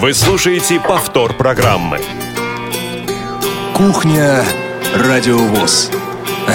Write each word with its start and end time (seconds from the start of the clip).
Вы 0.00 0.14
слушаете 0.14 0.78
повтор 0.78 1.36
программы. 1.36 1.98
Кухня 3.74 4.44
Радиовоз. 4.94 5.90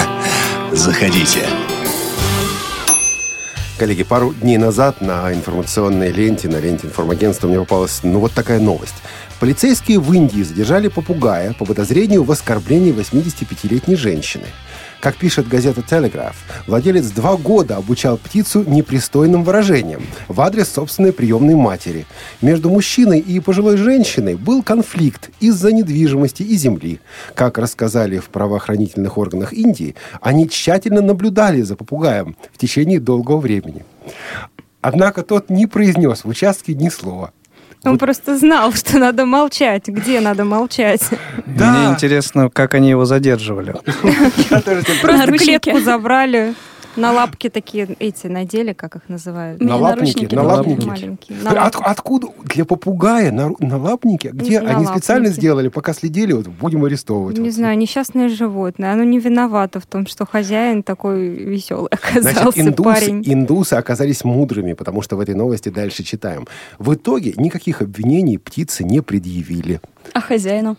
Заходите. 0.72 1.40
Коллеги, 3.76 4.02
пару 4.02 4.32
дней 4.32 4.56
назад 4.56 5.02
на 5.02 5.30
информационной 5.30 6.10
ленте, 6.10 6.48
на 6.48 6.56
ленте 6.56 6.86
информагентства 6.86 7.46
мне 7.46 7.58
попалась 7.58 8.00
ну 8.02 8.18
вот 8.18 8.32
такая 8.32 8.60
новость. 8.60 8.94
Полицейские 9.40 10.00
в 10.00 10.10
Индии 10.14 10.42
задержали 10.42 10.88
попугая 10.88 11.52
по 11.52 11.66
подозрению 11.66 12.24
в 12.24 12.32
оскорблении 12.32 12.94
85-летней 12.94 13.96
женщины. 13.96 14.46
Как 15.04 15.16
пишет 15.16 15.48
газета 15.48 15.82
«Телеграф», 15.82 16.34
владелец 16.66 17.10
два 17.10 17.36
года 17.36 17.76
обучал 17.76 18.16
птицу 18.16 18.64
непристойным 18.66 19.44
выражениям 19.44 20.02
в 20.28 20.40
адрес 20.40 20.70
собственной 20.70 21.12
приемной 21.12 21.54
матери. 21.54 22.06
Между 22.40 22.70
мужчиной 22.70 23.18
и 23.18 23.38
пожилой 23.38 23.76
женщиной 23.76 24.34
был 24.34 24.62
конфликт 24.62 25.28
из-за 25.40 25.72
недвижимости 25.72 26.42
и 26.42 26.56
земли. 26.56 27.00
Как 27.34 27.58
рассказали 27.58 28.16
в 28.16 28.30
правоохранительных 28.30 29.18
органах 29.18 29.52
Индии, 29.52 29.94
они 30.22 30.48
тщательно 30.48 31.02
наблюдали 31.02 31.60
за 31.60 31.76
попугаем 31.76 32.34
в 32.50 32.56
течение 32.56 32.98
долгого 32.98 33.40
времени. 33.40 33.84
Однако 34.80 35.22
тот 35.22 35.50
не 35.50 35.66
произнес 35.66 36.24
в 36.24 36.28
участке 36.28 36.72
ни 36.72 36.88
слова. 36.88 37.34
Он 37.84 37.92
вот. 37.92 38.00
просто 38.00 38.38
знал, 38.38 38.72
что 38.74 38.98
надо 38.98 39.26
молчать, 39.26 39.86
где 39.88 40.20
надо 40.20 40.44
молчать. 40.44 41.02
Да. 41.46 41.72
Мне 41.72 41.94
интересно, 41.94 42.50
как 42.50 42.74
они 42.74 42.90
его 42.90 43.04
задерживали. 43.04 43.74
Просто 45.02 45.38
клетку 45.38 45.80
забрали. 45.80 46.54
На 46.96 47.12
лапки 47.12 47.48
такие 47.48 47.96
эти 47.98 48.26
надели, 48.26 48.72
как 48.72 48.96
их 48.96 49.08
называют? 49.08 49.60
Налапники, 49.60 50.32
налапники. 50.34 50.86
Маленькие. 50.86 51.38
От, 51.48 51.76
откуда 51.76 52.28
для 52.44 52.64
попугая 52.64 53.32
на, 53.32 53.52
налапники? 53.58 54.28
Где 54.28 54.60
на 54.60 54.76
они 54.76 54.86
специально 54.86 55.28
сделали, 55.28 55.68
пока 55.68 55.92
следили, 55.92 56.32
вот 56.32 56.46
будем 56.46 56.84
арестовывать. 56.84 57.38
Не 57.38 57.44
вот. 57.44 57.54
знаю, 57.54 57.76
несчастное 57.78 58.28
животное. 58.28 58.92
Оно 58.92 59.04
не 59.04 59.18
виновато 59.18 59.80
в 59.80 59.86
том, 59.86 60.06
что 60.06 60.26
хозяин 60.26 60.82
такой 60.82 61.28
веселый 61.28 61.88
оказался 61.90 62.62
Значит, 62.62 62.76
парень. 62.76 63.22
Индусы 63.26 63.74
оказались 63.74 64.24
мудрыми, 64.24 64.74
потому 64.74 65.02
что 65.02 65.16
в 65.16 65.20
этой 65.20 65.34
новости 65.34 65.68
дальше 65.68 66.02
читаем. 66.02 66.46
В 66.78 66.94
итоге 66.94 67.34
никаких 67.36 67.82
обвинений 67.82 68.38
птицы 68.38 68.84
не 68.84 69.00
предъявили. 69.00 69.80
А 70.12 70.20
хозяину? 70.20 70.76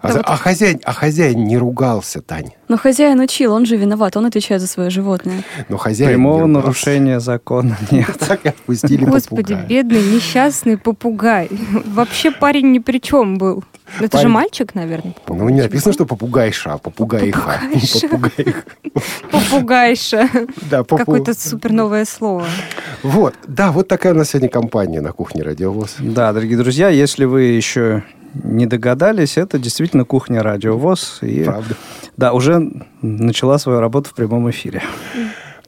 А, 0.00 0.12
да, 0.12 0.20
а, 0.20 0.32
вот... 0.32 0.40
хозяин, 0.40 0.80
а 0.84 0.92
хозяин 0.92 1.44
не 1.44 1.58
ругался, 1.58 2.22
Тань. 2.22 2.50
Но 2.68 2.76
хозяин 2.76 3.18
учил, 3.18 3.52
он 3.52 3.66
же 3.66 3.76
виноват, 3.76 4.16
он 4.16 4.26
отвечает 4.26 4.60
за 4.60 4.68
свое 4.68 4.90
животное. 4.90 5.42
Но 5.68 5.76
хозяин 5.76 6.10
Прямого 6.10 6.46
нарушения 6.46 7.18
закона 7.18 7.76
нет. 7.90 8.16
Так 8.18 8.46
отпустили 8.46 9.04
Господи, 9.04 9.54
попугая. 9.54 9.66
бедный, 9.66 10.02
несчастный 10.02 10.78
попугай. 10.78 11.50
Вообще 11.86 12.30
парень 12.30 12.70
ни 12.70 12.78
при 12.78 12.98
чем 13.00 13.38
был. 13.38 13.64
Это 13.98 14.10
парень... 14.10 14.22
же 14.22 14.28
мальчик, 14.28 14.74
наверное. 14.74 15.14
Ну, 15.26 15.48
не 15.48 15.62
написано, 15.62 15.92
что 15.92 16.04
попугайша, 16.04 16.74
а 16.74 16.78
попугайха. 16.78 17.60
Попугайша. 17.72 18.08
Попугайша. 19.32 20.28
Да, 20.70 20.84
попу... 20.84 20.98
Какое-то 20.98 21.34
супер 21.34 21.72
новое 21.72 22.04
слово. 22.04 22.46
Вот, 23.02 23.34
да, 23.46 23.72
вот 23.72 23.88
такая 23.88 24.12
у 24.12 24.16
нас 24.16 24.30
сегодня 24.30 24.48
компания 24.48 25.00
на 25.00 25.12
кухне 25.12 25.42
Радиовоз. 25.42 25.96
Да, 25.98 26.32
дорогие 26.32 26.58
друзья, 26.58 26.88
если 26.90 27.24
вы 27.24 27.44
еще 27.44 28.04
не 28.34 28.66
догадались, 28.66 29.36
это 29.36 29.58
действительно 29.58 30.04
кухня 30.04 30.42
Радио 30.42 30.76
ВОЗ. 30.76 31.18
И, 31.22 31.44
Правда. 31.44 31.74
Да, 32.16 32.32
уже 32.32 32.70
начала 33.02 33.58
свою 33.58 33.80
работу 33.80 34.10
в 34.10 34.14
прямом 34.14 34.50
эфире. 34.50 34.82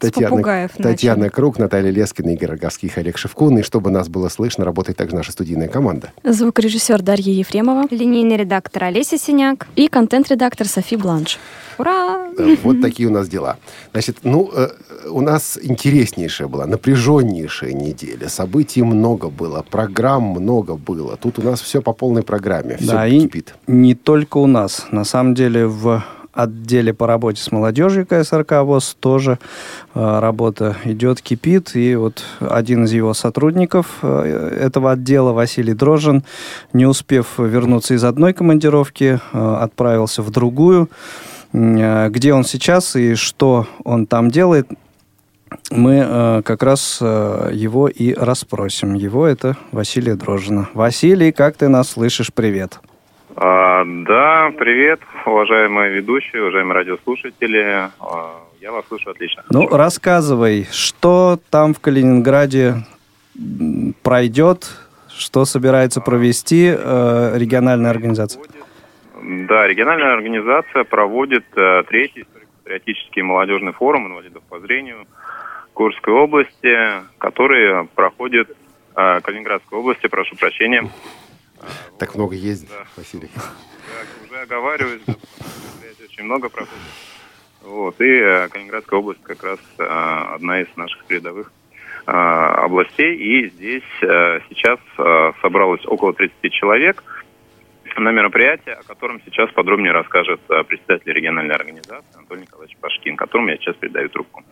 Татьяна, 0.00 0.68
Татьяна 0.78 1.28
Круг, 1.28 1.58
Наталья 1.58 1.90
Лескина, 1.90 2.30
Игорь 2.30 2.50
Роговских, 2.50 2.96
Олег 2.98 3.18
Шевкун. 3.18 3.58
И 3.58 3.62
чтобы 3.62 3.90
нас 3.90 4.08
было 4.08 4.28
слышно, 4.28 4.64
работает 4.64 4.96
также 4.96 5.14
наша 5.14 5.32
студийная 5.32 5.68
команда. 5.68 6.12
Звукорежиссер 6.24 7.02
Дарья 7.02 7.32
Ефремова. 7.32 7.86
Линейный 7.90 8.36
редактор 8.36 8.84
Олеся 8.84 9.18
Синяк. 9.18 9.68
И 9.76 9.88
контент-редактор 9.88 10.66
Софи 10.66 10.96
Бланш. 10.96 11.38
Ура! 11.78 12.28
Да, 12.36 12.44
вот 12.62 12.80
такие 12.80 13.08
у 13.08 13.12
нас 13.12 13.28
дела. 13.28 13.56
Значит, 13.92 14.18
ну, 14.22 14.50
э, 14.54 14.68
у 15.10 15.20
нас 15.20 15.58
интереснейшая 15.62 16.48
была, 16.48 16.66
напряженнейшая 16.66 17.72
неделя. 17.72 18.28
Событий 18.28 18.82
много 18.82 19.28
было, 19.28 19.64
программ 19.68 20.24
много 20.24 20.76
было. 20.76 21.16
Тут 21.16 21.38
у 21.38 21.42
нас 21.42 21.60
все 21.60 21.80
по 21.80 21.92
полной 21.92 22.22
программе. 22.22 22.76
Все 22.76 22.86
да, 22.86 23.08
кипит. 23.08 23.54
И 23.66 23.72
не 23.72 23.94
только 23.94 24.38
у 24.38 24.46
нас. 24.46 24.86
На 24.90 25.04
самом 25.04 25.34
деле 25.34 25.66
в 25.66 26.02
отделе 26.32 26.94
по 26.94 27.06
работе 27.06 27.42
с 27.42 27.50
молодежью 27.52 28.06
КСРК 28.06 28.62
ВОЗ 28.62 28.96
тоже 29.00 29.38
э, 29.94 30.18
работа 30.20 30.76
идет, 30.84 31.20
кипит. 31.20 31.74
И 31.74 31.94
вот 31.96 32.22
один 32.40 32.84
из 32.84 32.92
его 32.92 33.14
сотрудников 33.14 33.98
э, 34.02 34.58
этого 34.60 34.92
отдела, 34.92 35.32
Василий 35.32 35.74
Дрожжин, 35.74 36.24
не 36.72 36.86
успев 36.86 37.38
вернуться 37.38 37.94
из 37.94 38.04
одной 38.04 38.32
командировки, 38.32 39.20
э, 39.32 39.54
отправился 39.60 40.22
в 40.22 40.30
другую. 40.30 40.88
Э, 41.52 42.08
где 42.08 42.32
он 42.32 42.44
сейчас 42.44 42.96
и 42.96 43.14
что 43.14 43.66
он 43.84 44.06
там 44.06 44.30
делает, 44.30 44.68
мы 45.70 46.04
э, 46.06 46.42
как 46.44 46.62
раз 46.62 46.98
э, 47.00 47.50
его 47.52 47.88
и 47.88 48.14
расспросим. 48.14 48.94
Его 48.94 49.26
это 49.26 49.56
Василий 49.72 50.14
Дрожжина. 50.14 50.68
Василий, 50.74 51.32
как 51.32 51.56
ты 51.56 51.68
нас 51.68 51.90
слышишь? 51.90 52.32
Привет. 52.32 52.80
А, 53.36 53.84
да, 53.84 54.52
привет, 54.58 55.00
уважаемые 55.24 55.92
ведущие, 55.92 56.42
уважаемые 56.42 56.74
радиослушатели. 56.74 57.88
А, 58.00 58.40
я 58.60 58.72
вас 58.72 58.86
слышу 58.88 59.10
отлично. 59.10 59.44
Ну, 59.50 59.68
рассказывай, 59.68 60.66
что 60.70 61.38
там 61.50 61.72
в 61.74 61.80
Калининграде 61.80 62.74
пройдет, 64.02 64.66
что 65.08 65.44
собирается 65.44 66.00
провести 66.00 66.74
э, 66.76 67.32
региональная 67.36 67.90
организация? 67.90 68.42
Да, 69.22 69.66
региональная 69.66 70.12
организация 70.14 70.84
проводит 70.84 71.44
э, 71.56 71.84
третий 71.88 72.26
патриотический 72.64 73.22
молодежный 73.22 73.72
форум 73.72 74.08
инвалидов 74.08 74.42
по 74.48 74.58
зрению 74.60 75.06
Курской 75.72 76.12
области, 76.12 76.76
который 77.18 77.86
проходит 77.94 78.50
э, 78.96 79.20
Калининградской 79.20 79.78
области, 79.78 80.06
прошу 80.08 80.36
прощения. 80.36 80.88
Так 81.98 82.14
много 82.14 82.34
ездит, 82.34 82.68
да. 82.70 82.86
Василий. 82.96 83.30
Я 83.34 84.24
уже 84.26 84.42
оговариваюсь, 84.42 85.02
да, 85.06 85.14
очень 86.04 86.24
много 86.24 86.48
проходит. 86.48 86.82
Вот, 87.62 88.00
и 88.00 88.04
э, 88.04 88.48
Калининградская 88.48 88.98
область 88.98 89.22
как 89.22 89.42
раз 89.42 89.58
э, 89.78 89.84
одна 89.84 90.62
из 90.62 90.68
наших 90.76 91.04
передовых 91.04 91.52
э, 92.06 92.10
областей. 92.10 93.16
И 93.16 93.50
здесь 93.50 93.84
сейчас 94.00 94.78
собралось 95.42 95.84
около 95.86 96.12
30 96.14 96.52
человек– 96.52 97.02
на 97.96 98.12
мероприятие, 98.12 98.76
о 98.76 98.82
котором 98.82 99.20
сейчас 99.26 99.50
подробнее 99.50 99.92
расскажет 99.92 100.40
председатель 100.68 101.12
региональной 101.12 101.54
организации 101.54 102.16
Анатолий 102.16 102.42
Николаевич 102.42 102.76
Пашкин, 102.78 103.16
которому 103.16 103.50
я 103.50 103.56
сейчас 103.56 103.76
передаю 103.76 104.08
трубку. 104.08 104.42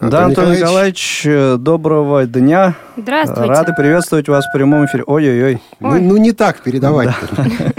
Да, 0.00 0.26
Антон 0.26 0.52
Николаевич, 0.52 0.60
Николаевич, 0.60 1.26
э, 1.26 1.56
доброго 1.58 2.24
дня. 2.24 2.74
Здравствуйте. 2.96 3.50
Рады 3.50 3.72
приветствовать 3.76 4.28
вас 4.28 4.46
в 4.46 4.52
прямом 4.52 4.86
эфире. 4.86 5.02
Ой-ой-ой. 5.04 5.60
Ну, 5.80 6.00
ну 6.00 6.16
не 6.16 6.30
так 6.30 6.60
передавать. 6.60 7.08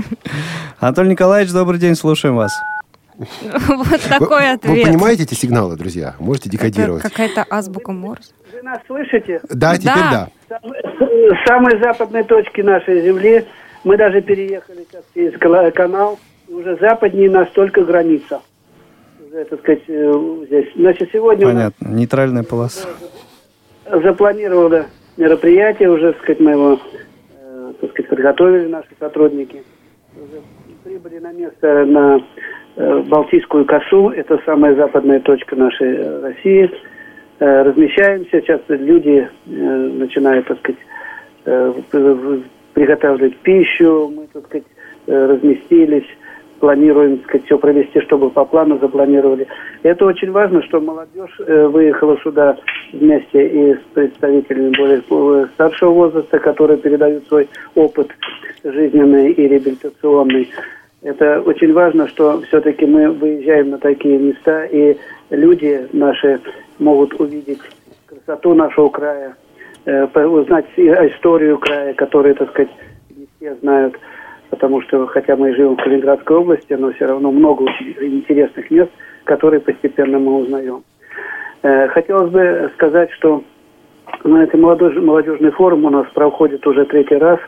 Анатолий 0.80 1.12
Николаевич, 1.12 1.53
добрый 1.53 1.80
день, 1.80 1.96
слушаем 1.96 2.35
вас. 2.35 2.52
Вот 3.69 4.02
такой 4.07 4.52
ответ. 4.52 4.78
Вы 4.78 4.91
понимаете 4.91 5.24
эти 5.24 5.34
сигналы, 5.34 5.78
друзья? 5.78 6.16
Можете 6.19 6.50
декодировать. 6.50 7.03
Какая-то 7.03 7.46
азбука 7.50 7.94
Морс. 7.94 8.34
Вы 8.53 8.62
нас 8.63 8.80
слышите? 8.86 9.41
Да, 9.50 9.78
теперь 9.78 9.94
да. 9.94 10.28
С 10.50 11.47
самой 11.47 11.81
западной 11.81 12.24
точки 12.24 12.62
нашей 12.62 13.01
Земли 13.01 13.46
мы 13.86 13.96
даже 13.97 14.22
переехали 14.22 14.86
через 15.13 15.74
канал, 15.74 16.19
уже 16.50 16.78
западнее 16.81 17.30
настолько 17.30 17.84
граница. 17.84 18.41
Уже, 19.29 19.45
так 19.45 19.59
сказать, 19.59 19.84
э, 19.88 20.45
здесь. 20.47 20.66
Значит, 20.75 21.09
сегодня... 21.13 21.45
Понятно, 21.45 21.88
нейтральная 21.88 22.44
полоса. 22.44 22.88
Запланировано 23.85 24.88
мероприятие, 25.17 25.91
уже, 25.91 26.13
так 26.13 26.22
сказать, 26.23 26.40
мы 26.40 26.51
его, 26.51 26.79
э, 27.39 27.74
так 27.80 27.92
сказать, 27.92 28.09
подготовили 28.09 28.68
наши 28.68 28.89
сотрудники. 29.00 29.63
Уже 30.15 30.42
прибыли 30.83 31.19
на 31.19 31.31
место 31.31 31.86
на 31.86 32.24
э, 32.75 33.00
Балтийскую 33.03 33.65
косу, 33.65 34.09
это 34.09 34.39
самая 34.45 34.74
западная 34.75 35.19
точка 35.19 35.56
нашей 35.56 36.21
России. 36.21 36.71
Размещаемся, 37.39 38.42
сейчас 38.42 38.59
люди 38.68 39.30
начинают, 39.45 40.45
так 40.48 40.57
сказать, 40.59 40.81
приготавливать 42.74 43.38
пищу, 43.38 44.12
мы, 44.13 44.27
так 44.33 44.45
сказать, 44.48 44.68
э, 45.07 45.25
разместились, 45.25 46.07
планируем, 46.59 47.21
сказать, 47.23 47.45
все 47.45 47.57
провести, 47.57 48.01
чтобы 48.01 48.29
по 48.29 48.45
плану 48.45 48.77
запланировали. 48.79 49.47
Это 49.83 50.06
очень 50.06 50.31
важно, 50.31 50.61
что 50.63 50.79
молодежь 50.79 51.39
э, 51.39 51.67
выехала 51.67 52.17
сюда 52.17 52.57
вместе 52.94 53.47
и 53.47 53.73
с 53.75 53.79
представителями 53.94 54.75
более 54.77 55.01
э, 55.09 55.47
старшего 55.53 55.91
возраста, 55.91 56.39
которые 56.39 56.77
передают 56.77 57.27
свой 57.27 57.50
опыт 57.75 58.09
жизненный 58.63 59.31
и 59.31 59.47
реабилитационный. 59.47 60.50
Это 61.01 61.41
очень 61.41 61.73
важно, 61.73 62.07
что 62.07 62.41
все-таки 62.41 62.85
мы 62.85 63.09
выезжаем 63.09 63.69
на 63.69 63.77
такие 63.77 64.17
места, 64.17 64.65
и 64.65 64.97
люди 65.29 65.88
наши 65.94 66.41
могут 66.77 67.13
увидеть 67.19 67.62
красоту 68.05 68.53
нашего 68.53 68.89
края, 68.89 69.35
э, 69.85 70.05
узнать 70.25 70.65
историю 70.77 71.57
края, 71.57 71.94
которую, 71.94 72.35
так 72.35 72.50
сказать, 72.50 72.71
не 73.15 73.27
все 73.38 73.55
знают, 73.55 73.95
потому 74.50 74.81
что, 74.81 75.07
хотя 75.07 75.36
мы 75.36 75.54
живем 75.54 75.75
в 75.75 75.84
Калининградской 75.84 76.38
области, 76.38 76.74
но 76.74 76.92
все 76.94 77.06
равно 77.06 77.31
много 77.31 77.66
интересных 78.01 78.69
мест, 78.72 78.92
которые 79.24 79.60
постепенно 79.60 80.19
мы 80.19 80.38
узнаем. 80.38 80.84
Э, 81.62 81.88
хотелось 81.90 82.31
бы 82.31 82.72
сказать, 82.75 83.12
что 83.12 83.44
на 84.24 84.44
этой 84.44 84.60
молодежь, 84.60 84.96
молодежный 84.96 85.51
форум 85.51 85.86
у 85.86 85.90
нас 85.90 86.07
проходит 86.13 86.66
уже 86.66 86.86
третий 86.86 87.16
раз, 87.16 87.40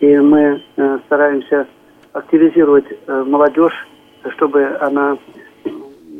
и 0.00 0.16
мы 0.18 0.62
э, 0.76 0.98
стараемся 1.06 1.66
активизировать 2.12 2.86
э, 3.06 3.24
молодежь, 3.26 3.86
чтобы 4.34 4.64
она 4.80 5.16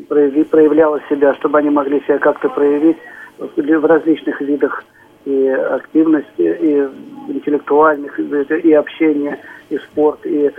проявляла 0.07 0.99
себя, 1.09 1.33
чтобы 1.35 1.59
они 1.59 1.69
могли 1.69 2.01
себя 2.01 2.17
как-то 2.17 2.49
проявить 2.49 2.97
в 3.37 3.85
различных 3.85 4.41
видах 4.41 4.83
и 5.25 5.47
активности, 5.47 6.41
и 6.41 6.87
интеллектуальных, 7.31 8.19
и 8.19 8.73
общения, 8.73 9.39
и 9.69 9.77
спорт, 9.77 10.19
и 10.25 10.51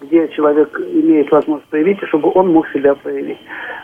где 0.00 0.28
человек 0.28 0.78
имеет 0.78 1.30
возможность 1.30 1.70
проявить, 1.70 2.02
и 2.02 2.06
чтобы 2.06 2.30
он 2.34 2.52
мог 2.52 2.68
себя 2.68 2.94
проявить. 2.94 3.38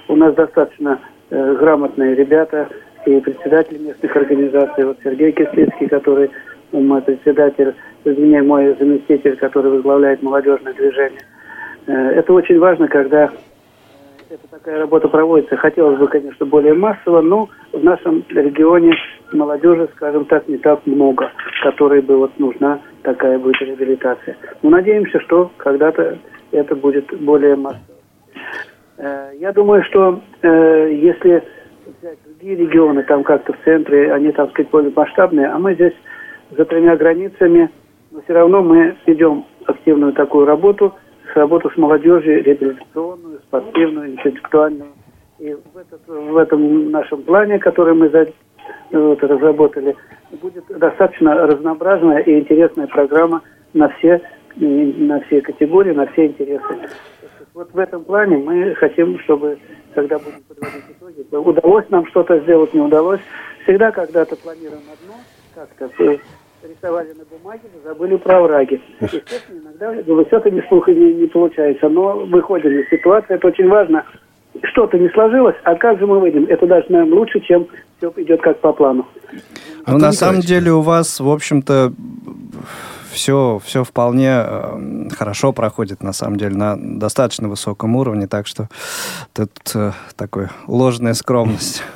У 0.08 0.16
нас 0.16 0.34
достаточно 0.34 1.00
э, 1.30 1.54
грамотные 1.54 2.14
ребята 2.14 2.68
и 3.06 3.20
председатели 3.20 3.78
местных 3.78 4.14
организаций. 4.16 4.84
Вот 4.84 4.98
Сергей 5.02 5.32
Кислицкий, 5.32 5.88
который 5.88 6.30
мой 6.72 7.00
председатель, 7.02 7.74
извини, 8.04 8.40
мой 8.40 8.76
заместитель, 8.78 9.36
который 9.36 9.70
возглавляет 9.70 10.22
молодежное 10.22 10.74
движение. 10.74 11.20
Э, 11.86 11.92
это 11.92 12.32
очень 12.32 12.58
важно, 12.58 12.88
когда 12.88 13.30
эта 14.28 14.48
такая 14.50 14.78
работа 14.80 15.08
проводится. 15.08 15.56
Хотелось 15.56 15.98
бы, 15.98 16.08
конечно, 16.08 16.44
более 16.46 16.74
массово, 16.74 17.20
но 17.20 17.48
в 17.72 17.82
нашем 17.82 18.24
регионе 18.28 18.92
молодежи, 19.32 19.88
скажем 19.94 20.24
так, 20.24 20.46
не 20.48 20.58
так 20.58 20.84
много, 20.86 21.30
которой 21.62 22.00
бы 22.00 22.16
вот 22.16 22.38
нужна 22.38 22.80
такая 23.06 23.38
будет 23.38 23.60
реабилитация. 23.60 24.36
Но 24.62 24.70
надеемся, 24.70 25.20
что 25.20 25.50
когда-то 25.56 26.18
это 26.52 26.76
будет 26.76 27.06
более 27.20 27.56
массово. 27.56 27.96
Э, 28.98 29.30
я 29.38 29.52
думаю, 29.52 29.82
что 29.84 30.20
э, 30.42 30.92
если 30.92 31.42
взять 31.98 32.18
другие 32.24 32.56
регионы, 32.56 33.02
там 33.04 33.24
как-то 33.24 33.52
в 33.54 33.64
центре, 33.64 34.12
они, 34.12 34.32
там, 34.32 34.50
сказать, 34.50 34.70
более 34.70 34.92
масштабные, 34.94 35.46
а 35.48 35.58
мы 35.58 35.74
здесь 35.74 35.94
за 36.50 36.64
тремя 36.64 36.96
границами, 36.96 37.70
но 38.10 38.20
все 38.22 38.34
равно 38.34 38.62
мы 38.62 38.96
ведем 39.06 39.46
активную 39.66 40.12
такую 40.12 40.44
работу– 40.44 40.94
работу 41.36 41.70
с 41.70 41.76
молодежью, 41.76 42.42
реабилитационную, 42.42 43.40
спортивную, 43.46 44.12
интеллектуальную. 44.12 44.90
И 45.38 45.54
в, 45.54 45.76
этот, 45.76 46.00
в 46.06 46.36
этом 46.36 46.90
нашем 46.90 47.22
плане, 47.22 47.58
который 47.58 47.94
мы 47.94 48.08
за, 48.08 48.26
вот, 48.90 49.22
разработали, 49.22 49.96
будет 50.42 50.64
достаточно 50.68 51.34
разнообразная 51.46 52.20
и 52.20 52.40
интересная 52.40 52.86
программа 52.86 53.42
на 53.74 53.88
все, 53.90 54.20
на 54.56 55.20
все 55.20 55.40
категории, 55.40 55.92
на 55.92 56.06
все 56.06 56.26
интересы. 56.26 56.64
Вот 57.54 57.72
в 57.72 57.78
этом 57.78 58.04
плане 58.04 58.36
мы 58.36 58.74
хотим, 58.74 59.18
чтобы, 59.20 59.58
когда 59.94 60.18
будем 60.18 60.42
подводить 60.46 60.84
итоги, 60.90 61.26
удалось 61.30 61.88
нам 61.88 62.06
что-то 62.08 62.38
сделать, 62.40 62.74
не 62.74 62.80
удалось. 62.80 63.20
Всегда 63.62 63.90
когда-то 63.90 64.36
планируем 64.36 64.82
одно, 64.92 65.14
как-то 65.54 66.18
рисовали 66.62 67.12
на 67.14 67.24
бумаге, 67.24 67.62
забыли 67.84 68.16
про 68.16 68.38
овраги. 68.38 68.80
Естественно, 69.00 69.70
иногда 69.78 70.50
не 70.50 70.62
слуха 70.68 70.92
не, 70.92 71.14
не 71.14 71.26
получается, 71.26 71.88
но 71.88 72.26
выходим 72.26 72.78
из 72.78 72.88
ситуации, 72.90 73.34
это 73.34 73.46
очень 73.46 73.68
важно. 73.68 74.04
Что-то 74.62 74.98
не 74.98 75.08
сложилось, 75.10 75.56
а 75.64 75.74
как 75.74 75.98
же 75.98 76.06
мы 76.06 76.20
выйдем? 76.20 76.46
Это 76.48 76.66
даже, 76.66 76.86
наверное, 76.88 77.18
лучше, 77.18 77.40
чем 77.40 77.66
все 77.98 78.12
идет 78.16 78.40
как 78.42 78.60
по 78.60 78.72
плану. 78.72 79.06
Ну, 79.86 79.98
на 79.98 80.12
самом 80.12 80.40
деле 80.40 80.72
у 80.72 80.80
вас, 80.80 81.20
в 81.20 81.28
общем-то, 81.28 81.92
все, 83.10 83.58
все 83.64 83.82
вполне 83.82 84.30
э, 84.30 85.08
хорошо 85.16 85.52
проходит, 85.52 86.02
на 86.02 86.12
самом 86.12 86.36
деле, 86.36 86.54
на 86.54 86.76
достаточно 86.76 87.48
высоком 87.48 87.96
уровне, 87.96 88.26
так 88.26 88.46
что 88.46 88.68
тут 89.34 89.50
э, 89.74 89.92
такой 90.16 90.48
ложная 90.66 91.14
скромность. 91.14 91.82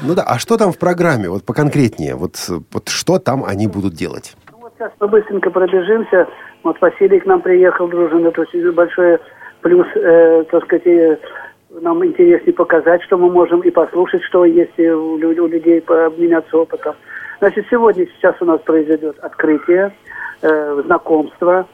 Ну 0.00 0.14
да, 0.14 0.22
а 0.22 0.38
что 0.38 0.56
там 0.56 0.70
в 0.70 0.78
программе, 0.78 1.28
вот 1.28 1.44
поконкретнее, 1.44 2.14
вот, 2.14 2.36
вот 2.48 2.88
что 2.88 3.18
там 3.18 3.44
они 3.44 3.66
будут 3.66 3.94
делать? 3.94 4.36
Ну 4.52 4.58
вот 4.58 4.72
сейчас 4.78 4.92
мы 5.00 5.08
быстренько 5.08 5.50
пробежимся. 5.50 6.28
Вот 6.62 6.80
Василий 6.80 7.18
к 7.18 7.26
нам 7.26 7.40
приехал, 7.42 7.88
дружин, 7.88 8.24
это 8.24 8.42
очень 8.42 8.70
большой 8.70 9.18
плюс, 9.60 9.86
э, 9.96 10.44
так 10.52 10.64
сказать, 10.64 10.86
э, 10.86 11.18
нам 11.70 12.04
интереснее 12.04 12.54
показать, 12.54 13.02
что 13.02 13.16
мы 13.16 13.30
можем, 13.30 13.60
и 13.60 13.70
послушать, 13.70 14.22
что 14.22 14.44
есть 14.44 14.78
у, 14.78 15.14
у 15.14 15.18
людей, 15.18 15.80
обменяться 15.80 16.56
опытом. 16.56 16.94
Значит, 17.40 17.66
сегодня 17.70 18.06
сейчас 18.06 18.34
у 18.40 18.44
нас 18.44 18.60
произойдет 18.62 19.18
открытие, 19.20 19.92
э, 20.42 20.82
знакомство, 20.84 21.66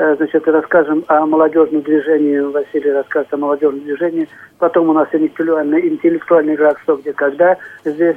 Э, 0.00 0.16
значит, 0.16 0.48
расскажем 0.48 1.04
о 1.08 1.26
молодежном 1.26 1.82
движении, 1.82 2.38
Василий 2.38 2.90
расскажет 2.90 3.34
о 3.34 3.36
молодежном 3.36 3.80
движении. 3.80 4.26
Потом 4.58 4.88
у 4.88 4.94
нас 4.94 5.06
интеллектуальный, 5.12 5.86
интеллектуальный 5.88 6.54
игра 6.54 6.74
«Что, 6.82 6.96
где, 6.96 7.12
когда» 7.12 7.58
здесь. 7.84 8.16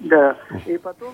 Да. 0.00 0.34
И 0.66 0.76
потом 0.78 1.10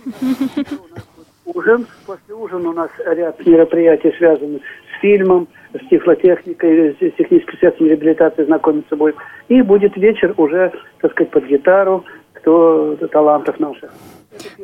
ужин. 1.44 1.87
После 2.06 2.34
ужина 2.34 2.70
у 2.70 2.73
нас 2.73 2.88
ряд 3.05 3.44
мероприятий, 3.44 4.14
связанных 4.17 4.62
с 4.96 5.00
фильмом, 5.00 5.48
с 5.75 5.88
тифлотехникой, 5.88 6.94
с 6.94 7.16
техническим 7.16 7.58
средством 7.58 7.87
реабилитации 7.88 8.44
знакомиться 8.44 8.96
будет. 8.96 9.16
И 9.48 9.62
будет 9.62 9.96
вечер 9.96 10.34
уже, 10.37 10.72
так 11.00 11.12
сказать, 11.12 11.31
под 11.31 11.46
гитару, 11.46 12.04
кто 12.32 12.96
талантов 13.12 13.58
наших. 13.60 13.90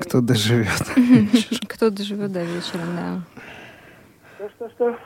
Кто 0.00 0.20
доживет. 0.20 0.68
Кто 1.68 1.90
доживет 1.90 2.32
до 2.32 2.40
вечера, 2.40 2.82
да. 2.96 4.48
Что, 4.56 4.68
что, 4.70 4.96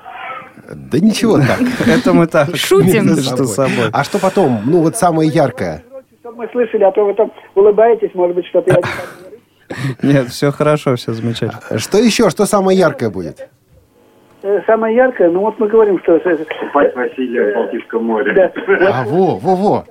Да 0.75 0.99
ничего 0.99 1.38
так. 1.38 1.61
Это 1.87 2.12
мы 2.12 2.26
так. 2.26 2.56
Шутим. 2.56 3.17
Что 3.17 3.44
с 3.44 3.55
собой. 3.55 3.90
А 3.93 4.02
что 4.02 4.19
потом? 4.19 4.62
Ну, 4.67 4.82
вот 4.82 4.96
самое 4.96 5.31
яркое. 5.31 5.84
Чтобы 6.20 6.38
мы 6.38 6.49
слышали, 6.49 6.84
а 6.84 6.90
то 6.90 7.05
вы 7.05 7.14
там 7.14 7.31
улыбаетесь, 7.55 8.11
может 8.14 8.34
быть, 8.34 8.46
что-то 8.46 8.70
я 8.70 8.76
не 8.76 8.82
так 8.82 8.93
говорю. 9.20 9.37
Нет, 10.02 10.29
все 10.29 10.50
хорошо, 10.50 10.96
все 10.96 11.12
замечательно. 11.12 11.79
Что 11.79 11.99
еще? 11.99 12.31
Что 12.31 12.46
самое 12.46 12.79
яркое 12.79 13.11
будет? 13.11 13.49
Э, 14.46 14.60
Самое 14.64 14.94
яркое, 14.94 15.28
ну 15.28 15.40
вот 15.40 15.58
мы 15.58 15.66
говорим, 15.66 15.98
что... 15.98 16.20
Купать 16.20 16.94
Василия 16.94 17.50
в 17.50 17.54
Балтийском 17.56 18.04
море. 18.04 18.32
Да. 18.32 18.52
А, 18.93 19.04
во, 19.04 19.37
во, 19.38 19.56
во. 19.56 19.84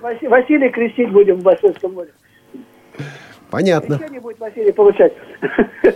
Васи- 0.00 0.28
Василия 0.28 0.70
крестить 0.70 1.10
будем 1.12 1.36
в 1.36 1.42
Балтийском 1.42 1.92
море. 1.92 2.08
Понятно. 3.50 3.94
Ничего 3.96 4.08
не 4.08 4.18
будет 4.18 4.38
Василий 4.40 4.72
получать. 4.72 5.12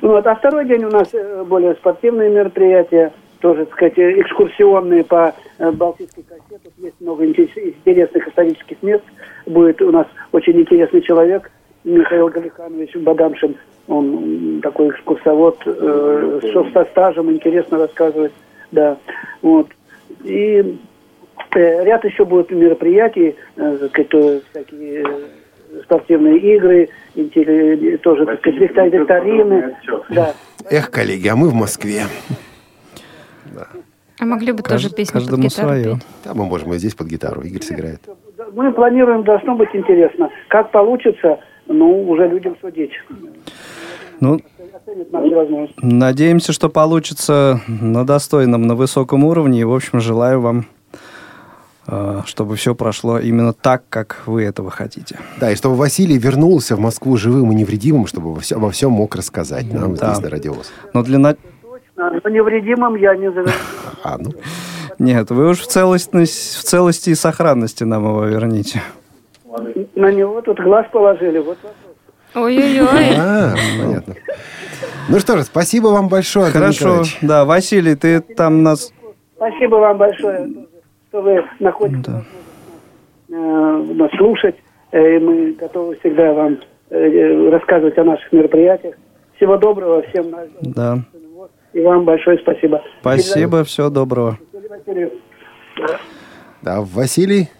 Вот. 0.00 0.24
А 0.26 0.34
второй 0.36 0.66
день 0.66 0.84
у 0.84 0.90
нас 0.90 1.08
э, 1.14 1.42
более 1.44 1.74
спортивные 1.76 2.28
мероприятия, 2.30 3.10
тоже, 3.40 3.64
так 3.64 3.74
сказать, 3.74 3.98
э, 3.98 4.20
экскурсионные 4.20 5.02
по 5.02 5.34
э, 5.58 5.70
Балтийской 5.72 6.22
косе. 6.24 6.60
Тут 6.62 6.72
есть 6.76 7.00
много 7.00 7.24
интерес- 7.24 7.56
интересных 7.56 8.28
исторических 8.28 8.80
мест. 8.82 9.02
Будет 9.46 9.80
у 9.80 9.90
нас 9.90 10.06
очень 10.32 10.60
интересный 10.60 11.00
человек, 11.00 11.50
Михаил 11.84 12.28
Галиханович 12.28 12.96
Бадамшин. 12.96 13.56
Он 13.86 14.60
такой 14.62 14.88
экскурсовод, 14.90 15.58
э, 15.66 16.40
со 16.52 16.64
со 16.72 16.84
стажем, 16.90 17.30
интересно 17.30 17.78
рассказывать. 17.78 18.32
Да. 18.72 18.96
Вот. 19.42 19.68
И 20.22 20.78
э, 21.54 21.84
ряд 21.84 22.04
еще 22.04 22.24
будет 22.24 22.50
мероприятий, 22.50 23.36
э, 23.56 23.88
то 24.08 24.40
всякие 24.50 25.02
э, 25.02 25.82
спортивные 25.82 26.38
игры, 26.38 26.88
интелли- 27.14 27.98
тоже, 27.98 28.24
так 28.24 28.38
сказать, 28.40 28.58
виктор- 28.60 28.88
викторины. 28.88 29.76
Да. 30.10 30.34
Эх, 30.70 30.90
коллеги, 30.90 31.28
а 31.28 31.36
мы 31.36 31.48
в 31.50 31.54
Москве. 31.54 32.04
А 34.20 34.24
могли 34.24 34.52
бы 34.52 34.62
тоже 34.62 34.88
Кажд- 34.88 34.94
песню 34.94 35.20
под 35.28 35.38
гитару 35.40 35.68
свое. 35.68 35.84
петь? 35.94 36.06
Да, 36.24 36.34
мы 36.34 36.44
можем 36.46 36.72
и 36.72 36.78
здесь 36.78 36.94
под 36.94 37.08
гитару. 37.08 37.42
Игорь 37.42 37.62
сыграет. 37.62 38.00
Мы 38.54 38.72
планируем, 38.72 39.24
должно 39.24 39.56
быть 39.56 39.70
интересно. 39.74 40.30
Как 40.48 40.70
получится, 40.70 41.40
ну, 41.66 42.08
уже 42.08 42.28
людям 42.28 42.56
судить. 42.60 42.92
Ну, 44.24 44.40
надеемся, 45.82 46.52
что 46.52 46.68
получится 46.68 47.60
на 47.68 48.04
достойном, 48.06 48.62
на 48.62 48.74
высоком 48.74 49.24
уровне. 49.24 49.60
И, 49.60 49.64
в 49.64 49.72
общем, 49.74 50.00
желаю 50.00 50.40
вам, 50.40 50.66
э, 51.86 52.20
чтобы 52.26 52.56
все 52.56 52.74
прошло 52.74 53.18
именно 53.18 53.52
так, 53.52 53.82
как 53.88 54.22
вы 54.26 54.44
этого 54.44 54.70
хотите. 54.70 55.18
Да, 55.40 55.50
и 55.50 55.56
чтобы 55.56 55.76
Василий 55.76 56.18
вернулся 56.18 56.76
в 56.76 56.80
Москву 56.80 57.16
живым 57.16 57.52
и 57.52 57.54
невредимым, 57.54 58.06
чтобы 58.06 58.32
во 58.34 58.40
все- 58.40 58.56
обо 58.56 58.70
всем 58.70 58.92
мог 58.92 59.14
рассказать 59.16 59.72
нам 59.72 59.94
Да. 59.94 60.12
здесь 60.14 60.22
на 60.24 60.30
радиовоз. 60.30 60.72
Но 60.92 61.02
для 61.02 61.18
на- 61.18 61.36
А, 61.96 62.10
Но 62.24 62.28
невредимым 62.30 62.96
я 62.96 63.14
не 63.16 63.30
завершу. 63.30 63.54
А, 64.02 64.16
ну, 64.18 64.32
Нет, 64.98 65.30
вы 65.30 65.48
уж 65.50 65.60
в 65.60 65.66
целостности, 65.66 66.58
в 66.58 66.62
целости 66.64 67.10
и 67.10 67.14
сохранности 67.14 67.84
нам 67.84 68.04
его 68.04 68.24
верните. 68.24 68.82
На 69.94 70.10
него 70.12 70.40
тут 70.40 70.58
глаз 70.60 70.86
положили. 70.92 71.38
Вот 71.38 71.58
вопрос. 71.62 71.93
Ой-ой-ой. 72.34 73.16
а, 73.18 73.54
понятно. 73.80 74.14
Ну 75.08 75.18
что 75.20 75.36
же, 75.36 75.42
спасибо 75.44 75.88
вам 75.88 76.08
большое, 76.08 76.46
Антон 76.46 76.60
Хорошо, 76.62 76.84
Николаевич. 76.84 77.18
да, 77.22 77.44
Василий, 77.44 77.94
ты 77.94 78.20
там 78.20 78.62
нас... 78.62 78.92
Спасибо 79.36 79.76
вам 79.76 79.98
большое, 79.98 80.48
что 81.08 81.20
вы 81.22 81.44
находите 81.60 82.00
Да. 82.06 82.12
нас, 82.12 82.24
э, 83.30 83.92
нас 83.94 84.10
слушать. 84.16 84.56
Э, 84.92 85.16
И 85.16 85.18
мы 85.18 85.52
готовы 85.52 85.96
всегда 86.00 86.32
вам 86.32 86.58
э, 86.90 87.48
рассказывать 87.50 87.98
о 87.98 88.04
наших 88.04 88.32
мероприятиях. 88.32 88.94
Всего 89.36 89.56
доброго 89.58 90.02
всем. 90.02 90.32
Да. 90.62 90.98
И 91.74 91.80
вам 91.80 92.04
большое 92.04 92.38
спасибо. 92.38 92.82
Спасибо, 93.00 93.64
всего 93.64 93.90
доброго. 93.90 94.38
Да, 96.62 96.80
Василий? 96.80 97.50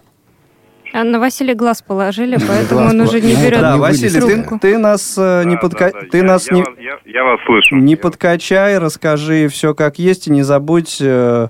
А 0.97 1.03
на 1.03 1.19
Василия 1.19 1.55
глаз 1.55 1.81
положили, 1.81 2.37
поэтому 2.47 2.81
он 2.89 3.01
уже 3.01 3.19
не 3.19 3.33
берет 3.35 3.59
Да, 3.59 3.75
Василий, 3.75 4.17
ты, 4.21 4.33
трубку. 4.35 4.59
ты 4.59 4.77
нас 4.77 5.17
э, 5.17 5.43
не 5.45 5.55
Да, 5.55 5.61
подка... 5.61 5.91
да, 5.91 5.99
да, 6.01 6.07
ты 6.07 6.17
я- 6.19 6.23
нас 6.23 6.47
я 6.49 6.55
не... 6.55 6.61
вас- 6.63 6.79
я- 6.79 6.99
я 7.05 7.23
вас 7.25 7.39
слышу. 7.45 7.75
Не 7.75 7.97
подкачай, 7.97 8.77
расскажи 8.77 9.49
все 9.49 9.75
как 9.75 9.99
есть, 9.99 10.27
и 10.27 10.31
не 10.31 10.43
забудь 10.43 10.99
э, 11.01 11.47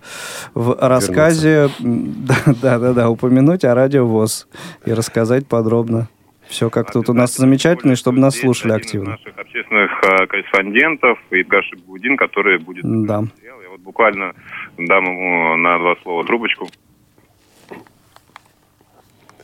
в 0.55 0.77
рассказе 0.81 1.69
м, 1.79 2.25
да, 2.27 2.35
да, 2.61 2.79
да, 2.79 2.93
да, 2.93 3.09
упомянуть 3.11 3.63
о 3.65 3.75
радио 3.75 4.07
ВОЗ 4.07 4.47
и 4.85 4.91
рассказать 4.93 5.45
подробно. 5.47 6.07
Все 6.47 6.69
как 6.71 6.91
тут 6.91 7.09
у 7.09 7.13
нас 7.13 7.35
замечательно, 7.35 7.91
и 7.91 7.95
чтобы 7.95 8.19
нас 8.19 8.39
слушали 8.39 8.71
один 8.71 8.81
из 8.81 8.85
активно. 8.87 9.09
наших 9.11 9.37
общественных 9.37 9.91
э, 10.03 10.25
корреспондентов 10.25 11.19
Идгар 11.29 11.63
Шибудин, 11.65 12.17
который 12.17 12.57
будет... 12.57 12.83
Да. 12.83 13.23
Я 13.43 13.69
вот 13.69 13.79
буквально 13.81 14.33
дам 14.77 15.05
ему 15.05 15.55
на 15.57 15.77
два 15.77 15.95
слова 16.01 16.23
трубочку. 16.25 16.67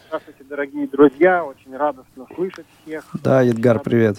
Здравствуйте, 0.07 0.40
дорогие 0.51 0.85
друзья. 0.87 1.45
Очень 1.45 1.77
радостно 1.77 2.25
слышать 2.35 2.65
всех. 2.83 3.05
Да, 3.23 3.41
Едгар, 3.41 3.79
привет. 3.79 4.17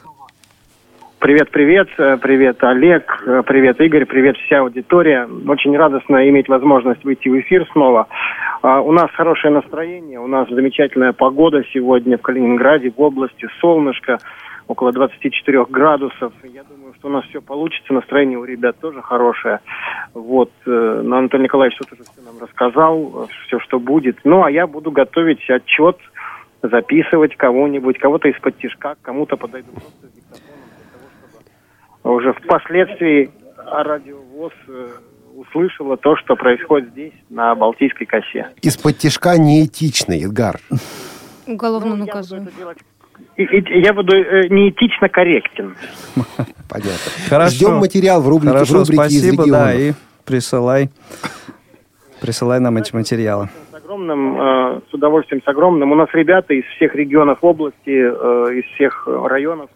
Привет, 1.18 1.50
привет. 1.50 1.88
Э, 1.98 2.16
Привет, 2.16 2.64
Олег. 2.64 3.22
Э, 3.26 3.42
Привет, 3.46 3.80
Игорь. 3.82 4.06
Привет, 4.06 4.36
вся 4.38 4.60
аудитория. 4.60 5.28
Очень 5.46 5.76
радостно 5.76 6.26
иметь 6.30 6.48
возможность 6.48 7.04
выйти 7.04 7.28
в 7.28 7.38
эфир 7.38 7.68
снова. 7.72 8.08
А, 8.62 8.80
У 8.80 8.90
нас 8.92 9.10
хорошее 9.12 9.52
настроение. 9.54 10.18
У 10.18 10.26
нас 10.26 10.48
замечательная 10.48 11.12
погода 11.12 11.62
сегодня 11.72 12.16
в 12.16 12.22
Калининграде, 12.22 12.90
в 12.90 13.00
области. 13.00 13.46
Солнышко, 13.60 14.18
около 14.66 14.90
24 14.90 15.66
градусов. 15.66 16.32
Я 16.42 16.64
думаю, 16.64 16.94
что 16.98 17.06
у 17.08 17.12
нас 17.12 17.24
все 17.26 17.40
получится. 17.40 17.92
Настроение 17.92 18.38
у 18.38 18.44
ребят 18.44 18.80
тоже 18.80 19.00
хорошее. 19.02 19.60
Вот. 20.14 20.50
э, 20.66 21.00
Но 21.04 21.18
Анатолий 21.18 21.44
Николаевич 21.44 21.78
тут 21.78 21.92
уже 21.92 22.02
все 22.02 22.20
нам 22.24 22.40
рассказал, 22.40 23.28
все, 23.46 23.60
что 23.60 23.78
будет. 23.78 24.16
Ну, 24.24 24.42
а 24.42 24.50
я 24.50 24.66
буду 24.66 24.90
готовить 24.90 25.48
отчет, 25.48 25.98
записывать 26.62 27.36
кого-нибудь, 27.36 27.98
кого-то 27.98 28.28
из-под 28.28 28.56
тишка, 28.58 28.94
к 28.94 29.02
кому-то 29.02 29.36
подойду 29.36 29.70
просто 29.72 30.06
с 30.08 30.12
диктофоном 30.14 30.60
для 30.76 30.90
того, 30.92 31.08
чтобы 32.00 32.14
уже 32.16 32.32
впоследствии 32.34 33.30
радиовоз 33.56 34.52
э, 34.68 34.88
услышала 35.36 35.96
то, 35.96 36.16
что 36.16 36.36
происходит 36.36 36.90
здесь, 36.90 37.12
на 37.30 37.54
Балтийской 37.54 38.06
косе. 38.06 38.48
Из-под 38.62 38.98
тяжка 38.98 39.36
неэтично, 39.38 40.12
Едгар. 40.12 40.60
Уголовно 41.46 41.88
Ну, 41.88 41.94
я 41.94 41.98
буду 42.00 42.06
наказуем. 42.06 42.48
делать- 42.56 42.78
и- 43.36 43.42
и- 43.44 43.82
я 43.82 43.92
буду 43.92 44.14
э, 44.16 44.48
неэтично 44.48 45.08
корректен. 45.08 45.74
Понятно. 46.68 47.12
Хорошо. 47.28 47.54
Ждем 47.56 47.74
материал 47.76 48.22
в 48.22 48.28
рубрике, 48.28 48.50
в 48.50 48.54
Хорошо, 48.54 48.74
рубрике 48.78 49.04
из 49.06 49.18
спасибо, 49.22 49.42
региона. 49.44 49.64
да, 49.64 49.74
и 49.74 49.92
присылай, 50.24 50.90
присылай 52.20 52.60
нам 52.60 52.76
эти 52.76 52.94
материалы. 52.94 53.48
С 53.92 53.94
огромным, 53.94 54.40
э, 54.40 54.80
с 54.90 54.94
удовольствием, 54.94 55.42
с 55.44 55.48
огромным. 55.48 55.92
У 55.92 55.94
нас 55.94 56.08
ребята 56.14 56.54
из 56.54 56.64
всех 56.76 56.94
регионов 56.94 57.40
области, 57.42 57.76
э, 57.88 58.58
из 58.58 58.64
всех 58.74 59.06
э, 59.06 59.26
районов. 59.26 59.68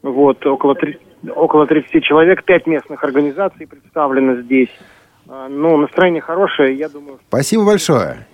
Вот, 0.00 0.46
около, 0.46 0.76
три- 0.76 1.00
около 1.34 1.66
30 1.66 2.04
человек, 2.04 2.44
5 2.44 2.68
местных 2.68 3.02
организаций 3.02 3.66
представлено 3.66 4.42
здесь. 4.42 4.68
Э, 5.28 5.48
ну, 5.50 5.76
настроение 5.76 6.20
хорошее, 6.20 6.76
я 6.76 6.88
думаю, 6.88 7.18
Спасибо 7.26 7.64
большое. 7.66 8.28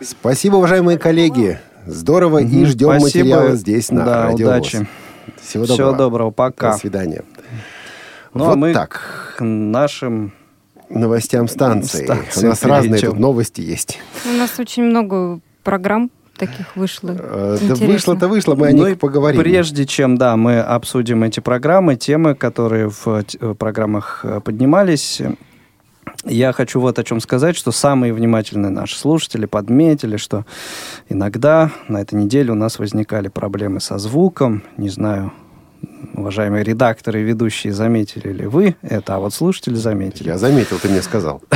Спасибо, 0.00 0.56
уважаемые 0.56 0.96
коллеги. 0.96 1.58
Здорово, 1.84 2.38
и 2.38 2.44
Мгм, 2.44 2.66
ждем 2.66 3.00
спасибо. 3.00 3.24
материала 3.24 3.56
здесь 3.56 3.90
на 3.90 4.04
Да, 4.04 4.26
Радио 4.26 4.46
удачи. 4.46 4.86
Всего 5.40 5.64
Всего 5.64 5.76
доброго. 5.76 5.96
доброго, 5.96 6.30
пока. 6.30 6.70
До 6.72 6.78
свидания. 6.78 7.24
Ну, 8.32 8.44
вот 8.44 8.52
а 8.52 8.56
мы 8.56 8.72
так. 8.72 9.34
к 9.38 9.44
нашим 9.44 10.30
Новостям 10.90 11.48
станции. 11.48 12.04
Станции 12.04 12.46
У 12.46 12.48
нас 12.48 12.62
разные 12.64 13.00
тут 13.00 13.18
новости 13.18 13.60
есть. 13.60 13.98
У 14.24 14.36
нас 14.36 14.58
очень 14.58 14.84
много 14.84 15.40
программ 15.62 16.10
таких 16.36 16.76
вышло. 16.76 17.14
Э, 17.18 17.58
Да 17.60 17.74
вышло-то 17.74 18.28
вышло, 18.28 18.54
мы 18.54 18.68
о 18.68 18.72
Ну 18.72 18.86
них 18.86 18.96
и 18.96 18.98
поговорим. 18.98 19.40
Прежде 19.40 19.84
чем, 19.86 20.16
да, 20.16 20.36
мы 20.36 20.60
обсудим 20.60 21.24
эти 21.24 21.40
программы, 21.40 21.96
темы, 21.96 22.34
которые 22.34 22.88
в 22.88 23.06
э, 23.06 23.54
программах 23.54 24.20
э, 24.22 24.40
поднимались, 24.40 25.20
я 26.24 26.52
хочу 26.52 26.80
вот 26.80 26.98
о 26.98 27.04
чем 27.04 27.20
сказать, 27.20 27.56
что 27.56 27.70
самые 27.70 28.12
внимательные 28.12 28.70
наши 28.70 28.96
слушатели 28.96 29.46
подметили, 29.46 30.16
что 30.16 30.44
иногда 31.08 31.70
на 31.88 32.00
этой 32.00 32.14
неделе 32.14 32.52
у 32.52 32.54
нас 32.54 32.78
возникали 32.78 33.28
проблемы 33.28 33.80
со 33.80 33.98
звуком. 33.98 34.62
Не 34.76 34.88
знаю, 34.88 35.32
уважаемые 36.18 36.64
редакторы 36.64 37.20
и 37.20 37.24
ведущие, 37.24 37.72
заметили 37.72 38.32
ли 38.32 38.46
вы 38.46 38.76
это, 38.82 39.16
а 39.16 39.18
вот 39.18 39.32
слушатели 39.32 39.74
заметили. 39.74 40.28
Я 40.28 40.38
заметил, 40.38 40.78
ты 40.78 40.88
мне 40.88 41.02
сказал. 41.02 41.42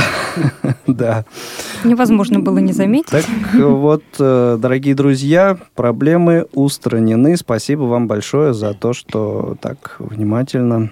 Да. 0.87 1.25
Невозможно 1.83 2.39
было 2.39 2.57
не 2.57 2.73
заметить. 2.73 3.09
Так 3.09 3.25
вот, 3.53 4.03
э, 4.19 4.57
дорогие 4.59 4.95
друзья, 4.95 5.57
проблемы 5.75 6.47
устранены. 6.53 7.37
Спасибо 7.37 7.83
вам 7.83 8.07
большое 8.07 8.53
за 8.53 8.73
то, 8.73 8.93
что 8.93 9.55
так 9.61 9.95
внимательно 9.99 10.89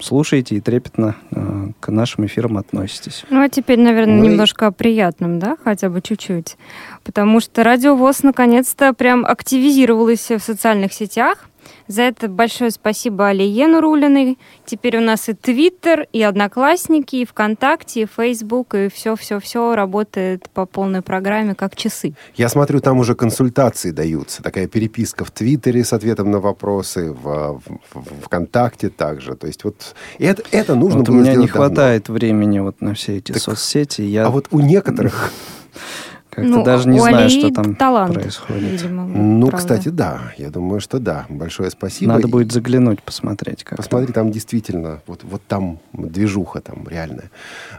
слушаете 0.00 0.56
и 0.56 0.60
трепетно 0.60 1.16
э, 1.30 1.68
к 1.78 1.88
нашим 1.88 2.26
эфирам 2.26 2.58
относитесь. 2.58 3.24
Ну, 3.30 3.42
а 3.42 3.48
теперь, 3.48 3.78
наверное, 3.78 4.20
немножко 4.20 4.66
о 4.66 4.72
приятном, 4.72 5.38
да, 5.38 5.56
хотя 5.62 5.88
бы 5.88 6.00
чуть-чуть. 6.00 6.56
Потому 7.04 7.40
что 7.40 7.62
Радио 7.62 7.94
ВОЗ 7.94 8.22
наконец-то 8.22 8.92
прям 8.92 9.24
активизировалось 9.24 10.30
в 10.30 10.40
социальных 10.40 10.92
сетях. 10.92 11.49
За 11.88 12.02
это 12.02 12.28
большое 12.28 12.70
спасибо 12.70 13.28
Алие 13.28 13.66
Нурулиной. 13.66 14.38
Теперь 14.64 14.98
у 14.98 15.00
нас 15.00 15.28
и 15.28 15.32
Твиттер, 15.34 16.06
и 16.12 16.22
Одноклассники, 16.22 17.16
и 17.16 17.24
ВКонтакте, 17.24 18.02
и 18.02 18.06
Фейсбук, 18.06 18.74
и 18.74 18.88
все-все-все 18.88 19.74
работает 19.74 20.48
по 20.50 20.66
полной 20.66 21.02
программе, 21.02 21.54
как 21.54 21.76
часы. 21.76 22.14
Я 22.36 22.48
смотрю, 22.48 22.80
там 22.80 22.98
уже 22.98 23.14
консультации 23.14 23.90
даются. 23.90 24.42
Такая 24.42 24.66
переписка 24.66 25.24
в 25.24 25.30
Твиттере 25.30 25.84
с 25.84 25.92
ответом 25.92 26.30
на 26.30 26.40
вопросы, 26.40 27.12
в, 27.12 27.60
в- 27.60 27.62
в 27.94 28.24
ВКонтакте 28.26 28.88
также. 28.88 29.34
То 29.34 29.46
есть 29.46 29.64
вот 29.64 29.94
это, 30.18 30.42
это 30.50 30.74
нужно 30.74 31.00
Вот 31.00 31.08
у 31.08 31.12
было 31.12 31.20
меня 31.22 31.30
не 31.32 31.46
давно. 31.46 31.52
хватает 31.52 32.08
времени 32.08 32.58
вот 32.60 32.80
на 32.80 32.94
все 32.94 33.16
эти 33.18 33.32
Так, 33.32 33.42
соцсети. 33.42 34.02
Я 34.02 34.26
А 34.26 34.30
вот 34.30 34.48
у 34.50 34.60
некоторых, 34.60 35.32
как-то 36.30 36.48
Ну, 36.50 36.64
даже 36.64 36.88
не 36.88 36.98
у 36.98 37.02
знаю, 37.02 37.28
что 37.30 37.50
там 37.50 37.74
талант, 37.74 38.14
происходит. 38.14 38.62
видимо, 38.70 39.04
ну, 39.06 39.48
правда. 39.48 39.56
кстати, 39.58 39.88
да. 39.88 40.32
Я 40.38 40.50
думаю, 40.50 40.80
что 40.80 40.98
да. 40.98 41.26
Большое 41.28 41.70
спасибо. 41.70 42.12
Надо 42.12 42.28
И 42.28 42.30
будет 42.30 42.52
заглянуть, 42.52 43.02
посмотреть. 43.02 43.64
Как 43.64 43.76
Посмотри, 43.76 44.12
там 44.12 44.30
действительно, 44.30 45.00
вот, 45.06 45.20
вот 45.24 45.42
там 45.46 45.78
движуха 45.92 46.60
там 46.60 46.86
реальная. 46.88 47.30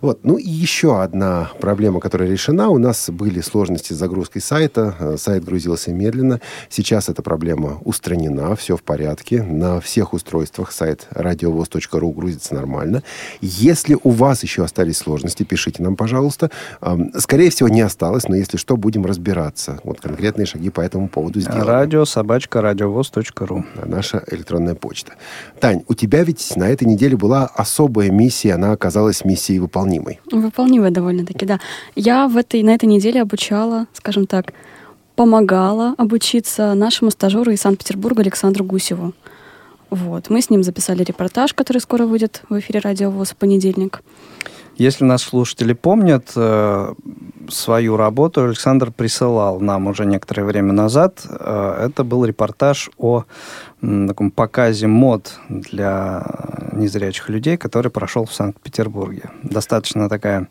Вот. 0.02 0.20
Ну 0.24 0.38
и 0.38 0.48
еще 0.50 1.02
одна 1.02 1.50
проблема, 1.60 2.00
которая 2.00 2.30
решена. 2.30 2.70
У 2.70 2.78
нас 2.78 3.10
были 3.10 3.42
сложности 3.42 3.94
с 3.94 3.98
загрузкой 3.98 4.42
сайта. 4.42 4.96
Э, 5.00 5.16
Сайт 5.18 5.44
грузился 5.44 5.92
медленно. 5.94 6.40
Сейчас 6.70 7.10
эта 7.10 7.22
проблема 7.22 7.80
устранена, 7.86 8.56
все 8.56 8.76
в 8.78 8.84
порядке. 8.84 9.44
На 9.44 9.80
всех 9.80 10.14
устройствах 10.14 10.72
сайт 10.72 11.08
радиовоз.ру 11.12 12.12
грузится 12.12 12.54
нормально. 12.56 13.04
Если 13.42 13.98
у 14.04 14.10
вас 14.10 14.44
еще 14.44 14.64
остались 14.64 14.98
сложности, 14.98 15.44
пишите 15.44 15.82
нам, 15.84 15.96
пожалуйста. 15.96 16.52
Эм, 16.82 17.12
Скорее 17.18 17.50
всего, 17.50 17.70
не 17.70 17.82
осталось, 17.82 18.28
но 18.28 18.36
если 18.36 18.51
что, 18.58 18.78
будем 18.78 19.06
разбираться. 19.06 19.80
Вот 19.84 20.00
конкретные 20.00 20.46
шаги 20.46 20.70
по 20.70 20.82
этому 20.82 21.08
поводу 21.08 21.40
сделаем. 21.40 21.64
Радио 21.64 22.06
собачка 22.06 22.62
радиовоз.ру. 22.62 23.66
Наша 23.86 24.24
электронная 24.28 24.76
почта. 24.76 25.14
Тань, 25.60 25.84
у 25.88 25.94
тебя 25.94 26.24
ведь 26.24 26.56
на 26.56 26.70
этой 26.70 26.86
неделе 26.86 27.18
была 27.18 27.46
особая 27.46 28.10
миссия, 28.12 28.54
она 28.54 28.72
оказалась 28.72 29.26
миссией 29.26 29.60
выполнимой. 29.60 30.20
Выполнимая 30.32 30.92
довольно-таки, 30.92 31.46
да. 31.46 31.60
Я 31.96 32.28
в 32.28 32.38
этой, 32.38 32.64
на 32.64 32.74
этой 32.74 32.86
неделе 32.86 33.22
обучала, 33.22 33.88
скажем 33.94 34.28
так, 34.28 34.54
помогала 35.16 35.94
обучиться 35.98 36.74
нашему 36.74 37.12
стажеру 37.12 37.52
из 37.52 37.62
Санкт-Петербурга 37.62 38.22
Александру 38.22 38.64
Гусеву. 38.64 39.14
Вот. 39.90 40.30
Мы 40.30 40.42
с 40.42 40.50
ним 40.50 40.64
записали 40.64 41.04
репортаж, 41.04 41.54
который 41.54 41.80
скоро 41.80 42.06
выйдет 42.06 42.44
в 42.50 42.58
эфире 42.60 42.80
Радио 42.80 43.12
ВОЗ 43.12 43.32
в 43.32 43.36
понедельник. 43.36 44.02
Если 44.76 45.04
наши 45.04 45.30
слушатели 45.30 45.74
помнят, 45.74 46.32
э, 46.36 46.94
свою 47.50 47.98
работу 47.98 48.44
Александр 48.44 48.92
присылал 48.92 49.60
нам 49.60 49.88
уже 49.88 50.06
некоторое 50.06 50.44
время 50.44 50.74
назад. 50.74 51.26
Э, 51.30 51.88
это 51.88 52.04
был 52.04 52.26
репортаж 52.26 52.90
о 52.98 53.26
таком 53.82 54.32
показе 54.32 54.88
мод 54.88 55.34
для 55.50 56.24
незрячих 56.72 57.30
людей, 57.30 57.58
который 57.58 57.92
прошел 57.92 58.26
в 58.26 58.34
Санкт-Петербурге. 58.34 59.30
Достаточно 59.44 60.08
такая 60.10 60.48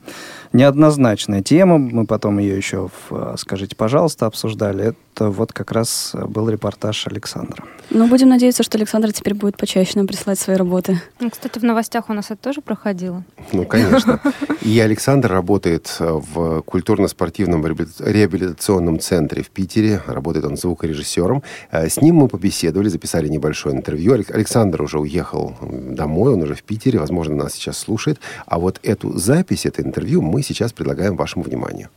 неоднозначная 0.52 1.42
тема. 1.42 1.78
Мы 1.78 2.06
потом 2.06 2.38
ее 2.38 2.56
еще 2.56 2.88
в 2.88 3.14
э, 3.14 3.34
«Скажите, 3.38 3.76
пожалуйста» 3.76 4.26
обсуждали. 4.26 4.94
Это 5.14 5.30
вот 5.30 5.52
как 5.52 5.72
раз 5.72 6.14
был 6.14 6.48
репортаж 6.48 7.06
Александра. 7.06 7.64
Но 7.90 8.06
будем 8.06 8.28
надеяться, 8.28 8.62
что 8.62 8.78
Александр 8.78 9.12
теперь 9.12 9.34
будет 9.34 9.56
почаще 9.56 9.92
нам 9.96 10.06
присылать 10.06 10.38
свои 10.38 10.56
работы. 10.56 11.00
Ну, 11.20 11.30
кстати, 11.30 11.58
в 11.58 11.62
новостях 11.62 12.08
у 12.08 12.12
нас 12.12 12.26
это 12.30 12.42
тоже 12.42 12.60
проходило. 12.60 13.24
Ну, 13.52 13.64
конечно. 13.64 14.20
И 14.62 14.78
Александр 14.80 15.30
работает 15.30 15.96
в 15.98 16.62
культурно-спортивном 16.62 17.64
реабилитационном 17.66 19.00
центре 19.00 19.42
в 19.42 19.50
Питере. 19.50 20.02
Работает 20.06 20.44
он 20.44 20.56
звукорежиссером. 20.56 21.42
Э, 21.70 21.88
с 21.88 22.00
ним 22.00 22.16
мы 22.16 22.28
побеседовали, 22.28 22.88
записали 22.88 23.28
небольшое 23.28 23.76
интервью. 23.76 24.14
Александр 24.14 24.82
уже 24.82 24.98
уехал 24.98 25.54
домой, 25.60 26.34
он 26.34 26.42
уже 26.42 26.54
в 26.54 26.62
Питере, 26.62 26.98
возможно, 26.98 27.36
нас 27.36 27.54
сейчас 27.54 27.78
слушает. 27.78 28.20
А 28.46 28.58
вот 28.58 28.80
эту 28.82 29.16
запись, 29.18 29.66
это 29.66 29.82
интервью 29.82 30.22
мы 30.22 30.39
сейчас 30.42 30.72
предлагаем 30.72 31.16
вашему 31.16 31.44
вниманию. 31.44 31.88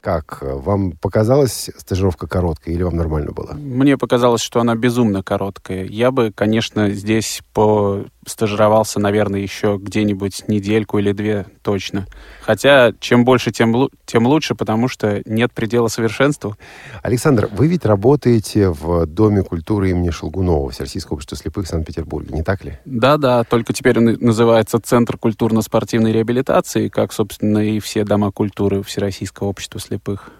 Как? 0.00 0.38
Вам 0.40 0.92
показалась 0.92 1.70
стажировка 1.76 2.26
короткой 2.26 2.74
или 2.74 2.82
вам 2.82 2.96
нормально 2.96 3.32
было? 3.32 3.52
Мне 3.52 3.98
показалось, 3.98 4.40
что 4.40 4.60
она 4.60 4.74
безумно 4.74 5.22
короткая. 5.22 5.84
Я 5.84 6.10
бы, 6.10 6.32
конечно, 6.34 6.90
здесь 6.90 7.42
по 7.52 8.04
стажировался, 8.26 8.98
наверное, 8.98 9.40
еще 9.40 9.78
где-нибудь 9.80 10.44
недельку 10.48 10.98
или 10.98 11.12
две 11.12 11.46
точно. 11.62 12.06
Хотя 12.50 12.92
чем 12.98 13.24
больше, 13.24 13.52
тем, 13.52 13.88
тем 14.06 14.26
лучше, 14.26 14.56
потому 14.56 14.88
что 14.88 15.22
нет 15.24 15.52
предела 15.52 15.86
совершенству. 15.86 16.56
Александр, 17.00 17.48
вы 17.52 17.68
ведь 17.68 17.84
работаете 17.84 18.70
в 18.70 19.06
Доме 19.06 19.44
культуры 19.44 19.90
имени 19.90 20.10
Шелгунова, 20.10 20.68
Всероссийского 20.70 21.14
общества 21.14 21.36
слепых 21.36 21.66
в 21.66 21.68
Санкт-Петербурге, 21.68 22.34
не 22.34 22.42
так 22.42 22.64
ли? 22.64 22.76
Да-да, 22.84 23.44
только 23.44 23.72
теперь 23.72 23.98
он 23.98 24.16
называется 24.18 24.80
Центр 24.80 25.16
культурно-спортивной 25.16 26.10
реабилитации, 26.10 26.88
как, 26.88 27.12
собственно, 27.12 27.58
и 27.58 27.78
все 27.78 28.02
дома 28.02 28.32
культуры 28.32 28.82
Всероссийского 28.82 29.46
общества 29.46 29.78
слепых. 29.78 30.32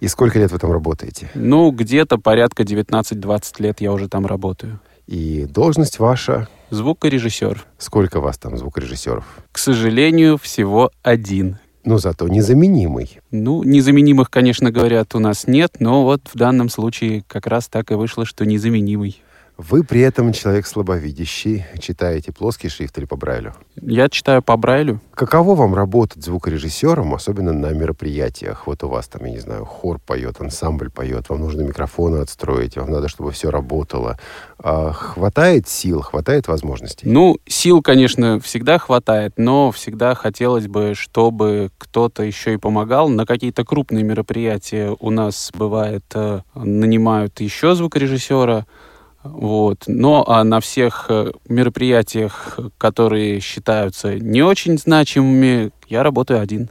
И 0.00 0.08
сколько 0.08 0.38
лет 0.38 0.50
вы 0.50 0.58
там 0.58 0.72
работаете? 0.72 1.28
Ну, 1.34 1.70
где-то 1.70 2.16
порядка 2.16 2.62
19-20 2.62 3.42
лет 3.58 3.82
я 3.82 3.92
уже 3.92 4.08
там 4.08 4.24
работаю. 4.24 4.80
И 5.06 5.44
должность 5.44 5.98
ваша? 5.98 6.48
Звукорежиссер. 6.70 7.64
Сколько 7.78 8.20
вас 8.20 8.38
там 8.38 8.56
звукорежиссеров? 8.58 9.24
К 9.52 9.58
сожалению, 9.58 10.36
всего 10.38 10.90
один. 11.02 11.58
Но 11.84 11.98
зато 11.98 12.28
незаменимый. 12.28 13.20
Ну, 13.30 13.62
незаменимых, 13.62 14.30
конечно, 14.30 14.70
говорят, 14.70 15.14
у 15.14 15.20
нас 15.20 15.46
нет, 15.46 15.76
но 15.80 16.04
вот 16.04 16.20
в 16.32 16.36
данном 16.36 16.68
случае 16.68 17.24
как 17.26 17.46
раз 17.46 17.68
так 17.68 17.90
и 17.90 17.94
вышло, 17.94 18.26
что 18.26 18.44
незаменимый. 18.44 19.22
Вы 19.58 19.82
при 19.82 20.02
этом 20.02 20.32
человек 20.32 20.68
слабовидящий, 20.68 21.64
читаете 21.80 22.30
плоский 22.30 22.68
шрифт 22.68 22.96
или 22.96 23.06
по 23.06 23.16
Брайлю? 23.16 23.54
Я 23.82 24.08
читаю 24.08 24.40
по 24.40 24.56
Брайлю. 24.56 25.00
Каково 25.14 25.56
вам 25.56 25.74
работать 25.74 26.22
звукорежиссером, 26.22 27.12
особенно 27.12 27.52
на 27.52 27.72
мероприятиях? 27.72 28.68
Вот 28.68 28.84
у 28.84 28.88
вас 28.88 29.08
там, 29.08 29.24
я 29.24 29.32
не 29.32 29.40
знаю, 29.40 29.64
хор 29.64 29.98
поет, 29.98 30.40
ансамбль 30.40 30.90
поет, 30.90 31.28
вам 31.28 31.40
нужно 31.40 31.62
микрофоны 31.62 32.18
отстроить, 32.18 32.76
вам 32.76 32.92
надо, 32.92 33.08
чтобы 33.08 33.32
все 33.32 33.50
работало. 33.50 34.16
А 34.60 34.92
хватает 34.92 35.66
сил, 35.66 36.02
хватает 36.02 36.46
возможностей? 36.46 37.08
Ну, 37.08 37.38
сил, 37.48 37.82
конечно, 37.82 38.38
всегда 38.38 38.78
хватает, 38.78 39.32
но 39.38 39.72
всегда 39.72 40.14
хотелось 40.14 40.68
бы, 40.68 40.92
чтобы 40.94 41.70
кто-то 41.78 42.22
еще 42.22 42.54
и 42.54 42.58
помогал. 42.58 43.08
На 43.08 43.26
какие-то 43.26 43.64
крупные 43.64 44.04
мероприятия 44.04 44.96
у 45.00 45.10
нас 45.10 45.50
бывает, 45.52 46.04
э, 46.14 46.42
нанимают 46.54 47.40
еще 47.40 47.74
звукорежиссера, 47.74 48.64
вот. 49.24 49.84
Но 49.86 50.24
а 50.26 50.44
на 50.44 50.60
всех 50.60 51.06
э, 51.08 51.32
мероприятиях, 51.48 52.58
которые 52.78 53.40
считаются 53.40 54.14
не 54.14 54.42
очень 54.42 54.78
значимыми, 54.78 55.70
я 55.88 56.02
работаю 56.02 56.40
один. 56.40 56.70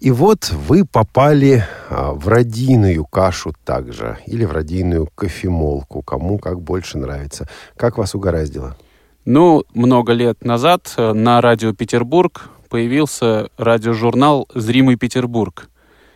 И 0.00 0.10
вот 0.10 0.50
вы 0.50 0.84
попали 0.84 1.64
а, 1.88 2.12
в 2.12 2.28
родийную 2.28 3.06
кашу 3.06 3.54
также, 3.64 4.18
или 4.26 4.44
в 4.44 4.52
родийную 4.52 5.08
кофемолку, 5.14 6.02
кому 6.02 6.38
как 6.38 6.60
больше 6.60 6.98
нравится. 6.98 7.48
Как 7.76 7.96
вас 7.96 8.14
угораздило? 8.14 8.76
Ну, 9.24 9.64
много 9.72 10.12
лет 10.12 10.44
назад 10.44 10.92
э, 10.96 11.12
на 11.12 11.40
радио 11.40 11.72
Петербург 11.72 12.50
появился 12.68 13.48
радиожурнал 13.56 14.46
«Зримый 14.54 14.96
Петербург». 14.96 15.70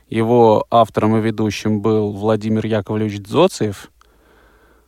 Его 0.09 0.67
автором 0.71 1.17
и 1.17 1.21
ведущим 1.21 1.81
был 1.81 2.13
Владимир 2.13 2.65
Яковлевич 2.65 3.21
Дзоцев– 3.21 3.91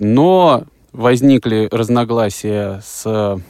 но 0.00 0.64
возникли 0.92 1.68
разногласия 1.70 2.80
с 2.82 3.40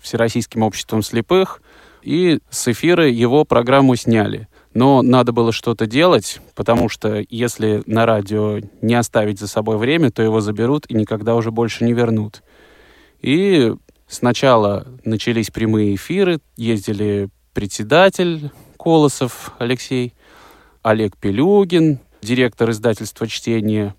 Всероссийским 0.00 0.62
обществом 0.62 1.02
слепых, 1.02 1.62
и 2.02 2.40
с 2.50 2.68
эфира 2.68 3.08
его 3.08 3.46
программу 3.46 3.96
сняли. 3.96 4.48
Но 4.74 5.00
надо 5.00 5.32
было 5.32 5.52
что-то 5.52 5.86
делать, 5.86 6.40
потому 6.54 6.90
что 6.90 7.24
если 7.30 7.82
на 7.86 8.04
радио 8.04 8.58
не 8.82 8.94
оставить 8.94 9.38
за 9.38 9.48
собой 9.48 9.78
время, 9.78 10.10
то 10.10 10.20
его 10.20 10.40
заберут 10.40 10.84
и 10.90 10.94
никогда 10.94 11.34
уже 11.36 11.50
больше 11.50 11.84
не 11.84 11.94
вернут. 11.94 12.42
И 13.22 13.72
сначала 14.06 14.86
начались 15.04 15.50
прямые 15.50 15.94
эфиры, 15.94 16.40
ездили 16.56 17.30
председатель 17.54 18.50
Колосов 18.76 19.52
Алексей, 19.58 20.12
Олег 20.82 21.16
Пелюгин, 21.16 22.00
директор 22.20 22.68
издательства 22.70 23.26
«Чтение», 23.26 23.94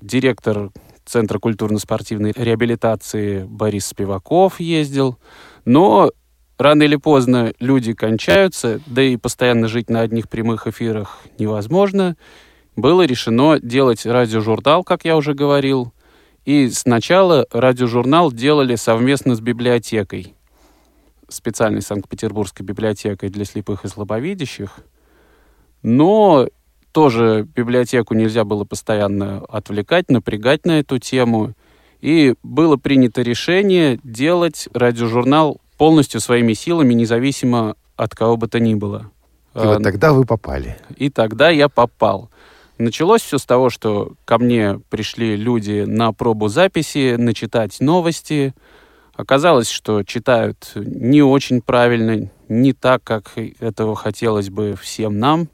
директор 0.00 0.70
Центра 1.04 1.38
культурно-спортивной 1.38 2.32
реабилитации 2.34 3.44
Борис 3.44 3.86
Спиваков 3.86 4.58
ездил. 4.58 5.18
Но 5.64 6.10
рано 6.56 6.82
или 6.82 6.96
поздно 6.96 7.52
люди 7.60 7.92
кончаются, 7.92 8.80
да 8.86 9.02
и 9.02 9.16
постоянно 9.16 9.68
жить 9.68 9.90
на 9.90 10.00
одних 10.00 10.28
прямых 10.28 10.66
эфирах 10.66 11.20
невозможно. 11.38 12.16
Было 12.76 13.02
решено 13.02 13.60
делать 13.60 14.06
радиожурнал, 14.06 14.82
как 14.82 15.04
я 15.04 15.16
уже 15.16 15.34
говорил. 15.34 15.92
И 16.44 16.68
сначала 16.70 17.46
радиожурнал 17.50 18.32
делали 18.32 18.76
совместно 18.76 19.34
с 19.34 19.40
библиотекой, 19.40 20.34
специальной 21.28 21.82
Санкт-Петербургской 21.82 22.66
библиотекой 22.66 23.30
для 23.30 23.44
слепых 23.44 23.84
и 23.84 23.88
слабовидящих. 23.88 24.78
Но 25.82 26.48
тоже 26.94 27.46
библиотеку 27.56 28.14
нельзя 28.14 28.44
было 28.44 28.64
постоянно 28.64 29.44
отвлекать, 29.48 30.08
напрягать 30.10 30.64
на 30.64 30.78
эту 30.78 30.98
тему. 30.98 31.54
И 32.00 32.34
было 32.44 32.76
принято 32.76 33.20
решение 33.20 33.98
делать 34.04 34.68
радиожурнал 34.72 35.60
полностью 35.76 36.20
своими 36.20 36.52
силами, 36.52 36.94
независимо 36.94 37.74
от 37.96 38.14
кого 38.14 38.36
бы 38.36 38.46
то 38.46 38.60
ни 38.60 38.74
было. 38.74 39.10
И 39.54 39.58
вот 39.58 39.80
а, 39.80 39.82
тогда 39.82 40.12
вы 40.12 40.24
попали. 40.24 40.76
И 40.96 41.10
тогда 41.10 41.50
я 41.50 41.68
попал. 41.68 42.30
Началось 42.78 43.22
все 43.22 43.38
с 43.38 43.44
того, 43.44 43.70
что 43.70 44.12
ко 44.24 44.38
мне 44.38 44.80
пришли 44.88 45.34
люди 45.34 45.84
на 45.86 46.12
пробу 46.12 46.46
записи, 46.46 47.16
начитать 47.16 47.80
новости. 47.80 48.54
Оказалось, 49.14 49.68
что 49.68 50.04
читают 50.04 50.70
не 50.76 51.22
очень 51.22 51.60
правильно, 51.60 52.30
не 52.48 52.72
так, 52.72 53.02
как 53.02 53.32
этого 53.58 53.96
хотелось 53.96 54.50
бы 54.50 54.76
всем 54.80 55.18
нам. 55.18 55.48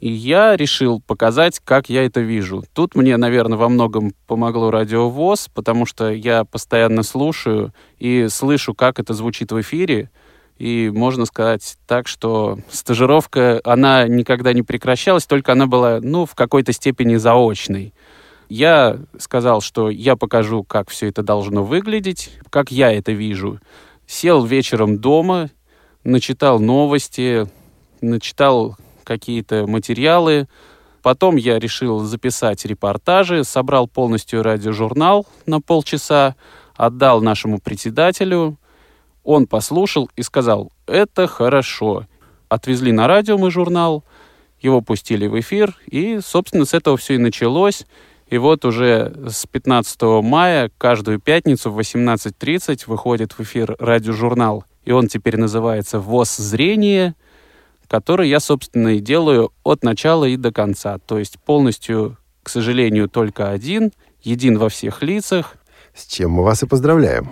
И 0.00 0.10
я 0.10 0.56
решил 0.56 1.02
показать, 1.06 1.60
как 1.62 1.90
я 1.90 2.06
это 2.06 2.20
вижу. 2.20 2.64
Тут 2.72 2.94
мне, 2.94 3.18
наверное, 3.18 3.58
во 3.58 3.68
многом 3.68 4.14
помогло 4.26 4.70
радиовоз, 4.70 5.48
потому 5.52 5.84
что 5.84 6.10
я 6.10 6.44
постоянно 6.44 7.02
слушаю 7.02 7.74
и 7.98 8.28
слышу, 8.28 8.74
как 8.74 8.98
это 8.98 9.12
звучит 9.12 9.52
в 9.52 9.60
эфире. 9.60 10.10
И 10.58 10.90
можно 10.94 11.26
сказать 11.26 11.76
так, 11.86 12.08
что 12.08 12.58
стажировка, 12.70 13.60
она 13.64 14.08
никогда 14.08 14.54
не 14.54 14.62
прекращалась, 14.62 15.26
только 15.26 15.52
она 15.52 15.66
была, 15.66 16.00
ну, 16.02 16.24
в 16.24 16.34
какой-то 16.34 16.72
степени 16.72 17.16
заочной. 17.16 17.92
Я 18.48 18.98
сказал, 19.18 19.60
что 19.60 19.90
я 19.90 20.16
покажу, 20.16 20.64
как 20.64 20.88
все 20.88 21.08
это 21.08 21.22
должно 21.22 21.62
выглядеть, 21.62 22.30
как 22.48 22.72
я 22.72 22.90
это 22.90 23.12
вижу. 23.12 23.60
Сел 24.06 24.44
вечером 24.44 24.98
дома, 24.98 25.50
начитал 26.04 26.58
новости, 26.58 27.46
начитал 28.00 28.76
какие-то 29.10 29.66
материалы. 29.66 30.46
Потом 31.02 31.34
я 31.34 31.58
решил 31.58 31.98
записать 31.98 32.64
репортажи, 32.64 33.42
собрал 33.42 33.88
полностью 33.88 34.44
радиожурнал 34.44 35.26
на 35.46 35.60
полчаса, 35.60 36.36
отдал 36.76 37.20
нашему 37.20 37.58
председателю. 37.58 38.56
Он 39.24 39.48
послушал 39.48 40.08
и 40.14 40.22
сказал, 40.22 40.70
это 40.86 41.26
хорошо. 41.26 42.06
Отвезли 42.48 42.92
на 42.92 43.08
радио 43.08 43.36
мы 43.36 43.50
журнал, 43.50 44.04
его 44.60 44.80
пустили 44.80 45.26
в 45.26 45.40
эфир, 45.40 45.76
и, 45.86 46.20
собственно, 46.24 46.64
с 46.64 46.72
этого 46.72 46.96
все 46.96 47.14
и 47.14 47.18
началось. 47.18 47.86
И 48.28 48.38
вот 48.38 48.64
уже 48.64 49.12
с 49.28 49.44
15 49.44 50.02
мая 50.22 50.70
каждую 50.78 51.18
пятницу 51.18 51.72
в 51.72 51.80
18.30 51.80 52.84
выходит 52.86 53.32
в 53.32 53.40
эфир 53.40 53.74
радиожурнал. 53.80 54.64
И 54.84 54.92
он 54.92 55.08
теперь 55.08 55.36
называется 55.36 55.98
«ВОЗ 55.98 56.36
зрение», 56.36 57.16
который 57.90 58.28
я, 58.28 58.38
собственно, 58.38 58.94
и 58.94 59.00
делаю 59.00 59.52
от 59.64 59.82
начала 59.82 60.24
и 60.24 60.36
до 60.36 60.52
конца. 60.52 60.98
То 60.98 61.18
есть 61.18 61.40
полностью, 61.40 62.16
к 62.44 62.48
сожалению, 62.48 63.08
только 63.08 63.50
один, 63.50 63.90
един 64.22 64.58
во 64.58 64.68
всех 64.68 65.02
лицах. 65.02 65.56
С 65.92 66.06
чем 66.06 66.30
мы 66.30 66.44
вас 66.44 66.62
и 66.62 66.66
поздравляем. 66.66 67.30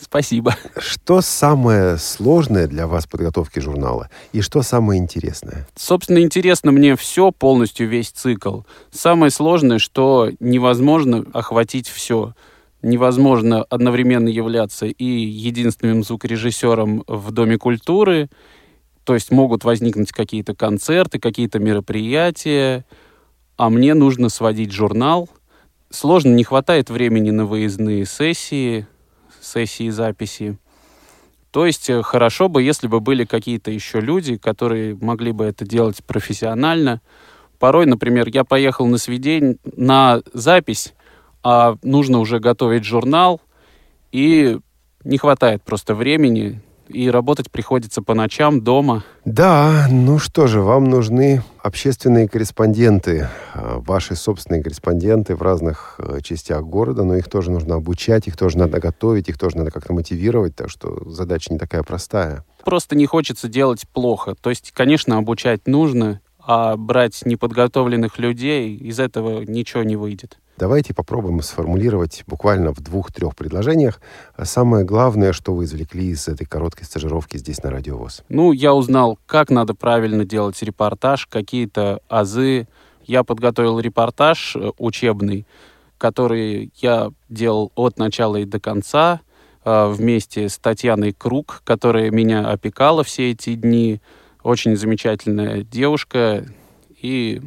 Спасибо. 0.00 0.56
Что 0.76 1.20
самое 1.20 1.96
сложное 1.96 2.66
для 2.66 2.88
вас 2.88 3.04
в 3.04 3.08
подготовке 3.08 3.60
журнала? 3.60 4.08
И 4.32 4.40
что 4.40 4.62
самое 4.62 5.00
интересное? 5.00 5.68
Собственно, 5.76 6.20
интересно 6.20 6.72
мне 6.72 6.96
все, 6.96 7.30
полностью 7.30 7.88
весь 7.88 8.08
цикл. 8.08 8.62
Самое 8.90 9.30
сложное, 9.30 9.78
что 9.78 10.30
невозможно 10.40 11.24
охватить 11.32 11.88
все. 11.88 12.34
Невозможно 12.82 13.62
одновременно 13.62 14.28
являться 14.28 14.86
и 14.86 15.04
единственным 15.04 16.02
звукорежиссером 16.02 17.04
в 17.06 17.30
Доме 17.30 17.58
культуры, 17.58 18.28
То 19.10 19.14
есть 19.14 19.32
могут 19.32 19.64
возникнуть 19.64 20.12
какие-то 20.12 20.54
концерты, 20.54 21.18
какие-то 21.18 21.58
мероприятия, 21.58 22.84
а 23.56 23.68
мне 23.68 23.94
нужно 23.94 24.28
сводить 24.28 24.70
журнал. 24.70 25.28
Сложно, 25.90 26.32
не 26.32 26.44
хватает 26.44 26.90
времени 26.90 27.32
на 27.32 27.44
выездные 27.44 28.06
сессии, 28.06 28.86
сессии 29.40 29.90
записи. 29.90 30.58
То 31.50 31.66
есть 31.66 31.90
э, 31.90 32.02
хорошо 32.02 32.48
бы, 32.48 32.62
если 32.62 32.86
бы 32.86 33.00
были 33.00 33.24
какие-то 33.24 33.72
еще 33.72 34.00
люди, 34.00 34.36
которые 34.36 34.94
могли 34.94 35.32
бы 35.32 35.44
это 35.44 35.66
делать 35.66 36.04
профессионально. 36.04 37.00
Порой, 37.58 37.86
например, 37.86 38.28
я 38.28 38.44
поехал 38.44 38.86
на 38.86 38.98
сведень, 38.98 39.58
на 39.64 40.22
запись, 40.32 40.94
а 41.42 41.74
нужно 41.82 42.20
уже 42.20 42.38
готовить 42.38 42.84
журнал, 42.84 43.40
и 44.12 44.60
не 45.02 45.18
хватает 45.18 45.64
просто 45.64 45.96
времени, 45.96 46.62
и 46.92 47.10
работать 47.10 47.50
приходится 47.50 48.02
по 48.02 48.14
ночам 48.14 48.62
дома. 48.62 49.04
Да, 49.24 49.86
ну 49.90 50.18
что 50.18 50.46
же, 50.46 50.60
вам 50.60 50.84
нужны 50.84 51.42
общественные 51.62 52.28
корреспонденты, 52.28 53.28
а, 53.54 53.78
ваши 53.78 54.16
собственные 54.16 54.62
корреспонденты 54.62 55.36
в 55.36 55.42
разных 55.42 55.96
э, 55.98 56.20
частях 56.22 56.64
города, 56.64 57.04
но 57.04 57.16
их 57.16 57.28
тоже 57.28 57.50
нужно 57.50 57.76
обучать, 57.76 58.26
их 58.26 58.36
тоже 58.36 58.58
надо 58.58 58.80
готовить, 58.80 59.28
их 59.28 59.38
тоже 59.38 59.58
надо 59.58 59.70
как-то 59.70 59.92
мотивировать, 59.92 60.56
так 60.56 60.70
что 60.70 61.08
задача 61.08 61.52
не 61.52 61.58
такая 61.58 61.82
простая. 61.82 62.44
Просто 62.64 62.96
не 62.96 63.06
хочется 63.06 63.48
делать 63.48 63.86
плохо. 63.92 64.34
То 64.40 64.50
есть, 64.50 64.72
конечно, 64.72 65.18
обучать 65.18 65.66
нужно, 65.66 66.20
а 66.38 66.76
брать 66.76 67.22
неподготовленных 67.24 68.18
людей, 68.18 68.76
из 68.76 68.98
этого 68.98 69.42
ничего 69.42 69.82
не 69.82 69.96
выйдет. 69.96 70.38
Давайте 70.60 70.92
попробуем 70.92 71.40
сформулировать 71.40 72.22
буквально 72.26 72.74
в 72.74 72.82
двух-трех 72.82 73.34
предложениях 73.34 73.98
самое 74.42 74.84
главное, 74.84 75.32
что 75.32 75.54
вы 75.54 75.64
извлекли 75.64 76.08
из 76.08 76.28
этой 76.28 76.44
короткой 76.44 76.84
стажировки 76.84 77.38
здесь 77.38 77.62
на 77.62 77.70
Радио 77.70 77.96
ВОЗ. 77.96 78.24
Ну, 78.28 78.52
я 78.52 78.74
узнал, 78.74 79.18
как 79.24 79.48
надо 79.48 79.72
правильно 79.72 80.26
делать 80.26 80.62
репортаж, 80.62 81.26
какие-то 81.28 82.02
азы. 82.10 82.68
Я 83.06 83.24
подготовил 83.24 83.80
репортаж 83.80 84.54
э, 84.54 84.72
учебный, 84.76 85.46
который 85.96 86.70
я 86.76 87.10
делал 87.30 87.72
от 87.74 87.98
начала 87.98 88.36
и 88.36 88.44
до 88.44 88.60
конца 88.60 89.22
э, 89.64 89.88
вместе 89.88 90.50
с 90.50 90.58
Татьяной 90.58 91.14
Круг, 91.14 91.62
которая 91.64 92.10
меня 92.10 92.46
опекала 92.46 93.02
все 93.02 93.30
эти 93.30 93.54
дни. 93.54 94.02
Очень 94.42 94.76
замечательная 94.76 95.62
девушка. 95.62 96.44
И 97.00 97.40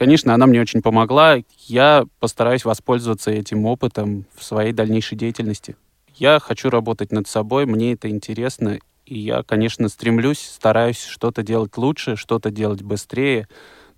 Конечно, 0.00 0.32
она 0.32 0.46
мне 0.46 0.62
очень 0.62 0.80
помогла. 0.80 1.36
Я 1.66 2.06
постараюсь 2.20 2.64
воспользоваться 2.64 3.30
этим 3.30 3.66
опытом 3.66 4.24
в 4.34 4.42
своей 4.42 4.72
дальнейшей 4.72 5.18
деятельности. 5.18 5.76
Я 6.14 6.40
хочу 6.40 6.70
работать 6.70 7.12
над 7.12 7.28
собой, 7.28 7.66
мне 7.66 7.92
это 7.92 8.08
интересно, 8.08 8.78
и 9.04 9.18
я, 9.18 9.42
конечно, 9.42 9.90
стремлюсь, 9.90 10.38
стараюсь 10.38 11.04
что-то 11.04 11.42
делать 11.42 11.76
лучше, 11.76 12.16
что-то 12.16 12.50
делать 12.50 12.80
быстрее, 12.80 13.46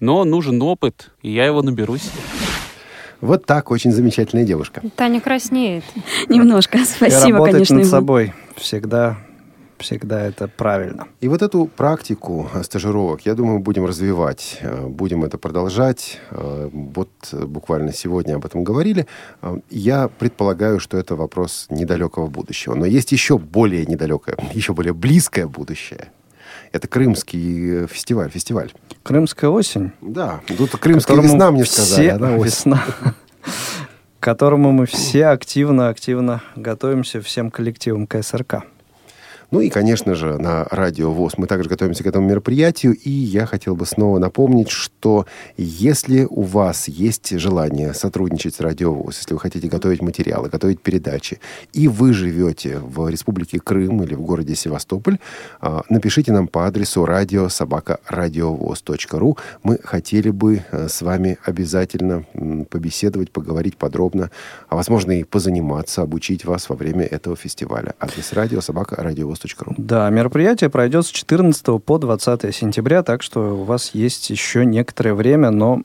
но 0.00 0.24
нужен 0.24 0.60
опыт, 0.60 1.12
и 1.22 1.30
я 1.30 1.46
его 1.46 1.62
наберусь. 1.62 2.10
Вот 3.20 3.46
так, 3.46 3.70
очень 3.70 3.92
замечательная 3.92 4.44
девушка. 4.44 4.82
Таня 4.96 5.20
краснеет. 5.20 5.84
Немножко, 6.28 6.78
спасибо, 6.84 7.44
конечно. 7.44 7.76
над 7.76 7.86
собой 7.86 8.34
всегда 8.56 9.18
всегда 9.82 10.22
это 10.22 10.48
правильно. 10.48 11.06
И 11.20 11.28
вот 11.28 11.42
эту 11.42 11.66
практику 11.66 12.48
стажировок, 12.62 13.26
я 13.26 13.34
думаю, 13.34 13.58
будем 13.58 13.84
развивать, 13.84 14.58
э, 14.62 14.86
будем 14.86 15.24
это 15.24 15.38
продолжать. 15.38 16.18
Э, 16.30 16.70
вот 16.72 17.10
буквально 17.32 17.92
сегодня 17.92 18.36
об 18.36 18.46
этом 18.46 18.64
говорили. 18.64 19.06
Э, 19.42 19.58
я 19.70 20.08
предполагаю, 20.08 20.80
что 20.80 20.96
это 20.96 21.16
вопрос 21.16 21.66
недалекого 21.68 22.28
будущего. 22.28 22.74
Но 22.74 22.86
есть 22.86 23.12
еще 23.12 23.38
более 23.38 23.84
недалекое, 23.84 24.36
еще 24.54 24.72
более 24.72 24.94
близкое 24.94 25.46
будущее. 25.46 26.10
Это 26.72 26.88
Крымский 26.88 27.86
фестиваль. 27.86 28.30
фестиваль. 28.30 28.72
Крымская 29.02 29.50
осень? 29.50 29.92
Да. 30.00 30.40
Тут 30.56 30.70
Крымская 30.70 31.20
весна, 31.20 31.50
мне 31.50 31.64
сказали. 31.64 32.08
Все... 32.08 32.12
Она 32.12 32.36
весна. 32.36 32.84
К 33.42 34.20
которому 34.20 34.72
мы 34.72 34.86
все 34.86 35.26
активно-активно 35.26 36.42
готовимся 36.56 37.20
всем 37.20 37.50
коллективом 37.50 38.06
КСРК. 38.06 38.64
Ну 39.52 39.60
и, 39.60 39.68
конечно 39.68 40.14
же, 40.14 40.38
на 40.38 40.64
радио 40.70 41.12
ВОЗ 41.12 41.34
мы 41.36 41.46
также 41.46 41.68
готовимся 41.68 42.02
к 42.02 42.06
этому 42.06 42.26
мероприятию. 42.26 42.94
И 42.94 43.10
я 43.10 43.44
хотел 43.44 43.76
бы 43.76 43.84
снова 43.84 44.18
напомнить, 44.18 44.70
что 44.70 45.26
если 45.58 46.24
у 46.24 46.40
вас 46.40 46.88
есть 46.88 47.38
желание 47.38 47.92
сотрудничать 47.92 48.54
с 48.54 48.60
радио 48.60 48.94
ВОЗ, 48.94 49.18
если 49.18 49.34
вы 49.34 49.40
хотите 49.40 49.68
готовить 49.68 50.00
материалы, 50.00 50.48
готовить 50.48 50.80
передачи, 50.80 51.38
и 51.74 51.86
вы 51.86 52.14
живете 52.14 52.78
в 52.78 53.10
Республике 53.10 53.60
Крым 53.60 54.02
или 54.02 54.14
в 54.14 54.22
городе 54.22 54.54
Севастополь, 54.54 55.18
а, 55.60 55.82
напишите 55.90 56.32
нам 56.32 56.48
по 56.48 56.66
адресу 56.66 57.04
радиособака.радиовоз.ру. 57.04 59.36
Мы 59.64 59.78
хотели 59.84 60.30
бы 60.30 60.62
э, 60.70 60.88
с 60.88 61.02
вами 61.02 61.36
обязательно 61.44 62.24
побеседовать, 62.70 63.30
поговорить 63.30 63.76
подробно, 63.76 64.30
а 64.70 64.76
возможно 64.76 65.12
и 65.12 65.24
позаниматься, 65.24 66.00
обучить 66.00 66.46
вас 66.46 66.70
во 66.70 66.76
время 66.76 67.04
этого 67.04 67.36
фестиваля. 67.36 67.94
Адрес 68.00 68.32
радио 68.32 68.62
собака 68.62 68.96
радиовоз 68.96 69.41
Ру. 69.58 69.74
Да, 69.76 70.08
мероприятие 70.10 70.70
пройдет 70.70 71.06
с 71.06 71.10
14 71.10 71.82
по 71.82 71.98
20 71.98 72.54
сентября, 72.54 73.02
так 73.02 73.22
что 73.22 73.56
у 73.60 73.64
вас 73.64 73.90
есть 73.94 74.30
еще 74.30 74.64
некоторое 74.64 75.14
время, 75.14 75.50
но 75.50 75.82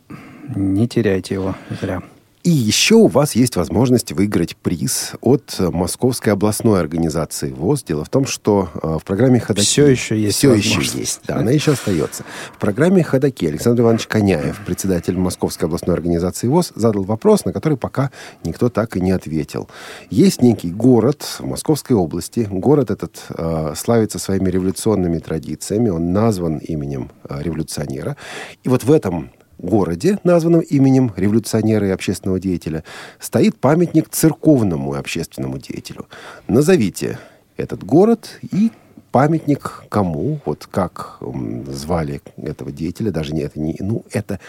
не 0.55 0.87
теряйте 0.87 1.35
его 1.35 1.55
зря. 1.81 2.01
И 2.47 2.49
еще 2.49 2.95
у 2.95 3.07
вас 3.07 3.35
есть 3.35 3.57
возможность 3.57 4.13
выиграть 4.13 4.55
приз 4.55 5.15
от 5.19 5.59
Московской 5.59 6.31
областной 6.31 6.79
организации 6.79 7.51
ВОЗ. 7.51 7.83
Дело 7.83 8.05
в 8.05 8.09
том, 8.09 8.25
что 8.25 8.69
э, 8.73 8.99
в 9.01 9.03
программе 9.03 9.41
«Ходоки...» 9.41 9.65
Все 9.65 9.85
еще 9.87 10.17
есть 10.17 10.37
Все 10.37 10.53
еще 10.53 10.79
есть, 10.97 11.19
да, 11.27 11.39
она 11.39 11.51
еще 11.51 11.73
остается. 11.73 12.23
В 12.53 12.57
программе 12.57 13.03
«Ходоки» 13.03 13.45
Александр 13.47 13.81
Иванович 13.81 14.07
Коняев, 14.07 14.61
председатель 14.65 15.17
Московской 15.17 15.67
областной 15.67 15.93
организации 15.97 16.47
ВОЗ, 16.47 16.71
задал 16.73 17.03
вопрос, 17.03 17.43
на 17.43 17.51
который 17.51 17.77
пока 17.77 18.11
никто 18.45 18.69
так 18.69 18.95
и 18.95 19.01
не 19.01 19.11
ответил. 19.11 19.67
Есть 20.09 20.41
некий 20.41 20.71
город 20.71 21.23
в 21.39 21.45
Московской 21.45 21.97
области. 21.97 22.47
Город 22.49 22.91
этот 22.91 23.25
э, 23.27 23.73
славится 23.75 24.19
своими 24.19 24.49
революционными 24.49 25.19
традициями. 25.19 25.89
Он 25.89 26.13
назван 26.13 26.59
именем 26.59 27.11
э, 27.27 27.41
революционера. 27.43 28.15
И 28.63 28.69
вот 28.69 28.85
в 28.85 28.91
этом 28.93 29.31
городе, 29.57 30.19
названном 30.23 30.61
именем 30.61 31.11
революционера 31.15 31.87
и 31.87 31.91
общественного 31.91 32.39
деятеля, 32.39 32.83
стоит 33.19 33.57
памятник 33.57 34.09
церковному 34.09 34.95
и 34.95 34.97
общественному 34.97 35.57
деятелю. 35.57 36.07
Назовите 36.47 37.19
этот 37.55 37.83
город 37.83 38.39
и 38.51 38.71
памятник 39.11 39.83
кому, 39.89 40.39
вот 40.45 40.67
как 40.69 41.19
звали 41.67 42.21
этого 42.37 42.71
деятеля, 42.71 43.11
даже 43.11 43.33
не 43.33 43.41
это 43.41 43.59
не, 43.59 43.75
ну 43.79 44.03
это, 44.11 44.39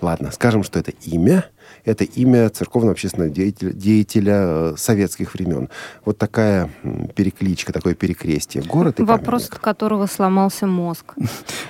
ладно, 0.00 0.30
скажем, 0.32 0.62
что 0.62 0.78
это 0.78 0.92
имя– 1.02 1.44
это 1.84 2.04
имя 2.04 2.48
церковно-общественного 2.50 3.30
деятеля, 3.30 3.72
деятеля 3.72 4.34
э, 4.36 4.74
советских 4.76 5.34
времен. 5.34 5.68
Вот 6.04 6.18
такая 6.18 6.70
перекличка, 7.14 7.72
такое 7.72 7.94
перекрестие. 7.94 8.62
Город 8.62 9.00
и 9.00 9.02
Вопрос, 9.02 9.42
памятник. 9.42 9.54
от 9.54 9.60
которого 9.60 10.06
сломался 10.06 10.66
мозг. 10.66 11.14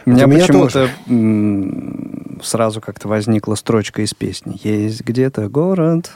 У 0.07 0.11
меня 0.11 0.27
почему-то 0.29 0.89
сразу 2.43 2.81
как-то 2.81 3.09
возникла 3.09 3.55
строчка 3.55 4.03
из 4.03 4.15
песни. 4.15 4.59
Есть 4.63 5.05
где-то 5.05 5.49
город. 5.49 6.11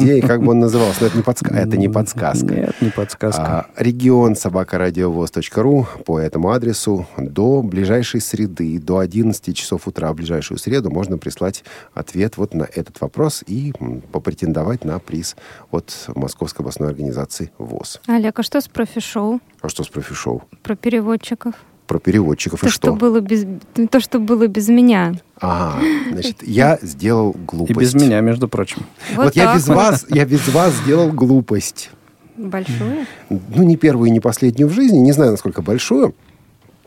Где 0.00 0.18
и 0.18 0.20
как 0.20 0.42
бы 0.42 0.52
он 0.52 0.60
назывался? 0.60 1.02
Но 1.02 1.06
это 1.08 1.16
не, 1.16 1.22
подска... 1.22 1.54
это 1.54 1.76
не 1.76 1.88
подсказка. 1.88 2.54
Нет, 2.54 2.74
не 2.80 2.90
подсказка. 2.90 3.42
А, 3.42 3.66
регион 3.76 4.36
собакарадиовоз.ру 4.36 5.86
по 6.06 6.18
этому 6.18 6.50
адресу 6.50 7.06
до 7.16 7.62
ближайшей 7.62 8.20
среды, 8.20 8.78
до 8.78 8.98
11 8.98 9.56
часов 9.56 9.86
утра 9.86 10.12
в 10.12 10.16
ближайшую 10.16 10.58
среду 10.58 10.90
можно 10.90 11.18
прислать 11.18 11.64
ответ 11.94 12.36
вот 12.36 12.54
на 12.54 12.68
этот 12.74 13.00
вопрос 13.00 13.42
и 13.46 13.72
попретендовать 14.12 14.84
на 14.84 14.98
приз 14.98 15.36
от 15.70 15.92
Московской 16.14 16.62
областной 16.62 16.88
организации 16.88 17.50
ВОЗ. 17.58 18.00
Олег, 18.06 18.38
а 18.38 18.42
что 18.42 18.60
с 18.60 18.68
профи-шоу? 18.68 19.40
А 19.60 19.68
что 19.68 19.84
с 19.84 19.88
профи-шоу? 19.88 20.42
Про 20.62 20.76
переводчиков 20.76 21.54
про 21.90 21.98
переводчиков 21.98 22.60
то, 22.60 22.68
и 22.68 22.70
что? 22.70 22.86
что 22.86 22.94
было 22.94 23.18
без, 23.18 23.44
то, 23.90 23.98
что 23.98 24.20
было 24.20 24.46
без 24.46 24.68
меня. 24.68 25.12
А, 25.40 25.80
значит, 26.12 26.40
я 26.40 26.78
сделал 26.82 27.32
глупость. 27.32 27.70
И 27.70 27.74
без 27.80 27.94
меня, 27.94 28.20
между 28.20 28.46
прочим. 28.46 28.86
Вот, 29.16 29.24
вот 29.24 29.34
я 29.34 29.56
без 29.56 29.66
вас, 29.66 30.06
я 30.08 30.24
без 30.24 30.46
вас 30.50 30.72
сделал 30.74 31.10
глупость. 31.10 31.90
Большую? 32.36 33.06
Ну, 33.28 33.64
не 33.64 33.76
первую 33.76 34.06
и 34.06 34.12
не 34.12 34.20
последнюю 34.20 34.68
в 34.68 34.72
жизни, 34.72 34.98
не 34.98 35.10
знаю, 35.10 35.32
насколько 35.32 35.62
большую. 35.62 36.14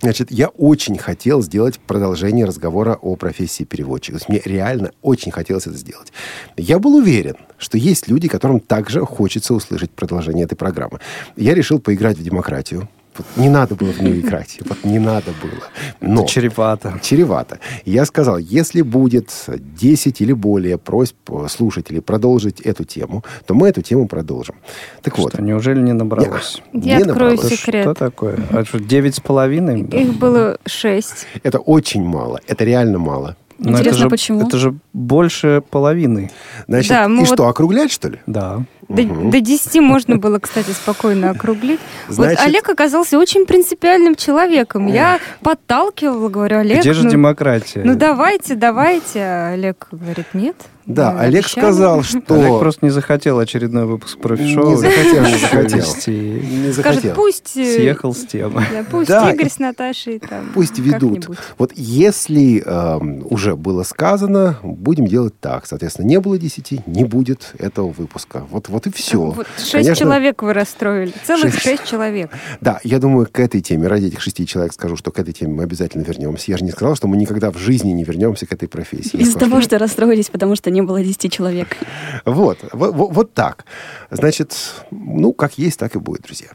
Значит, 0.02 0.32
я 0.32 0.50
очень 0.50 0.98
хотел 0.98 1.42
сделать 1.42 1.80
продолжение 1.80 2.46
разговора 2.46 2.98
о 3.02 3.16
профессии 3.16 3.64
переводчика. 3.64 4.18
То 4.18 4.26
есть 4.26 4.30
мне 4.30 4.42
реально 4.44 4.92
очень 5.02 5.32
хотелось 5.32 5.66
это 5.68 5.78
сделать. 5.78 6.12
Я 6.58 6.80
был 6.80 6.96
уверен, 6.96 7.36
что 7.58 7.78
есть 7.78 8.08
люди, 8.08 8.28
которым 8.28 8.60
также 8.60 9.02
хочется 9.06 9.54
услышать 9.54 9.92
продолжение 9.92 10.46
этой 10.46 10.56
программы. 10.56 11.00
Я 11.38 11.54
решил 11.54 11.80
поиграть 11.80 12.18
в 12.18 12.24
демократию 12.24 12.90
Вот 13.18 13.28
не 13.36 13.50
надо 13.50 13.76
было 13.76 13.92
в 13.92 14.02
нее 14.02 14.20
играть. 14.20 14.60
Вот 14.66 14.84
не 14.84 15.00
надо 15.00 15.32
было. 15.42 15.64
Но... 16.02 16.22
Это 16.24 16.32
чревато. 16.32 17.00
Чревато. 17.02 17.60
Я 17.86 18.06
сказал, 18.06 18.38
если 18.38 18.82
будет 18.82 19.32
10 19.48 20.22
или 20.22 20.34
более 20.34 20.78
просьб 20.78 21.16
слушателей 21.50 22.02
продолжить 22.02 22.62
эту 22.62 22.84
тему, 22.84 23.24
то 23.46 23.54
мы 23.54 23.70
эту 23.70 23.82
тему 23.82 24.08
продолжим. 24.08 24.56
Так 25.02 25.14
что, 25.14 25.24
вот. 25.24 25.40
неужели 25.40 25.80
не 25.80 25.94
набралось? 25.94 26.62
Я 26.74 26.98
Не 26.98 27.04
открою 27.04 27.32
набралось. 27.36 27.60
секрет. 27.60 27.84
Что 27.84 27.94
такое? 27.94 28.40
А 28.50 28.66
что, 28.66 28.80
девять 28.80 29.16
с 29.16 29.20
половиной? 29.20 29.82
Их 29.82 30.14
было 30.16 30.58
шесть. 30.66 31.28
Это 31.44 31.60
очень 31.60 32.04
мало. 32.04 32.40
Это 32.48 32.64
реально 32.64 33.00
мало. 33.00 33.36
Но 33.60 33.72
это 33.72 33.80
Интересно, 33.82 34.00
же- 34.04 34.10
почему? 34.10 34.48
Это 34.48 34.58
же 34.58 34.76
больше 34.94 35.62
половины. 35.70 36.32
Значит, 36.68 36.90
Да, 36.90 37.06
и 37.06 37.10
вот- 37.10 37.28
что, 37.28 37.48
округлять, 37.48 37.92
что 37.92 38.10
ли? 38.10 38.20
Да. 38.28 38.62
До, 38.90 39.02
Мгм. 39.02 39.32
до 39.32 39.40
10 39.40 39.80
можно 39.80 40.18
было, 40.18 40.40
кстати, 40.40 40.72
спокойно 40.72 41.30
округлить. 41.32 41.80
Значит- 42.10 42.40
Вот 42.40 42.48
Олег 42.48 42.70
оказался 42.70 43.18
очень 43.18 43.46
принципиальным 43.46 44.16
человеком. 44.16 44.88
Я 44.88 45.20
подталкивала, 45.42 46.30
говорю, 46.30 46.58
Олег, 46.60 46.80
Где 46.82 46.94
же 46.94 47.06
ну, 47.06 47.12
демократия? 47.12 47.82
ну 47.86 47.96
давайте, 47.96 48.56
давайте. 48.56 49.20
А 49.20 49.52
Олег 49.54 49.88
говорит, 49.92 50.28
нет. 50.34 50.56
Да, 50.86 51.12
мы 51.12 51.20
Олег 51.22 51.46
обещали». 51.46 51.66
сказал, 51.66 52.04
что... 52.04 52.34
Олег 52.34 52.60
просто 52.60 52.86
не 52.86 52.92
захотел 52.92 53.40
очередной 53.40 53.86
выпуск 53.86 54.18
профи-шоу. 54.20 54.72
Не 54.72 54.76
захотел, 54.78 55.24
не 55.24 55.38
захотел. 56.72 56.74
Скажет, 56.74 57.16
пусть, 57.16 57.58
э, 57.58 57.76
Съехал 57.76 58.14
с 58.14 58.26
темы. 58.26 58.66
да, 58.72 58.86
пусть 58.90 59.10
Да, 59.10 59.32
Игорь 59.32 59.50
с 59.50 59.60
Наташей 59.60 60.20
там 60.20 60.52
Пусть 60.54 60.80
ведут. 60.80 61.30
Вот 61.58 61.72
если 61.76 62.64
эм, 62.66 63.26
уже 63.30 63.56
было 63.56 63.84
сказано, 63.84 64.58
будем 64.64 65.08
делать 65.08 65.34
так. 65.40 65.66
Соответственно, 65.66 66.08
не 66.08 66.20
было 66.20 66.38
10, 66.38 66.88
не 66.88 67.04
будет 67.04 67.54
этого 67.58 67.90
выпуска. 67.90 68.44
Вот, 68.50 68.70
вот 68.70 68.88
и 68.88 68.92
все. 68.92 69.20
Вот 69.20 69.48
шесть 69.58 69.98
человек 69.98 70.42
вы 70.44 70.54
расстроили. 70.54 71.14
Целых 71.24 71.54
Шесть. 71.54 71.64
шесть 71.64 71.86
человек. 71.86 72.32
Да, 72.62 72.80
я 72.84 73.00
думаю, 73.00 73.28
к 73.32 73.40
этой 73.40 73.62
теме, 73.62 73.88
ради 73.88 74.08
этих 74.08 74.22
шести 74.22 74.46
человек 74.46 74.74
скажу, 74.74 74.96
что 74.96 75.12
к 75.12 75.20
этой 75.20 75.34
теме 75.34 75.54
мы 75.54 75.64
обязательно 75.64 76.04
вернемся. 76.04 76.52
Я 76.52 76.58
же 76.58 76.64
не 76.64 76.72
сказал, 76.72 76.96
что 76.96 77.08
мы 77.08 77.18
никогда 77.18 77.52
в 77.52 77.58
жизни 77.58 77.92
не 77.92 78.04
вернемся 78.04 78.46
к 78.46 78.54
этой 78.54 78.68
профессии. 78.68 79.18
Из-за 79.18 79.40
того, 79.40 79.62
что 79.62 79.78
расстроились, 79.78 80.30
потому 80.30 80.56
что 80.56 80.70
не 80.74 80.82
было 80.82 81.02
10 81.02 81.32
человек. 81.32 81.78
Вот, 82.26 82.60
вот, 82.74 82.94
вот- 82.94 83.34
так. 83.34 83.66
Значит, 84.12 84.54
ну, 84.92 85.34
как 85.34 85.58
есть, 85.58 85.80
так 85.80 85.96
и 85.96 86.00
будет, 86.00 86.24
друзья. 86.24 86.50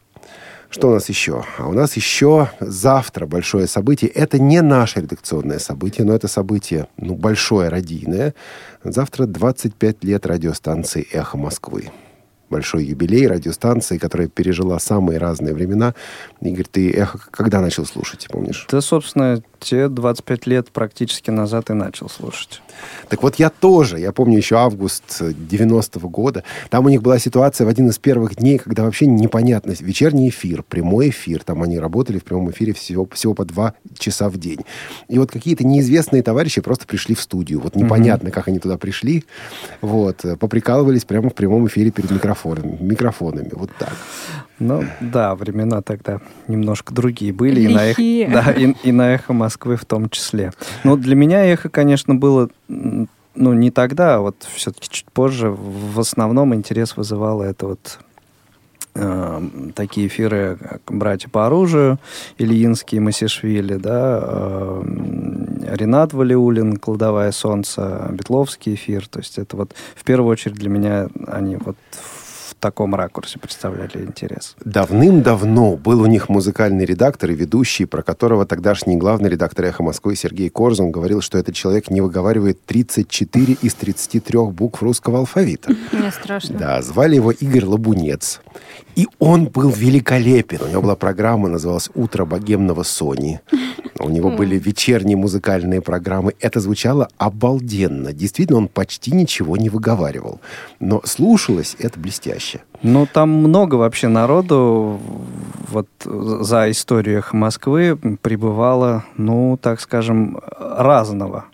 Что 0.71 0.89
у 0.89 0.93
нас 0.93 1.09
еще? 1.09 1.45
А 1.57 1.67
у 1.67 1.73
нас 1.73 1.97
еще 1.97 2.51
завтра 2.61 3.27
большое 3.27 3.67
событие. 3.67 4.11
Это 4.11 4.39
не 4.39 4.61
наше 4.61 5.01
редакционное 5.01 5.59
событие, 5.59 6.05
но 6.07 6.15
это 6.15 6.29
событие, 6.29 6.89
ну, 6.99 7.15
большое, 7.15 7.71
радийное. 7.71 8.35
Завтра 8.85 9.25
25 9.27 10.05
лет 10.05 10.27
радиостанции 10.27 11.07
«Эхо 11.11 11.39
Москвы». 11.39 11.91
Большой 12.51 12.85
юбилей 12.85 13.27
радиостанции, 13.27 13.99
которая 13.99 14.29
пережила 14.29 14.79
самые 14.79 15.19
разные 15.19 15.55
времена. 15.55 15.95
Игорь, 16.43 16.67
ты 16.71 16.91
«Эхо» 16.93 17.19
когда 17.31 17.61
начал 17.61 17.87
слушать, 17.87 18.27
помнишь? 18.31 18.67
Да, 18.71 18.81
собственно, 18.83 19.43
те 19.59 19.89
25 19.89 20.47
лет 20.47 20.71
практически 20.71 21.31
назад 21.31 21.71
и 21.71 21.73
начал 21.73 22.09
слушать. 22.09 22.63
Так 23.09 23.23
вот, 23.23 23.37
я 23.37 23.51
тоже, 23.51 23.99
я 23.99 24.13
помню 24.13 24.37
еще 24.37 24.57
август 24.57 25.21
90-го 25.21 26.09
года, 26.09 26.45
там 26.71 26.87
у 26.87 26.89
них 26.89 27.03
была 27.03 27.19
ситуация 27.19 27.65
в 27.65 27.69
один 27.69 27.89
из 27.89 27.99
первых 27.99 28.37
дней, 28.37 28.59
когда 28.59 28.85
вообще 28.85 29.07
непонятно, 29.07 29.75
вечерний 29.79 30.29
эфир, 30.29 30.63
прямой 30.63 31.11
эфир, 31.11 31.43
там 31.43 31.63
они 31.63 31.79
работали 31.79 32.19
в 32.19 32.25
прямом 32.25 32.51
эфире 32.51 32.73
всего, 32.73 33.09
всего 33.13 33.35
по 33.35 33.45
два 33.45 33.75
часа 33.99 34.29
в 34.29 34.37
день. 34.39 34.61
И 35.09 35.19
вот 35.19 35.31
какие-то 35.31 35.67
неизвестные 35.67 36.23
товарищи 36.23 36.61
просто 36.61 36.87
пришли 36.87 37.15
в 37.15 37.21
студию, 37.21 37.61
вот 37.61 37.75
непонятно, 37.75 38.31
как 38.31 38.49
они 38.49 38.59
туда 38.59 38.77
пришли, 38.79 39.25
вот, 39.81 40.25
э, 40.25 40.37
поприкалывались 40.37 41.05
прямо 41.05 41.31
в 41.31 41.35
прямом 41.35 41.67
эфире 41.67 41.91
перед 41.91 42.11
микрофонами, 42.11 42.79
микрофонами, 42.81 43.51
вот 43.53 43.71
так. 43.79 43.93
Ну, 44.61 44.85
да, 45.01 45.37
времена 45.37 45.83
тогда 45.83 46.21
немножко 46.49 46.93
другие 46.93 47.33
были. 47.33 47.61
И 47.61 47.69
на, 47.69 47.85
эхо, 47.87 48.01
Лихие. 48.01 48.29
да, 48.29 48.51
и, 48.51 48.75
и 48.83 48.93
на 48.93 49.15
эхо 49.15 49.33
Москвы 49.49 49.77
в 49.77 49.87
том 49.87 50.11
числе. 50.11 50.53
Но 50.85 50.97
для 50.97 51.17
меня 51.17 51.43
эхо, 51.43 51.71
конечно, 51.71 52.15
было 52.15 52.51
ну, 52.69 53.55
не 53.55 53.71
тогда, 53.71 54.17
а 54.17 54.21
вот 54.21 54.37
все-таки 54.55 54.89
чуть 54.91 55.07
позже. 55.11 55.49
В 55.51 55.99
основном 55.99 56.55
интерес 56.55 56.99
вызывало 56.99 57.45
это 57.45 57.69
вот 57.69 57.99
э, 58.95 59.43
такие 59.75 60.09
эфиры, 60.09 60.59
как 60.61 60.83
«Братья 60.89 61.31
по 61.31 61.47
оружию», 61.47 61.99
Ильинский, 62.37 62.99
Масишвили, 62.99 63.77
да, 63.77 64.21
э, 64.23 64.83
Ренат 65.79 66.13
Валиулин, 66.13 66.77
«Кладовая 66.77 67.33
солнце», 67.33 68.07
Бетловский 68.11 68.75
эфир. 68.75 69.09
То 69.09 69.21
есть 69.21 69.39
это 69.39 69.57
вот 69.57 69.75
в 69.97 70.05
первую 70.05 70.31
очередь 70.31 70.57
для 70.59 70.69
меня 70.69 71.09
они 71.27 71.57
вот 71.57 71.77
в 71.93 72.18
таком 72.59 72.95
ракурсе 72.95 73.39
представляли 73.39 74.05
интерес. 74.05 74.57
Давным-давно 74.65 75.77
был 75.77 76.01
у 76.03 76.07
них 76.07 76.29
музыкальный 76.29 76.85
редактор 76.85 77.31
и 77.31 77.35
ведущий, 77.35 77.85
про 77.85 78.03
которого 78.03 78.47
тогдашний 78.47 78.97
главный 78.97 79.31
редактор 79.31 79.67
«Эхо 79.67 79.83
Москвы» 79.83 80.17
Сергей 80.17 80.49
Корзун 80.51 80.91
говорил, 80.91 81.21
что 81.21 81.39
этот 81.39 81.55
человек 81.55 81.91
не 81.91 82.01
выговаривает 82.01 82.65
34 82.65 83.59
из 83.63 83.75
33 83.75 84.39
букв 84.51 84.83
русского 84.83 85.19
алфавита. 85.21 85.73
Мне 85.93 86.11
страшно. 86.11 86.59
Да, 86.59 86.83
звали 86.83 87.17
его 87.17 87.31
Игорь 87.31 87.65
Лабунец. 87.65 88.41
И 88.99 89.07
он 89.21 89.45
был 89.45 89.71
великолепен. 89.71 90.59
У 90.61 90.69
него 90.69 90.83
была 90.83 90.97
программа, 90.97 91.49
называлась 91.49 91.89
«Утро 91.95 92.25
богемного 92.25 92.83
Сони». 92.83 93.41
У 94.01 94.09
него 94.09 94.31
были 94.31 94.59
вечерние 94.59 95.17
музыкальные 95.17 95.83
программы. 95.83 96.35
Это 96.41 96.59
звучало 96.59 97.09
обалденно. 97.17 98.13
Действительно, 98.13 98.59
он 98.59 98.69
почти 98.69 99.13
ничего 99.13 99.57
не 99.57 99.71
выговаривал. 99.71 100.41
Но 100.81 101.01
слушалось 101.05 101.77
это 101.79 102.01
блестяще. 102.01 102.63
Ну, 102.83 103.07
там 103.07 103.31
много 103.31 103.77
вообще 103.77 104.09
народу 104.09 105.01
вот 105.69 105.89
за 106.05 106.69
историю 106.69 107.19
«Эхо 107.19 107.37
Москвы 107.37 107.97
пребывало, 108.21 109.05
ну, 109.17 109.57
так 109.63 109.81
скажем, 109.81 110.41
разного 110.59 111.45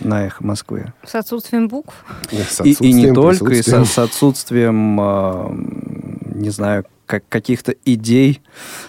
на 0.00 0.26
«Эхо 0.26 0.44
Москвы». 0.44 0.92
С 1.04 1.14
отсутствием 1.14 1.68
букв. 1.68 1.94
С 2.30 2.60
И, 2.60 2.72
и 2.80 2.92
не 2.92 3.08
отсутствием, 3.08 3.14
только, 3.14 3.44
и 3.44 3.48
присутствием. 3.48 3.84
с 3.84 3.98
отсутствием, 3.98 5.00
э, 5.00 5.95
не 6.40 6.50
знаю, 6.50 6.84
как, 7.06 7.22
каких-то 7.28 7.74
идей, 7.84 8.40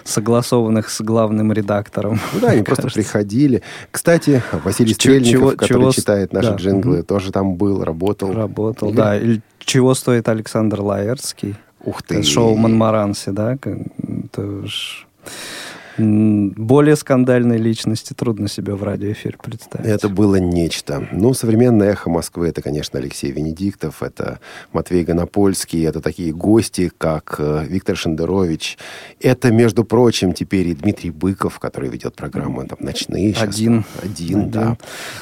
согласованных 0.04 0.90
с 0.90 1.00
главным 1.00 1.52
редактором. 1.52 2.18
Ну 2.32 2.40
да, 2.40 2.48
они 2.48 2.56
мне 2.56 2.64
просто 2.64 2.82
кажется. 2.84 3.00
приходили. 3.00 3.62
Кстати, 3.90 4.42
Василий 4.64 4.90
Чего- 4.94 4.94
Стрельников, 5.14 5.30
чего- 5.40 5.50
который 5.52 5.68
чего 5.68 5.90
читает 5.92 6.32
наши 6.32 6.50
да, 6.50 6.56
джинглы, 6.56 7.02
тоже 7.02 7.32
там 7.32 7.54
был, 7.54 7.84
работал. 7.84 8.32
Работал, 8.32 8.88
Игорь? 8.90 8.96
да. 9.04 9.16
Или 9.16 9.42
чего 9.60 9.94
стоит 9.94 10.28
Александр 10.28 10.80
Лаерский? 10.80 11.54
Ух 11.84 12.02
ты. 12.02 12.22
Шоу 12.22 12.56
Монмаранси, 12.56 13.30
да? 13.30 13.54
Это 13.54 14.66
ж, 14.66 15.06
более 15.98 16.96
скандальной 16.96 17.58
личности 17.58 18.12
трудно 18.14 18.48
себе 18.48 18.74
в 18.74 18.82
радиоэфире 18.82 19.36
представить. 19.42 19.86
Это 19.88 20.08
было 20.08 20.36
нечто. 20.36 21.08
Ну, 21.12 21.34
современное 21.34 21.90
эхо 21.92 22.08
Москвы 22.10 22.48
это, 22.48 22.62
конечно, 22.62 22.98
Алексей 22.98 23.30
Венедиктов, 23.32 24.02
это 24.02 24.38
Матвей 24.72 25.04
Гонопольский, 25.04 25.84
это 25.86 26.00
такие 26.00 26.32
гости, 26.32 26.90
как 26.96 27.36
э, 27.38 27.64
Виктор 27.68 27.96
Шендерович. 27.96 28.78
Это, 29.20 29.50
между 29.50 29.84
прочим, 29.84 30.32
теперь 30.32 30.68
и 30.68 30.74
Дмитрий 30.74 31.10
Быков, 31.10 31.58
который 31.58 31.88
ведет 31.90 32.14
программу 32.14 32.64
там, 32.66 32.78
«Ночные». 32.80 33.32
щас. 33.34 33.42
Один. 33.42 33.84
Один, 34.02 34.38
Один. 34.40 34.50
да. 34.50 34.76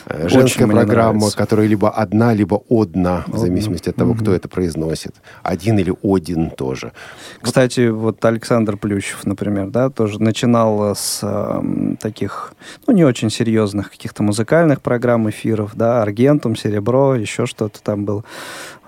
Э, 0.06 0.26
Очень 0.26 0.40
Женская 0.40 0.66
программа, 0.66 1.14
нравится. 1.18 1.38
которая 1.38 1.66
либо 1.66 1.90
одна, 1.90 2.34
либо 2.34 2.62
одна, 2.68 3.24
в 3.26 3.38
зависимости 3.38 3.88
от 3.88 3.96
того, 3.96 4.14
кто 4.14 4.24
Мгм. 4.26 4.32
это 4.32 4.48
произносит. 4.48 5.14
Один 5.42 5.78
или 5.78 5.94
один 6.02 6.50
тоже. 6.50 6.92
Кстати, 7.40 7.88
вот 7.88 8.22
Александр 8.24 8.76
Плющев, 8.76 9.24
например, 9.24 9.70
да, 9.70 9.88
тоже 9.90 10.20
начинал 10.20 10.65
с 10.94 11.20
эм, 11.22 11.96
таких, 11.96 12.52
ну, 12.86 12.94
не 12.94 13.04
очень 13.04 13.30
серьезных 13.30 13.90
каких-то 13.90 14.22
музыкальных 14.22 14.80
программ, 14.82 15.28
эфиров, 15.30 15.72
да, 15.74 16.02
Аргентум, 16.02 16.56
Серебро, 16.56 17.14
еще 17.14 17.46
что-то 17.46 17.82
там 17.82 18.04
было. 18.04 18.24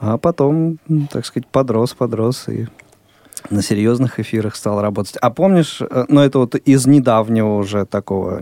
А 0.01 0.19
потом, 0.19 0.79
так 1.11 1.27
сказать, 1.27 1.47
подрос, 1.49 1.95
подрос 1.95 2.49
и 2.49 2.67
на 3.51 3.63
серьезных 3.63 4.21
эфирах 4.21 4.57
стал 4.57 4.81
работать. 4.81 5.17
А 5.17 5.31
помнишь, 5.31 5.81
э, 5.81 6.05
ну, 6.09 6.21
это 6.21 6.39
вот 6.39 6.55
из 6.55 6.87
недавнего 6.87 7.57
уже 7.57 7.87
такого 7.87 8.41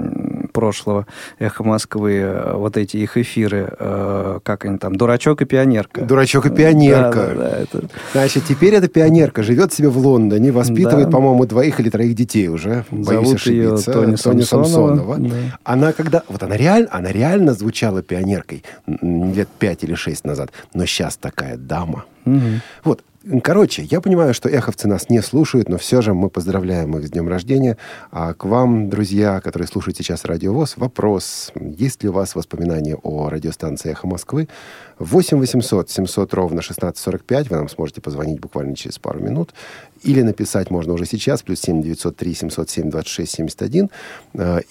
прошлого 0.60 1.06
«Эхо 1.38 1.64
Москвы», 1.64 2.12
э, 2.14 2.54
вот 2.54 2.78
эти 2.78 2.96
их 2.96 3.18
эфиры, 3.18 3.68
э, 3.78 4.38
как 4.42 4.64
они 4.64 4.78
там, 4.78 4.96
«Дурачок 4.96 5.42
и 5.42 5.44
пионерка». 5.44 6.00
Дурачок 6.00 6.46
и 6.46 6.50
пионерка. 6.50 7.12
Да, 7.12 7.34
да, 7.34 7.50
да, 7.50 7.58
это- 7.58 7.88
Значит, 8.12 8.44
теперь 8.48 8.74
эта 8.74 8.88
пионерка 8.88 9.42
живет 9.42 9.74
себе 9.74 9.88
в 9.90 9.98
Лондоне, 9.98 10.50
воспитывает, 10.52 11.08
Да. 11.08 11.12
по-моему, 11.12 11.44
двоих 11.44 11.78
или 11.80 11.90
троих 11.90 12.14
детей 12.14 12.48
уже. 12.48 12.84
Боюсь 12.90 13.06
Зовут 13.06 13.46
ее 13.46 13.74
ошибиться. 13.74 13.92
Тони 13.92 14.42
Самсонова. 14.42 15.16
Да. 15.18 15.34
Она 15.64 15.92
когда... 15.92 16.22
Вот 16.28 16.42
она 16.42 16.56
реально, 16.56 16.88
она 16.90 17.12
реально 17.12 17.52
звучала 17.52 18.02
пионеркой 18.02 18.64
лет 18.86 19.48
пять 19.58 19.84
или 19.84 19.94
шесть 19.94 20.24
назад. 20.24 20.50
Но 20.72 20.86
сейчас 20.86 21.16
такая 21.18 21.56
дама. 21.58 22.04
Мгм. 22.24 22.60
Вот. 22.84 23.02
Короче, 23.42 23.82
я 23.82 24.00
понимаю, 24.00 24.34
что 24.34 24.48
эховцы 24.48 24.86
нас 24.86 25.10
не 25.10 25.20
слушают, 25.20 25.68
но 25.68 25.78
все 25.78 26.00
же 26.00 26.14
мы 26.14 26.30
поздравляем 26.30 26.96
их 26.96 27.08
с 27.08 27.10
днем 27.10 27.28
рождения. 27.28 27.76
А 28.12 28.34
к 28.34 28.44
вам, 28.44 28.88
друзья, 28.88 29.40
которые 29.40 29.66
слушают 29.66 29.96
сейчас 29.96 30.24
Радио 30.24 30.52
ВОЗ, 30.52 30.74
вопрос. 30.76 31.52
Есть 31.56 32.04
ли 32.04 32.08
у 32.08 32.12
вас 32.12 32.36
воспоминания 32.36 32.94
о 32.94 33.28
радиостанции 33.28 33.90
«Эхо 33.90 34.06
Москвы»? 34.06 34.48
8 35.00 35.38
800 35.38 35.90
700 35.90 36.34
ровно 36.34 36.60
1645. 36.60 37.50
Вы 37.50 37.56
нам 37.56 37.68
сможете 37.68 38.00
позвонить 38.00 38.38
буквально 38.38 38.76
через 38.76 38.98
пару 38.98 39.20
минут. 39.20 39.54
Или 40.04 40.22
написать 40.22 40.70
можно 40.70 40.92
уже 40.92 41.04
сейчас, 41.04 41.42
плюс 41.42 41.60
7 41.60 41.82
903 41.82 42.34
707 42.34 42.90
26 42.90 43.32
71. 43.32 43.90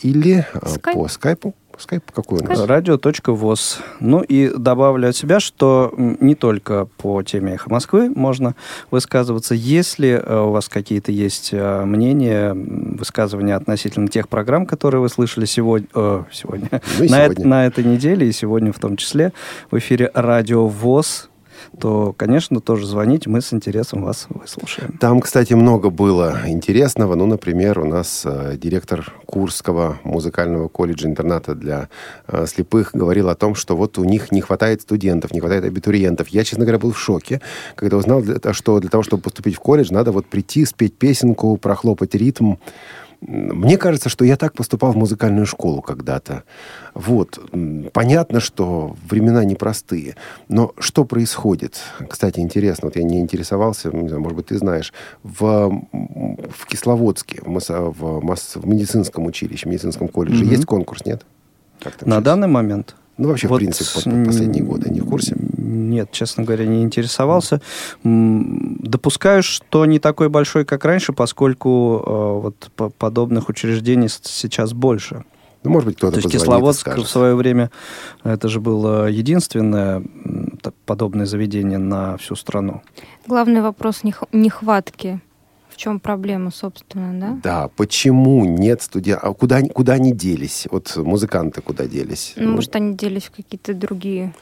Или 0.02 0.46
Скайп. 0.66 0.96
по 0.96 1.08
скайпу 1.10 1.54
Скайп 1.78 2.12
какой 2.12 2.40
у 2.40 2.44
нас? 2.44 2.60
Радио.воз. 2.66 3.80
Ну 4.00 4.22
и 4.22 4.52
добавлю 4.56 5.10
от 5.10 5.16
себя, 5.16 5.40
что 5.40 5.94
не 5.98 6.36
только 6.36 6.88
по 6.98 7.22
теме 7.24 7.54
«Эхо 7.54 7.70
Москвы» 7.70 8.10
можно 8.10 8.56
высказываться. 8.92 9.56
Если 9.56 10.10
э, 10.10 10.40
у 10.40 10.52
вас 10.52 10.70
какие-то 10.70 11.12
есть 11.12 11.50
э, 11.52 11.86
мнения, 11.86 12.54
высказывания 12.54 13.56
относительно 13.56 14.08
тех 14.08 14.30
программ, 14.30 14.66
которые 14.66 15.02
вы 15.02 15.10
слышали 15.10 15.46
сегодня, 15.46 15.88
э, 15.94 16.24
сегодня, 16.32 16.70
Ну 16.72 17.06
на, 17.06 17.26
сегодня. 17.26 17.48
на 17.48 17.66
этой 17.66 17.84
неделе 17.84 18.28
и 18.28 18.32
сегодня 18.32 18.72
в 18.72 18.80
том 18.80 18.98
числе 18.98 19.34
в 19.70 19.78
эфире 19.78 20.12
«Радио 20.14 20.68
ВОЗ», 20.68 21.30
то, 21.80 22.14
конечно, 22.18 22.60
тоже 22.60 22.86
звоните, 22.86 23.30
мы 23.30 23.42
с 23.42 23.54
интересом 23.54 24.04
вас 24.04 24.28
выслушаем. 24.30 24.98
Там, 25.00 25.22
кстати, 25.22 25.54
много 25.54 25.90
было 25.90 26.40
интересного. 26.48 27.16
Ну, 27.16 27.26
например, 27.26 27.80
у 27.80 27.86
нас 27.86 28.24
э, 28.26 28.58
директор 28.58 29.14
Курского 29.26 30.00
музыкального 30.04 30.68
колледжа-интерната 30.68 31.56
для 31.56 31.90
э, 32.28 32.46
слепых 32.48 32.92
говорил 32.94 33.30
о 33.30 33.36
том, 33.36 33.56
что 33.56 33.76
вот 33.76 33.98
у 33.98 34.04
них 34.04 34.32
не 34.32 34.42
хватает 34.42 34.82
студентов, 34.82 35.34
не 35.34 35.40
хватает 35.40 35.66
абитуриентов. 35.66 36.30
Я, 36.30 36.44
честно 36.44 36.66
говоря, 36.66 36.80
был 36.80 36.92
в 36.92 37.00
шоке, 37.00 37.42
когда 37.76 37.98
узнал, 37.98 38.24
что 38.52 38.80
для 38.80 38.90
того, 38.90 39.04
чтобы 39.04 39.24
поступить 39.24 39.56
в 39.56 39.60
колледж, 39.60 39.92
надо 39.92 40.12
вот 40.12 40.26
прийти, 40.26 40.66
спеть 40.66 40.98
песенку, 40.98 41.58
прохлопать 41.58 42.16
ритм. 42.16 42.56
Мне 43.28 43.78
кажется, 43.78 44.10
что 44.10 44.24
я 44.26 44.36
так 44.38 44.54
поступал 44.54 44.92
в 44.92 44.98
музыкальную 44.98 45.46
школу 45.46 45.82
когда-то. 45.82 46.44
Вот. 46.94 47.40
Понятно, 47.92 48.40
что 48.40 48.96
времена 49.10 49.44
непростые. 49.44 50.16
Но 50.48 50.74
что 50.80 51.06
происходит? 51.06 51.80
Кстати, 52.10 52.40
интересно, 52.40 52.88
вот 52.88 52.96
я 52.96 53.04
не 53.04 53.20
интересовался, 53.20 53.90
не 53.90 54.08
знаю, 54.08 54.22
может 54.22 54.38
быть, 54.38 54.46
ты 54.48 54.58
знаешь, 54.58 54.94
в, 55.24 55.82
в 55.92 56.66
Кисловодске, 56.68 57.42
в, 57.42 57.48
Маса- 57.50 57.82
в, 57.92 58.24
Мас- 58.24 58.56
в 58.56 58.68
медицинском 58.68 59.26
училище, 59.26 59.66
в 59.66 59.70
медицинском 59.72 60.08
колледже 60.08 60.44
Мгм. 60.44 60.52
есть 60.52 60.66
конкурс, 60.66 61.06
нет? 61.06 61.26
На 61.84 61.92
сейчас? 61.92 62.24
данный 62.24 62.48
момент 62.48 62.96
Ну, 63.18 63.30
вообще, 63.30 63.48
Вот, 63.48 63.56
в 63.56 63.60
принципе, 63.60 63.90
по- 64.04 64.10
по- 64.10 64.26
последние 64.26 64.64
годы 64.64 64.90
не 64.90 65.02
в 65.02 65.10
курсе? 65.10 65.36
Нет, 65.66 66.12
честно 66.12 66.44
говоря, 66.44 66.66
не 66.66 66.84
интересовался. 66.84 67.60
Допускаю, 68.04 69.42
что 69.44 69.86
не 69.86 70.00
такой 70.00 70.30
большой, 70.30 70.64
как 70.66 70.86
раньше, 70.86 71.12
поскольку 71.14 72.04
э, 72.06 72.42
вот 72.44 72.70
по- 72.76 72.90
подобных 72.90 73.50
учреждений 73.50 74.08
сейчас 74.10 74.74
больше. 74.74 75.24
Ну, 75.64 75.72
может 75.72 75.88
быть, 75.88 75.98
кто-то 75.98 76.14
То 76.14 76.20
есть 76.20 76.32
Кисловодск 76.32 76.96
в 76.96 77.08
свое 77.08 77.34
время 77.34 77.72
это 78.24 78.48
же 78.50 78.60
было 78.60 79.08
единственное 79.10 80.04
подобное 80.86 81.26
заведение 81.26 81.80
на 81.80 82.18
всю 82.18 82.36
страну. 82.36 82.82
Главный 83.28 83.62
вопрос 83.62 84.04
нех- 84.04 84.28
нехватки. 84.32 85.20
В 85.76 85.78
чем 85.78 86.00
проблема, 86.00 86.52
собственно, 86.52 87.20
да? 87.20 87.40
Да, 87.44 87.68
почему 87.76 88.46
нет 88.46 88.82
студентов? 88.82 89.26
А 89.26 89.34
куда, 89.34 89.58
они- 89.58 89.68
куда 89.70 89.92
они 89.96 90.14
делись? 90.14 90.68
Вот 90.72 90.96
музыканты 90.96 91.60
куда 91.60 91.86
делись? 91.86 92.32
Ну, 92.38 92.54
может, 92.54 92.74
они 92.78 92.96
делись 92.96 93.24
в 93.24 93.32
какие-то 93.32 93.74
другие 93.74 94.34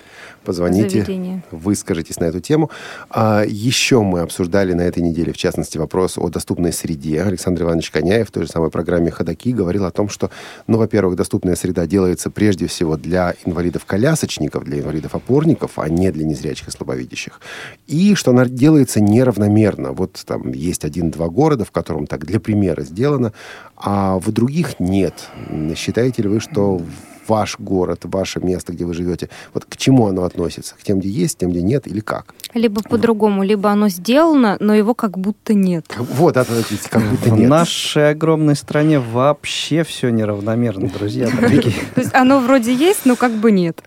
Позвоните, 0.46 0.90
заведения. 1.04 1.44
выскажитесь 1.50 2.20
на 2.20 2.26
эту 2.26 2.40
тему. 2.40 2.70
А, 3.10 3.44
еще 3.48 4.04
мы 4.04 4.20
обсуждали 4.20 4.74
на 4.74 4.82
этой 4.82 5.02
неделе, 5.02 5.34
в 5.34 5.38
частности, 5.38 5.80
вопрос 5.80 6.20
о 6.20 6.30
доступной 6.30 6.72
среде. 6.72 7.24
Александр 7.24 7.64
Иванович 7.64 7.90
Коняев 7.90 8.28
в 8.30 8.32
той 8.32 8.44
же 8.44 8.50
самой 8.50 8.70
программе 8.70 9.10
«Ходоки» 9.10 9.54
говорил 9.54 9.86
о 9.86 9.92
том, 9.92 10.10
что, 10.10 10.30
ну, 10.68 10.78
во-первых, 10.78 11.16
доступная 11.16 11.56
среда 11.56 11.88
делается 11.88 12.30
прежде 12.30 12.68
всего 12.68 12.96
для 12.96 13.34
инвалидов-колясочников, 13.44 14.66
для 14.66 14.82
инвалидов-опорников, 14.82 15.80
а 15.80 15.90
не 15.90 16.12
для 16.12 16.26
незрячих 16.26 16.68
и 16.68 16.72
слабовидящих. 16.72 17.42
И 17.88 18.14
что 18.14 18.30
она 18.30 18.46
делается 18.46 19.02
неравномерно. 19.02 19.94
Вот 19.94 20.22
там 20.28 20.52
есть 20.52 20.86
один-два 20.86 21.23
города, 21.30 21.66
в 21.66 21.72
котором 21.72 22.08
так 22.08 22.26
для 22.26 22.40
примера 22.40 22.84
сделано, 22.84 23.34
а 23.78 24.20
в 24.20 24.32
других 24.32 24.80
нет. 24.80 25.30
Считаете 25.76 26.24
ли 26.24 26.30
вы, 26.30 26.40
что 26.40 26.82
ваш 27.28 27.58
город, 27.60 28.02
ваше 28.04 28.40
место, 28.40 28.74
где 28.74 28.86
вы 28.86 28.94
живете, 28.94 29.30
вот 29.54 29.66
к 29.66 29.78
чему 29.78 30.08
оно 30.08 30.24
относится? 30.24 30.76
К 30.76 30.84
тем, 30.84 31.00
где 31.00 31.10
есть, 31.10 31.38
тем, 31.38 31.52
где 31.52 31.62
нет, 31.62 31.88
или 31.88 32.00
как? 32.00 32.34
Либо 32.54 32.82
по-другому, 32.84 33.44
либо 33.44 33.70
оно 33.70 33.90
сделано, 33.90 34.58
но 34.60 34.74
его 34.74 34.94
как 34.94 35.18
будто 35.18 35.54
нет. 35.54 35.86
Вот, 35.98 36.38
это 36.38 36.54
как 36.90 37.04
будто 37.04 37.30
В 37.30 37.40
нет. 37.40 37.50
нашей 37.50 38.12
огромной 38.12 38.56
стране 38.56 39.00
вообще 39.00 39.84
все 39.84 40.10
неравномерно, 40.10 40.90
друзья 40.90 41.30
дорогие. 41.30 41.74
То 41.96 42.02
есть 42.02 42.14
оно 42.14 42.40
вроде 42.40 42.74
есть, 42.74 43.06
но 43.06 43.16
как 43.16 43.32
бы 43.32 43.52
нет. 43.52 43.82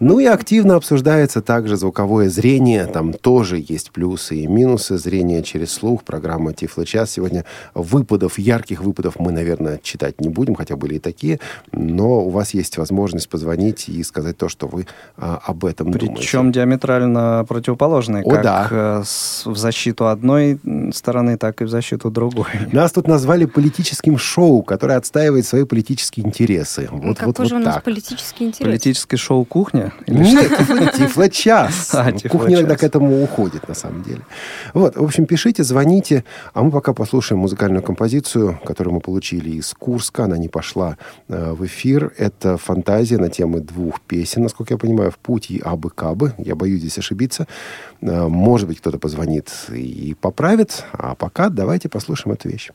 Ну 0.00 0.18
и 0.18 0.24
активно 0.24 0.76
обсуждается 0.76 1.42
также 1.42 1.76
звуковое 1.76 2.30
зрение. 2.30 2.86
Там 2.86 3.12
тоже 3.12 3.62
есть 3.68 3.90
плюсы 3.90 4.36
и 4.36 4.46
минусы. 4.46 4.96
Зрение 4.96 5.42
через 5.42 5.72
слух. 5.72 6.04
Программа 6.04 6.54
Тифло-час. 6.54 7.10
Сегодня 7.10 7.44
выпадов, 7.74 8.38
ярких 8.38 8.80
выпадов 8.82 9.18
мы, 9.18 9.30
наверное, 9.30 9.78
читать 9.82 10.18
не 10.18 10.30
будем, 10.30 10.54
хотя 10.54 10.76
были 10.76 10.94
и 10.94 10.98
такие. 10.98 11.38
Но 11.72 12.24
у 12.24 12.30
вас 12.30 12.54
есть 12.54 12.78
возможность 12.78 13.28
позвонить 13.28 13.90
и 13.90 14.02
сказать 14.02 14.38
то, 14.38 14.48
что 14.48 14.68
вы 14.68 14.86
а, 15.18 15.38
об 15.44 15.66
этом 15.66 15.90
думаете. 15.90 16.14
Причем 16.14 16.50
диаметрально 16.50 17.44
противоположные, 17.46 18.22
О, 18.22 18.30
как 18.30 18.42
да. 18.42 18.68
э, 18.70 19.02
в 19.44 19.56
защиту 19.56 20.06
одной 20.06 20.58
стороны, 20.94 21.36
так 21.36 21.60
и 21.60 21.64
в 21.64 21.68
защиту 21.68 22.10
другой. 22.10 22.46
Нас 22.72 22.92
тут 22.92 23.06
назвали 23.06 23.44
политическим 23.44 24.16
шоу, 24.16 24.62
которое 24.62 24.96
отстаивает 24.96 25.44
свои 25.44 25.64
политические 25.64 26.24
интересы. 26.26 26.88
Вот, 26.90 27.18
Какой 27.18 27.34
вот, 27.36 27.48
же 27.48 27.54
вот 27.56 27.60
у 27.60 27.64
нас 27.66 27.74
так. 27.74 27.84
политический 27.84 28.44
интерес? 28.44 28.66
Политическое 28.66 29.18
шоу 29.18 29.44
«Кухня»? 29.44 29.89
Или 30.06 30.18
Нет, 30.18 30.94
тифло-час. 30.96 31.94
А. 32.00 32.12
Кухня 32.28 32.56
иногда 32.56 32.76
к 32.76 32.84
этому 32.84 33.22
уходит, 33.22 33.68
на 33.68 33.74
самом 33.74 34.02
деле. 34.02 34.20
Вот, 34.74 34.96
в 34.96 35.02
общем, 35.02 35.26
пишите, 35.26 35.64
звоните, 35.64 36.24
а 36.54 36.62
мы 36.62 36.70
пока 36.70 36.92
послушаем 36.92 37.40
музыкальную 37.40 37.82
композицию, 37.82 38.58
которую 38.64 38.94
мы 38.94 39.00
получили 39.00 39.50
из 39.50 39.74
Курска. 39.74 40.24
Она 40.24 40.38
не 40.38 40.48
пошла 40.48 40.96
э, 41.28 41.52
в 41.52 41.64
эфир. 41.66 42.12
Это 42.16 42.56
фантазия 42.56 43.18
на 43.18 43.28
темы 43.28 43.60
двух 43.60 44.00
песен, 44.00 44.42
насколько 44.42 44.74
я 44.74 44.78
понимаю, 44.78 45.10
«В 45.10 45.18
путь» 45.18 45.50
и 45.50 45.60
«Абы-кабы». 45.60 46.32
Я 46.38 46.54
боюсь 46.54 46.80
здесь 46.80 46.98
ошибиться. 46.98 47.46
Э, 48.00 48.28
Может 48.28 48.68
быть, 48.68 48.78
кто-то 48.78 48.98
позвонит 48.98 49.50
и 49.68 50.16
поправит. 50.20 50.84
А 50.92 51.14
пока 51.14 51.48
давайте 51.48 51.88
послушаем 51.88 52.34
эту 52.34 52.48
вещь. 52.48 52.70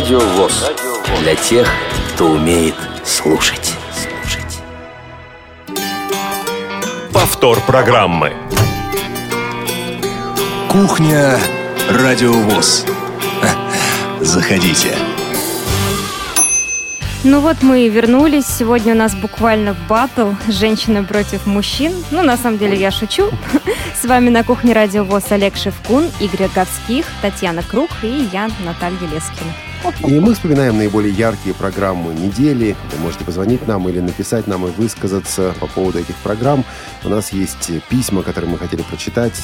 Радио 0.00 0.18
ВОЗ. 0.18 0.70
Для 1.20 1.34
тех, 1.34 1.68
кто 2.14 2.30
умеет 2.30 2.74
слушать. 3.04 3.74
Повтор 7.12 7.60
программы. 7.66 8.32
Кухня 10.70 11.38
Радио 11.90 12.32
ВОЗ. 12.32 12.86
Заходите. 14.20 14.96
Ну 17.22 17.40
вот 17.40 17.58
мы 17.60 17.82
и 17.82 17.90
вернулись. 17.90 18.46
Сегодня 18.46 18.94
у 18.94 18.96
нас 18.96 19.14
буквально 19.14 19.76
батл 19.86 20.30
«Женщины 20.48 21.04
против 21.04 21.44
мужчин». 21.44 21.92
Ну, 22.10 22.22
на 22.22 22.38
самом 22.38 22.56
деле, 22.56 22.74
я 22.74 22.90
шучу. 22.90 23.30
С 23.94 24.06
вами 24.06 24.30
на 24.30 24.44
кухне 24.44 24.72
Радио 24.72 25.04
ВОЗ 25.04 25.24
Олег 25.32 25.56
Шевкун, 25.56 26.10
Игорь 26.20 26.48
Говских, 26.54 27.04
Татьяна 27.20 27.62
Круг 27.62 27.90
и 28.02 28.26
я, 28.32 28.48
Наталья 28.64 29.06
Лескина. 29.12 29.52
И 30.06 30.18
мы 30.18 30.34
вспоминаем 30.34 30.78
наиболее 30.78 31.12
яркие 31.12 31.54
программы 31.54 32.14
недели. 32.14 32.74
Вы 32.96 33.02
можете 33.04 33.24
позвонить 33.24 33.68
нам 33.68 33.86
или 33.88 34.00
написать 34.00 34.46
нам 34.46 34.66
и 34.66 34.70
высказаться 34.70 35.54
по 35.60 35.66
поводу 35.66 35.98
этих 35.98 36.16
программ. 36.16 36.64
У 37.04 37.08
нас 37.10 37.32
есть 37.32 37.70
письма, 37.88 38.22
которые 38.22 38.50
мы 38.50 38.58
хотели 38.58 38.82
прочитать. 38.82 39.38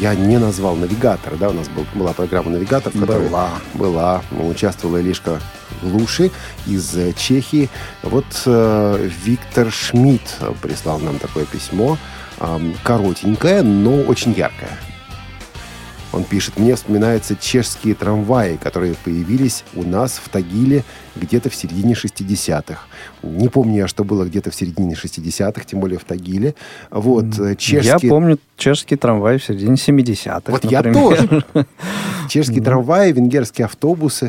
Я 0.00 0.14
не 0.14 0.38
назвал 0.38 0.76
навигатора, 0.76 1.36
да, 1.36 1.50
у 1.50 1.52
нас 1.52 1.68
был- 1.68 1.86
была 1.94 2.14
программа 2.14 2.50
«Навигатор», 2.50 2.92
в 2.92 2.98
которой 2.98 3.28
Была. 3.28 3.50
была. 3.74 4.22
Участвовала 4.32 4.96
Илишка 5.00 5.40
Глуши 5.82 6.30
из 6.66 6.96
э, 6.96 7.12
Чехии. 7.12 7.68
Вот 8.02 8.24
э, 8.46 9.10
Виктор 9.24 9.70
Шмидт 9.70 10.36
прислал 10.62 10.98
нам 11.00 11.18
такое 11.18 11.44
письмо. 11.44 11.98
Ам, 12.38 12.74
коротенькое, 12.82 13.62
но 13.62 14.00
очень 14.02 14.32
яркое. 14.32 14.70
Он 16.12 16.24
пишет, 16.24 16.56
мне 16.56 16.74
вспоминаются 16.74 17.36
чешские 17.36 17.94
трамваи, 17.94 18.56
которые 18.56 18.94
появились 19.04 19.64
у 19.74 19.82
нас 19.82 20.20
в 20.22 20.28
Тагиле 20.28 20.84
где-то 21.16 21.50
в 21.50 21.54
середине 21.54 21.94
60-х. 21.94 22.78
Не 23.22 23.48
помню 23.48 23.76
я, 23.78 23.88
что 23.88 24.04
было 24.04 24.24
где-то 24.24 24.50
в 24.50 24.54
середине 24.54 24.94
60-х, 24.94 25.64
тем 25.64 25.80
более 25.80 25.98
в 25.98 26.04
Тагиле. 26.04 26.54
Вот, 26.90 27.38
э, 27.38 27.50
Я 27.50 27.54
чешские... 27.56 28.10
помню 28.10 28.38
чешский 28.56 28.96
трамвай 28.96 29.38
в 29.38 29.44
середине 29.44 29.74
70-х. 29.74 30.52
Вот 30.52 30.64
я 30.64 30.82
например. 30.82 31.44
тоже. 31.54 31.66
Чешские 32.28 32.62
трамваи, 32.62 33.12
венгерские 33.12 33.64
автобусы, 33.66 34.26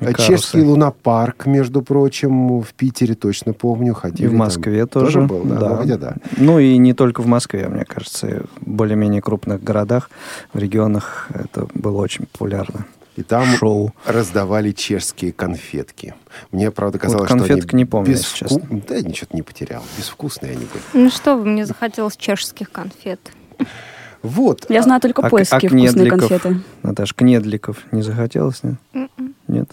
и 0.00 0.04
э, 0.04 0.12
чешский 0.14 0.62
лунопарк, 0.62 1.46
между 1.46 1.82
прочим, 1.82 2.60
в 2.60 2.72
Питере 2.74 3.14
точно 3.14 3.52
помню. 3.52 3.92
И 3.92 3.94
Ходили 3.94 4.26
в 4.26 4.30
там. 4.30 4.38
Москве 4.38 4.86
тоже. 4.86 5.22
был, 5.22 5.44
да. 5.44 6.14
Ну. 6.36 6.46
Ну 6.56 6.58
и 6.58 6.76
не 6.78 6.92
только 6.94 7.22
в 7.22 7.26
Москве, 7.26 7.68
мне 7.68 7.84
кажется, 7.84 8.26
и 8.26 8.38
в 8.40 8.46
более-менее 8.60 9.22
крупных 9.22 9.62
городах, 9.62 10.10
в 10.52 10.58
регионах 10.58 11.28
это 11.34 11.66
было 11.74 12.00
очень 12.00 12.26
популярно. 12.26 12.86
И 13.16 13.22
там 13.22 13.46
Шоу. 13.56 13.94
раздавали 14.04 14.72
чешские 14.72 15.32
конфетки. 15.32 16.14
Мне, 16.52 16.70
правда, 16.70 16.98
казалось, 16.98 17.28
конфеток 17.28 17.62
что 17.62 17.70
они 17.76 17.82
не 17.82 17.86
помню, 17.86 18.12
безвку- 18.12 18.16
если 18.18 18.36
честно. 18.36 18.82
Да, 18.86 19.00
ничего 19.00 19.28
не 19.32 19.40
потерял. 19.42 19.82
Безвкусные 19.96 20.52
они 20.52 20.66
были. 20.66 21.04
Ну 21.04 21.10
что 21.10 21.36
вы, 21.36 21.46
мне 21.46 21.64
захотелось 21.64 22.16
чешских 22.16 22.70
конфет. 22.70 23.20
Вот. 24.26 24.66
Я 24.68 24.82
знаю 24.82 25.00
только 25.00 25.22
А 25.22 25.26
к- 25.28 25.30
польские 25.30 25.58
а 25.58 25.68
вкусные 25.68 26.10
конфеты. 26.10 26.60
Наташ, 26.82 27.14
кнедликов 27.14 27.78
не 27.92 28.02
захотелось? 28.02 28.62
Нет? 28.92 29.10
Нет? 29.48 29.70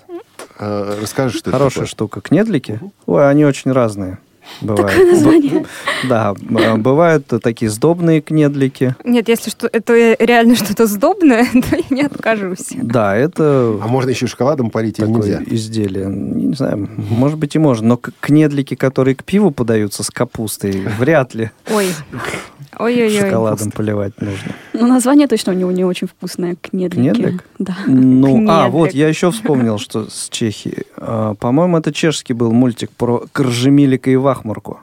Э, 0.60 1.00
Расскажи, 1.02 1.38
что 1.40 1.50
это 1.50 1.58
Хорошая 1.58 1.76
такое. 1.86 1.88
штука. 1.88 2.22
Кнедлики? 2.22 2.80
Ой, 3.06 3.30
они 3.30 3.46
очень 3.46 3.72
разные. 3.72 4.20
Бывают. 4.60 4.92
Такое 4.92 5.12
название. 5.14 5.66
Да, 6.10 6.34
б- 6.34 6.76
бывают 6.76 7.28
такие 7.42 7.72
сдобные 7.72 8.20
кнедлики. 8.20 8.94
Нет, 9.06 9.30
если 9.30 9.50
что, 9.50 9.70
это 9.72 9.94
реально 10.20 10.58
что-то 10.58 10.86
сдобное, 10.86 11.46
то 11.54 11.78
я 11.78 11.84
не 11.90 12.02
откажусь. 12.02 12.68
Да, 12.74 13.16
это 13.16 13.80
А 13.82 13.88
можно 13.88 14.10
еще 14.10 14.28
шоколадом 14.28 14.70
полить 14.70 15.00
или 15.00 15.06
такое 15.06 15.22
нельзя? 15.40 15.44
изделие. 15.48 16.08
Не 16.08 16.54
знаю, 16.56 16.90
может 17.10 17.40
быть 17.40 17.56
и 17.56 17.60
можно, 17.60 17.88
но 17.88 17.98
кнедлики, 18.20 18.76
которые 18.76 19.16
к 19.16 19.24
пиву 19.24 19.52
подаются 19.52 20.04
с 20.04 20.10
капустой, 20.12 20.72
вряд 21.00 21.34
ли 21.36 21.52
Ой. 21.72 21.88
Ой-ой-ой. 22.80 23.20
шоколадом 23.20 23.72
поливать 23.72 24.20
нужно. 24.22 24.52
Ну, 24.74 24.88
название 24.88 25.28
точно 25.28 25.54
у 25.54 25.56
него 25.56 25.72
не 25.72 25.84
очень 25.86 26.08
вкусное. 26.08 26.56
Кнедлики. 26.62 27.14
Кнедлик? 27.14 27.44
Да. 27.60 27.76
Ну, 27.88 28.28
а, 28.50 28.64
Кнедлик. 28.64 28.74
вот, 28.74 28.92
я 28.94 29.08
еще 29.08 29.32
вспомнил, 29.32 29.78
что 29.80 30.10
с 30.10 30.30
Чехии. 30.30 30.84
А, 30.98 31.34
По-моему, 31.36 31.78
это 31.78 31.92
чешский 31.94 32.34
был 32.34 32.52
мультик 32.52 32.92
про 32.92 33.26
Кржемилика 33.32 34.10
и 34.10 34.16
Вахмурку. 34.16 34.80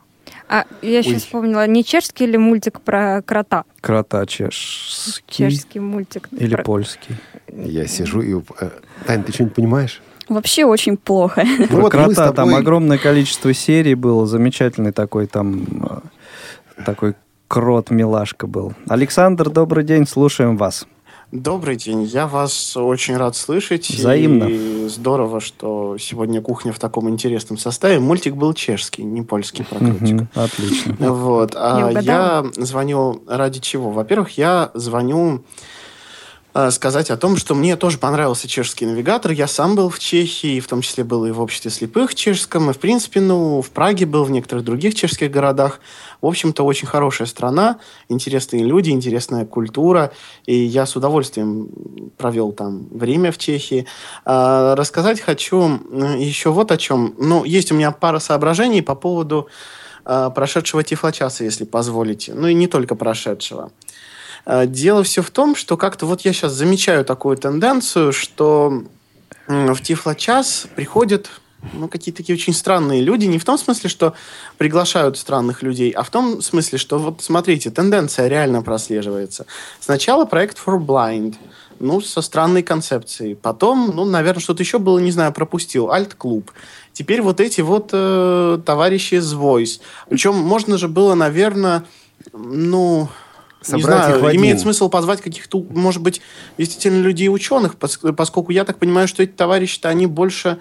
А 0.49 0.65
я 0.83 0.99
еще 0.99 1.11
Ой. 1.11 1.17
вспомнила, 1.19 1.65
не 1.69 1.85
чешский 1.85 2.25
или 2.25 2.37
мультик 2.37 2.81
про 2.81 3.23
крота? 3.23 3.65
Крота 3.81 4.27
чешский 4.27 5.23
Чешский 5.49 5.79
мультик. 5.79 6.29
или 6.33 6.55
про- 6.57 6.65
польский. 6.65 7.15
Я 7.53 7.87
сижу 7.87 8.21
и... 8.21 8.35
э, 8.61 8.71
Тань, 9.07 9.23
ты 9.23 9.33
что-нибудь 9.33 9.55
понимаешь? 9.55 10.03
Вообще 10.29 10.65
очень 10.65 10.97
плохо. 10.97 11.45
Ну 11.59 11.67
Про 11.69 11.77
вот 11.83 11.91
крота 11.93 12.27
там 12.33 12.49
тобой- 12.49 12.59
огромное 12.61 12.99
количество 12.99 13.53
серий 13.55 13.95
было, 13.95 14.27
замечательный 14.27 14.93
такой 14.93 15.27
там 15.27 15.65
э, 16.77 16.83
такой 17.51 17.63
крот-милашка 17.63 18.47
был. 18.47 18.73
Александр, 18.89 19.51
добрый 19.51 19.85
день, 19.85 20.07
слушаем 20.07 20.57
вас. 20.57 20.87
Добрый 21.33 21.77
день, 21.77 22.03
я 22.03 22.27
вас 22.27 22.77
очень 22.77 23.17
рад 23.17 23.37
слышать. 23.37 23.89
Взаимно. 23.89 24.45
И 24.45 24.89
здорово, 24.89 25.41
что 25.41 25.97
сегодня 25.97 26.41
кухня 26.41 26.73
в 26.73 26.81
таком 26.81 27.09
интересном 27.09 27.57
составе. 27.57 28.01
Мультик 28.01 28.35
был 28.35 28.53
чешский, 28.53 29.05
не 29.05 29.23
польский 29.23 29.65
про 29.65 29.79
кротика. 29.79 30.29
Отлично. 30.35 30.97
Вот. 30.99 31.55
Я 31.55 31.87
А 31.87 32.01
я 32.01 32.45
звоню 32.57 33.23
ради 33.29 33.61
чего? 33.61 33.91
Во-первых, 33.91 34.39
я 34.39 34.71
звоню 34.75 35.45
сказать 36.71 37.11
о 37.11 37.17
том, 37.17 37.37
что 37.37 37.55
мне 37.55 37.77
тоже 37.77 37.99
понравился 37.99 38.49
чешский 38.49 38.87
навигатор. 38.87 39.33
Я 39.33 39.47
сам 39.47 39.77
был 39.77 39.89
в 39.89 39.99
Чехии, 39.99 40.61
в 40.61 40.67
том 40.67 40.83
числе 40.83 41.05
был 41.05 41.25
и 41.25 41.31
в 41.31 41.41
обществе 41.41 41.71
слепых 41.71 42.15
чешском, 42.15 42.71
и, 42.71 42.73
в 42.73 42.79
принципе, 42.79 43.21
ну, 43.21 43.63
в 43.63 43.71
Праге 43.71 44.07
был, 44.07 44.25
в 44.25 44.31
некоторых 44.31 44.65
других 44.65 44.95
чешских 44.95 45.31
городах. 45.31 45.81
В 46.21 46.27
общем-то, 46.27 46.65
очень 46.65 46.87
хорошая 46.87 47.27
страна, 47.27 47.79
интересные 48.09 48.65
люди, 48.65 48.91
интересная 48.91 49.47
культура, 49.47 50.13
и 50.45 50.55
я 50.55 50.87
с 50.87 50.97
удовольствием 50.97 51.69
провел 52.19 52.53
там 52.53 52.89
время 52.91 53.33
в 53.33 53.39
Чехии. 53.39 53.87
А, 54.25 54.75
рассказать 54.75 55.21
хочу 55.21 55.81
еще 56.19 56.51
вот 56.51 56.73
о 56.73 56.77
чем. 56.77 57.15
Ну, 57.19 57.45
есть 57.45 57.73
у 57.73 57.75
меня 57.75 57.91
пара 57.91 58.19
соображений 58.19 58.83
по 58.83 58.95
поводу 58.95 59.49
а, 60.05 60.31
прошедшего 60.31 60.83
тифлочаса, 60.83 61.45
если 61.45 61.65
позволите. 61.65 62.35
Ну 62.35 62.49
и 62.49 62.55
не 62.55 62.67
только 62.67 62.95
прошедшего. 62.95 63.71
А, 64.45 64.67
Дело 64.67 65.03
все 65.03 65.23
в 65.23 65.31
том, 65.31 65.55
что 65.55 65.77
как-то 65.77 66.07
вот 66.07 66.23
я 66.23 66.33
сейчас 66.33 66.53
замечаю 66.53 67.05
такую 67.05 67.37
тенденцию, 67.37 68.13
что 68.13 68.85
в 69.47 69.81
Тифлочас 69.81 70.67
приходят 70.77 71.31
ну, 71.73 71.89
какие-то 71.89 72.19
такие 72.19 72.35
очень 72.37 72.55
странные 72.55 73.03
люди. 73.03 73.27
Не 73.27 73.39
в 73.39 73.45
том 73.45 73.59
смысле, 73.59 73.91
что 73.91 74.15
приглашают 74.59 75.19
странных 75.19 75.63
людей, 75.63 75.91
а 75.91 76.03
в 76.03 76.11
том 76.11 76.41
смысле, 76.41 76.79
что 76.79 76.99
вот 76.99 77.23
смотрите, 77.23 77.71
тенденция 77.71 78.29
реально 78.29 78.63
прослеживается. 78.63 79.47
Сначала 79.81 80.25
проект 80.25 80.59
For 80.65 80.79
Blind, 80.79 81.37
ну, 81.79 82.01
со 82.01 82.23
странной 82.23 82.63
концепцией. 82.63 83.35
Потом, 83.35 83.93
ну, 83.95 84.05
наверное, 84.05 84.41
что-то 84.41 84.63
еще 84.63 84.79
было, 84.79 84.99
не 84.99 85.11
знаю, 85.11 85.33
пропустил. 85.33 85.91
Альт-клуб. 85.91 86.51
Теперь 86.93 87.23
вот 87.23 87.41
эти 87.41 87.61
вот 87.61 87.91
э, 87.93 88.59
товарищи 88.65 89.15
из 89.15 89.33
Voice. 89.35 89.81
Причем 90.09 90.35
можно 90.37 90.79
же 90.79 90.89
было, 90.89 91.15
наверное, 91.15 91.85
ну, 92.33 93.09
не 93.63 93.83
Собрать 93.83 94.05
знаю, 94.05 94.17
их 94.17 94.23
в 94.23 94.27
один. 94.27 94.41
имеет 94.41 94.61
смысл 94.61 94.89
позвать 94.89 95.21
каких-то, 95.21 95.63
может 95.71 96.03
быть, 96.03 96.21
действительно 96.57 97.03
людей 97.03 97.29
ученых, 97.29 97.75
пос- 97.75 98.13
поскольку 98.15 98.53
я 98.53 98.65
так 98.65 98.79
понимаю, 98.79 99.07
что 99.07 99.23
эти 99.23 99.33
товарищи-то 99.33 99.89
они 99.89 100.07
больше 100.07 100.59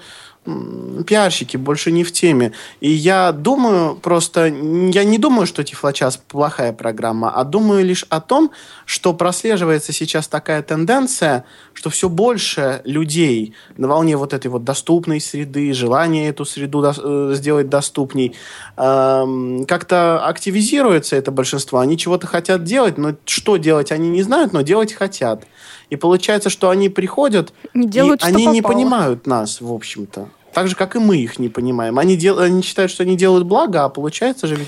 пиарщики, 1.08 1.58
больше 1.58 1.92
не 1.92 2.04
в 2.04 2.12
теме. 2.12 2.52
И 2.80 2.90
я 2.90 3.32
думаю 3.32 3.96
просто, 3.96 4.46
я 4.46 5.04
не 5.04 5.18
думаю, 5.18 5.48
что 5.48 5.64
Тифлочас 5.64 6.18
плохая 6.18 6.74
программа, 6.74 7.30
а 7.32 7.44
думаю 7.44 7.86
лишь 7.86 8.06
о 8.10 8.20
том, 8.22 8.52
что 8.86 9.14
прослеживается 9.14 9.94
сейчас 9.94 10.28
такая 10.28 10.62
тенденция, 10.62 11.46
что 11.74 11.90
все 11.90 12.10
больше 12.10 12.82
людей 12.84 13.54
на 13.78 13.88
волне 13.88 14.18
вот 14.18 14.34
этой 14.34 14.48
вот 14.48 14.64
доступной 14.64 15.22
среды, 15.22 15.74
желания 15.74 16.30
эту 16.30 16.46
среду 16.46 16.82
дос- 16.82 17.02
э, 17.32 17.36
сделать 17.36 17.70
доступней, 17.70 18.36
эм, 18.78 19.66
как-то 19.66 20.26
активизируется 20.26 21.16
это 21.16 21.32
большинство. 21.32 21.80
Они 21.80 21.98
чего-то 21.98 22.28
хотят 22.28 22.64
делать, 22.64 22.98
но 22.98 23.16
что 23.26 23.58
делать 23.58 23.92
они 23.92 24.10
не 24.10 24.24
знают, 24.24 24.54
но 24.54 24.62
делать 24.62 24.94
хотят. 24.94 25.44
И 25.90 25.96
получается, 25.96 26.50
что 26.50 26.70
они 26.70 26.90
приходят, 26.90 27.54
Не 27.74 27.88
делают, 27.88 28.24
и 28.24 28.28
они 28.28 28.46
не 28.46 28.62
попало. 28.62 28.74
понимают 28.78 29.28
нас, 29.28 29.62
в 29.62 29.72
общем-то. 29.74 30.30
Так 30.54 30.68
же, 30.68 30.76
как 30.76 30.96
и 30.96 31.00
мы 31.00 31.18
их 31.18 31.40
не 31.40 31.50
понимаем. 31.50 32.00
Они, 32.00 32.16
дел... 32.16 32.40
они 32.40 32.62
считают, 32.62 32.92
что 32.92 33.04
они 33.04 33.16
делают 33.16 33.46
благо, 33.46 33.86
а 33.86 33.90
получается 33.90 34.48
же, 34.48 34.56
ведь, 34.56 34.68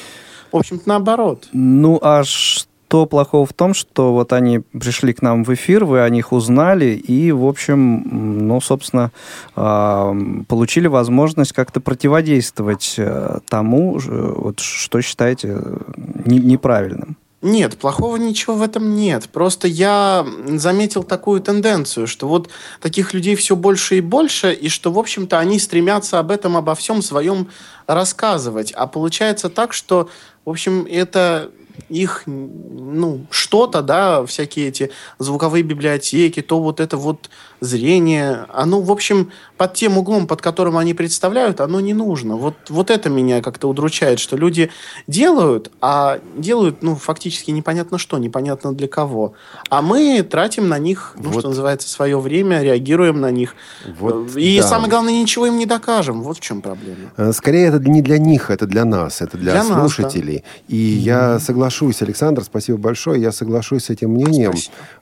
в 0.52 0.58
общем-то, 0.58 0.88
наоборот. 0.88 1.48
Ну, 1.54 2.00
а 2.02 2.24
что 2.24 3.06
плохого 3.06 3.46
в 3.46 3.54
том, 3.54 3.74
что 3.74 4.14
вот 4.14 4.34
они 4.34 4.60
пришли 4.60 5.14
к 5.14 5.22
нам 5.22 5.44
в 5.44 5.54
эфир, 5.54 5.86
вы 5.86 6.02
о 6.02 6.10
них 6.10 6.34
узнали 6.34 6.88
и, 6.88 7.32
в 7.32 7.46
общем, 7.46 8.48
ну, 8.48 8.60
собственно, 8.62 9.12
а, 9.56 10.14
получили 10.48 10.88
возможность 10.88 11.54
как-то 11.54 11.80
противодействовать 11.80 12.96
э, 12.98 13.40
тому, 13.48 14.00
ж- 14.00 14.10
вот, 14.10 14.60
что 14.60 15.02
считаете 15.02 15.58
э, 15.58 15.78
не- 16.26 16.40
неправильным. 16.40 17.16
Нет, 17.42 17.80
плохого 17.80 18.18
ничего 18.18 18.54
в 18.54 18.62
этом 18.62 18.96
нет. 18.96 19.28
Просто 19.30 19.68
я 19.68 20.26
заметил 20.46 21.04
такую 21.04 21.42
тенденцию, 21.42 22.06
что 22.06 22.28
вот 22.28 22.50
таких 22.80 23.14
людей 23.14 23.36
все 23.36 23.56
больше 23.56 23.98
и 23.98 24.02
больше, 24.02 24.54
и 24.54 24.70
что, 24.70 24.92
в 24.92 25.00
общем-то, 25.00 25.40
они 25.40 25.58
стремятся 25.58 26.20
об 26.20 26.30
этом, 26.30 26.56
обо 26.56 26.76
всем 26.76 27.02
своем 27.02 27.50
рассказывать. 27.88 28.72
А 28.74 28.86
получается 28.86 29.50
так, 29.50 29.74
что, 29.74 30.08
в 30.46 30.52
общем, 30.52 30.86
это 30.88 31.52
их, 31.90 32.24
ну, 32.26 33.26
что-то, 33.30 33.82
да, 33.82 34.26
всякие 34.26 34.70
эти 34.70 34.92
звуковые 35.20 35.64
библиотеки, 35.64 36.42
то 36.42 36.60
вот 36.60 36.80
это 36.80 36.98
вот 36.98 37.30
зрение, 37.62 38.46
оно, 38.50 38.82
в 38.82 38.92
общем, 38.92 39.32
под 39.58 39.76
тем 39.76 39.98
углом, 39.98 40.26
под 40.26 40.42
которым 40.42 40.78
они 40.78 40.94
представляют, 40.94 41.62
оно 41.62 41.80
не 41.80 41.94
нужно. 41.94 42.36
Вот, 42.36 42.56
вот 42.70 42.90
это 42.90 43.10
меня 43.10 43.42
как-то 43.42 43.68
удручает, 43.68 44.20
что 44.20 44.36
люди 44.36 44.72
делают, 45.08 45.72
а 45.80 46.20
делают, 46.36 46.82
ну, 46.82 46.96
фактически 46.96 47.52
непонятно 47.52 48.00
что, 48.00 48.18
непонятно 48.18 48.74
для 48.74 48.88
кого. 48.88 49.34
А 49.70 49.84
мы 49.84 50.24
тратим 50.24 50.68
на 50.70 50.80
них, 50.80 51.14
ну, 51.18 51.30
вот. 51.30 51.40
что 51.40 51.50
называется, 51.50 51.88
свое 51.88 52.20
время, 52.20 52.64
реагируем 52.64 53.22
на 53.22 53.30
них. 53.30 53.56
Вот, 54.00 54.36
И 54.36 54.60
да. 54.60 54.68
самое 54.68 54.90
главное, 54.90 55.14
ничего 55.14 55.46
им 55.46 55.58
не 55.58 55.68
докажем. 55.68 56.24
Вот 56.24 56.38
в 56.38 56.42
чем 56.42 56.62
проблема. 56.62 57.12
Э, 57.18 57.32
скорее, 57.32 57.68
это 57.68 57.78
не 57.80 58.02
для 58.02 58.18
них, 58.18 58.50
это 58.50 58.66
для 58.66 58.86
нас, 58.86 59.22
это 59.22 59.38
для, 59.38 59.52
для 59.52 59.64
слушателей. 59.64 60.36
Нас, 60.36 60.44
да. 60.44 60.76
И 60.76 60.76
mm-hmm. 60.76 61.00
я 61.00 61.40
соглашусь, 61.62 62.02
Александр, 62.02 62.44
спасибо 62.44 62.80
большое, 62.80 63.22
я 63.22 63.32
соглашусь 63.32 63.86
с 63.86 63.90
этим 63.92 64.12
мнением. 64.12 64.54
А, 64.54 64.56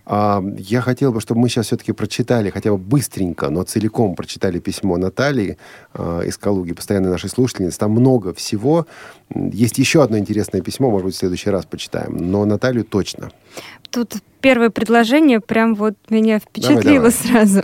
я 0.10 0.82
хотел 0.82 1.12
бы, 1.12 1.22
чтобы 1.22 1.42
мы 1.42 1.50
сейчас 1.50 1.68
все-таки 1.68 1.92
прочитали, 1.92 2.50
хотя 2.50 2.72
бы 2.72 2.78
быстренько, 2.78 3.50
но 3.50 3.62
целиком 3.62 4.16
прочитали 4.16 4.58
письмо 4.58 4.98
Натальи 4.98 5.58
э, 5.94 6.24
из 6.26 6.36
Калуги, 6.38 6.74
постоянной 6.74 7.12
нашей 7.12 7.30
слушательницы. 7.30 7.78
Там 7.78 7.92
много 7.92 8.34
всего. 8.34 8.88
Есть 9.36 9.78
еще 9.78 10.02
одно 10.02 10.18
интересное 10.18 10.62
письмо, 10.62 10.90
может 10.90 11.06
быть, 11.06 11.16
в 11.16 11.20
следующий 11.20 11.52
раз 11.52 11.66
почитаем. 11.66 12.18
Но 12.18 12.44
Наталью 12.46 12.86
точно. 12.86 13.30
Тут 13.92 14.16
первое 14.42 14.72
предложение 14.72 15.42
прям 15.42 15.76
вот 15.76 15.94
меня 16.10 16.40
впечатлило 16.40 17.12
давай, 17.12 17.14
давай. 17.24 17.48
сразу. 17.48 17.62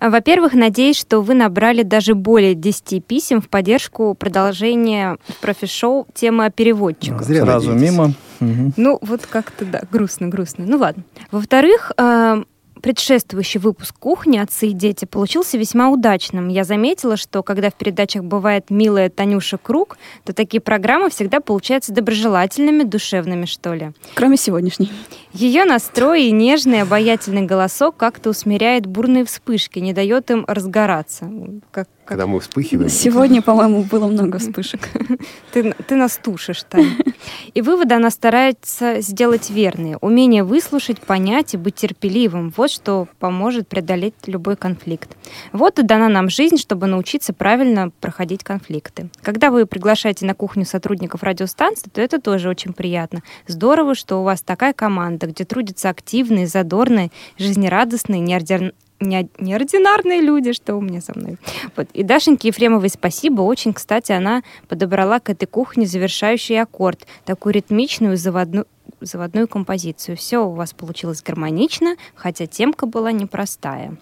Во-первых, 0.00 0.54
надеюсь, 0.54 0.96
что 0.96 1.20
вы 1.20 1.34
набрали 1.34 1.84
даже 1.84 2.16
более 2.16 2.54
10 2.54 3.04
писем 3.04 3.40
в 3.40 3.48
поддержку 3.48 4.14
продолжения 4.14 5.16
профи-шоу 5.40 6.08
темы 6.12 6.46
о 6.46 6.50
переводчиках. 6.50 7.22
Зря 7.22 7.42
сразу 7.42 7.70
надеетесь. 7.70 7.92
мимо. 7.92 8.14
Ну, 8.40 8.98
вот 9.00 9.26
как-то, 9.26 9.64
да, 9.64 9.82
грустно, 9.90 10.28
грустно. 10.28 10.64
Ну, 10.66 10.78
ладно. 10.78 11.02
Во-вторых, 11.30 11.92
э, 11.96 12.42
предшествующий 12.78 13.60
выпуск 13.60 13.96
«Кухни. 13.98 14.38
Отцы 14.38 14.68
и 14.68 14.72
дети» 14.72 15.04
получился 15.04 15.58
весьма 15.58 15.90
удачным. 15.90 16.48
Я 16.48 16.64
заметила, 16.64 17.16
что 17.16 17.42
когда 17.42 17.70
в 17.70 17.74
передачах 17.74 18.24
бывает 18.24 18.70
милая 18.70 19.10
Танюша 19.10 19.58
Круг, 19.58 19.98
то 20.24 20.32
такие 20.32 20.60
программы 20.60 21.10
всегда 21.10 21.40
получаются 21.40 21.92
доброжелательными, 21.92 22.84
душевными, 22.84 23.46
что 23.46 23.74
ли. 23.74 23.92
Кроме 24.14 24.36
сегодняшней. 24.36 24.92
Ее 25.32 25.64
настрой 25.64 26.24
и 26.24 26.30
нежный, 26.32 26.82
обаятельный 26.82 27.42
голосок 27.42 27.96
как-то 27.96 28.30
усмиряет 28.30 28.86
бурные 28.86 29.24
вспышки, 29.24 29.78
не 29.78 29.92
дает 29.92 30.30
им 30.30 30.44
разгораться. 30.46 31.30
Как, 31.70 31.88
когда 32.08 32.26
мы 32.26 32.40
вспыхиваем. 32.40 32.88
Сегодня, 32.88 33.42
по-моему, 33.42 33.82
было 33.82 34.06
много 34.06 34.38
вспышек. 34.38 34.88
Ты, 35.52 35.74
ты 35.86 35.94
нас 35.94 36.16
тушишь, 36.16 36.62
Таня. 36.62 36.96
И 37.54 37.60
выводы 37.60 37.94
она 37.94 38.10
старается 38.10 39.02
сделать 39.02 39.50
верные. 39.50 39.98
Умение 39.98 40.42
выслушать, 40.42 41.00
понять 41.00 41.54
и 41.54 41.56
быть 41.56 41.74
терпеливым. 41.74 42.52
Вот 42.56 42.70
что 42.70 43.08
поможет 43.18 43.68
преодолеть 43.68 44.14
любой 44.26 44.56
конфликт. 44.56 45.16
Вот 45.52 45.78
и 45.78 45.82
дана 45.82 46.08
нам 46.08 46.30
жизнь, 46.30 46.56
чтобы 46.56 46.86
научиться 46.86 47.32
правильно 47.32 47.90
проходить 48.00 48.42
конфликты. 48.44 49.10
Когда 49.20 49.50
вы 49.50 49.66
приглашаете 49.66 50.24
на 50.24 50.34
кухню 50.34 50.64
сотрудников 50.64 51.22
радиостанции, 51.22 51.90
то 51.92 52.00
это 52.00 52.20
тоже 52.20 52.48
очень 52.48 52.72
приятно. 52.72 53.22
Здорово, 53.46 53.94
что 53.94 54.20
у 54.20 54.22
вас 54.22 54.40
такая 54.40 54.72
команда, 54.72 55.26
где 55.26 55.44
трудятся 55.44 55.90
активные, 55.90 56.46
задорные, 56.46 57.10
жизнерадостные, 57.38 58.20
неординарные 58.20 58.72
не, 58.72 58.72
неординарные 59.00 60.20
люди, 60.20 60.52
что 60.52 60.76
у 60.76 60.80
меня 60.80 61.00
со 61.00 61.16
мной. 61.18 61.38
Вот. 61.76 61.88
И 61.92 62.02
Дашеньке 62.02 62.48
Ефремовой 62.48 62.88
спасибо. 62.88 63.42
Очень, 63.42 63.72
кстати, 63.72 64.12
она 64.12 64.42
подобрала 64.68 65.20
к 65.20 65.30
этой 65.30 65.46
кухне 65.46 65.86
завершающий 65.86 66.60
аккорд, 66.60 67.06
такую 67.24 67.54
ритмичную 67.54 68.16
заводную, 68.16 68.66
заводную 69.00 69.48
композицию. 69.48 70.16
Все 70.16 70.38
у 70.38 70.52
вас 70.52 70.72
получилось 70.72 71.22
гармонично, 71.22 71.96
хотя 72.14 72.46
темка 72.46 72.86
была 72.86 73.12
непростая. 73.12 73.96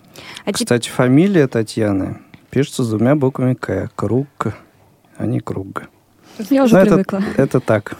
А 0.44 0.53
кстати, 0.53 0.84
теп... 0.84 0.94
фамилия 0.94 1.47
Татьяны 1.47 2.22
пишется 2.51 2.82
с 2.82 2.90
двумя 2.90 3.14
буквами 3.14 3.55
К. 3.55 3.90
Круг, 3.94 4.55
а 5.16 5.26
не 5.26 5.40
Круг. 5.40 5.84
Я 6.51 6.64
уже 6.64 6.74
Но 6.74 6.82
привыкла. 6.82 7.18
Это, 7.18 7.42
это 7.42 7.61
так. 7.61 7.97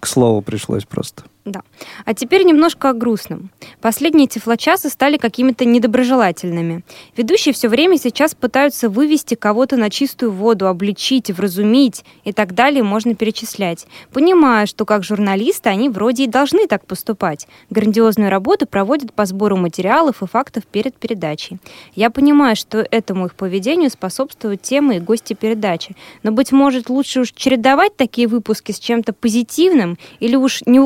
К 0.00 0.06
слову 0.06 0.42
пришлось 0.42 0.84
просто. 0.84 1.24
Да. 1.48 1.62
А 2.04 2.12
теперь 2.12 2.44
немножко 2.44 2.90
о 2.90 2.92
грустном. 2.92 3.50
Последние 3.80 4.26
тифлочасы 4.26 4.90
стали 4.90 5.16
какими-то 5.16 5.64
недоброжелательными. 5.64 6.84
Ведущие 7.16 7.54
все 7.54 7.68
время 7.68 7.96
сейчас 7.96 8.34
пытаются 8.34 8.90
вывести 8.90 9.34
кого-то 9.34 9.78
на 9.78 9.88
чистую 9.88 10.30
воду, 10.32 10.66
обличить, 10.66 11.30
вразумить 11.30 12.04
и 12.24 12.34
так 12.34 12.54
далее 12.54 12.82
можно 12.82 13.14
перечислять. 13.14 13.86
Понимая, 14.12 14.66
что 14.66 14.84
как 14.84 15.04
журналисты 15.04 15.70
они 15.70 15.88
вроде 15.88 16.24
и 16.24 16.26
должны 16.26 16.66
так 16.66 16.84
поступать. 16.86 17.48
Грандиозную 17.70 18.30
работу 18.30 18.66
проводят 18.66 19.14
по 19.14 19.24
сбору 19.24 19.56
материалов 19.56 20.22
и 20.22 20.26
фактов 20.26 20.66
перед 20.66 20.96
передачей. 20.96 21.58
Я 21.94 22.10
понимаю, 22.10 22.56
что 22.56 22.86
этому 22.90 23.26
их 23.26 23.34
поведению 23.34 23.88
способствуют 23.88 24.60
темы 24.60 24.96
и 24.96 25.00
гости 25.00 25.32
передачи. 25.32 25.96
Но, 26.22 26.30
быть 26.30 26.52
может, 26.52 26.90
лучше 26.90 27.20
уж 27.20 27.32
чередовать 27.32 27.96
такие 27.96 28.28
выпуски 28.28 28.72
с 28.72 28.78
чем-то 28.78 29.14
позитивным 29.14 29.96
или 30.20 30.36
уж 30.36 30.62
не 30.66 30.80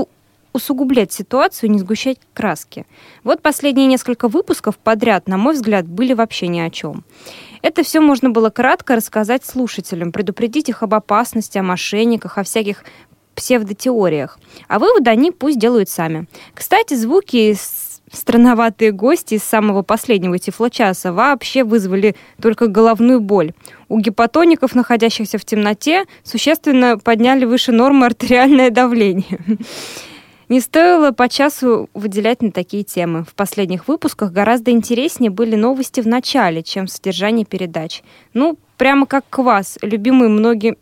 усугублять 0.53 1.13
ситуацию, 1.13 1.71
не 1.71 1.79
сгущать 1.79 2.19
краски. 2.35 2.87
Вот 3.25 3.43
последние 3.43 3.87
несколько 3.87 4.29
выпусков 4.29 4.79
подряд, 4.79 5.29
на 5.29 5.37
мой 5.37 5.55
взгляд, 5.55 5.87
были 5.87 6.13
вообще 6.13 6.49
ни 6.49 6.61
о 6.61 6.71
чем. 6.71 7.05
Это 7.63 7.83
все 7.83 8.01
можно 8.01 8.31
было 8.31 8.51
кратко 8.51 8.97
рассказать 8.97 9.45
слушателям, 9.45 10.13
предупредить 10.13 10.69
их 10.69 10.83
об 10.83 10.95
опасности, 10.95 11.59
о 11.59 11.63
мошенниках, 11.63 12.39
о 12.39 12.43
всяких 12.43 12.85
псевдотеориях. 13.35 14.39
А 14.69 14.79
выводы 14.79 15.11
они 15.11 15.31
пусть 15.31 15.59
делают 15.59 15.89
сами. 15.89 16.27
Кстати, 16.55 16.95
звуки 16.95 17.57
странноватые 18.13 18.93
гости 18.93 19.35
из 19.35 19.43
самого 19.43 19.83
последнего 19.83 20.39
тифлочаса 20.39 21.13
вообще 21.13 21.65
вызвали 21.65 22.15
только 22.41 22.67
головную 22.67 23.21
боль. 23.21 23.53
У 23.89 23.99
гипотоников, 23.99 24.75
находящихся 24.75 25.39
в 25.39 25.45
темноте, 25.45 26.05
существенно 26.23 26.99
подняли 26.99 27.45
выше 27.45 27.73
нормы 27.73 28.07
артериальное 28.07 28.71
давление. 28.71 29.39
Не 30.53 30.61
стоило 30.61 31.13
по 31.13 31.31
часу 31.31 31.89
выделять 31.95 32.43
на 32.43 32.53
такие 32.53 32.85
темы. 32.85 33.25
В 33.25 33.35
последних 33.35 33.89
выпусках 33.89 34.33
гораздо 34.33 34.71
интереснее 34.71 35.31
были 35.31 35.57
новости 35.57 36.03
в 36.03 36.07
начале, 36.07 36.63
чем 36.63 36.89
содержание 36.89 37.47
передач. 37.47 38.03
Ну, 38.35 38.59
прямо 38.77 39.07
как 39.07 39.25
квас, 39.31 39.79
любимый 39.81 40.29
многим 40.29 40.77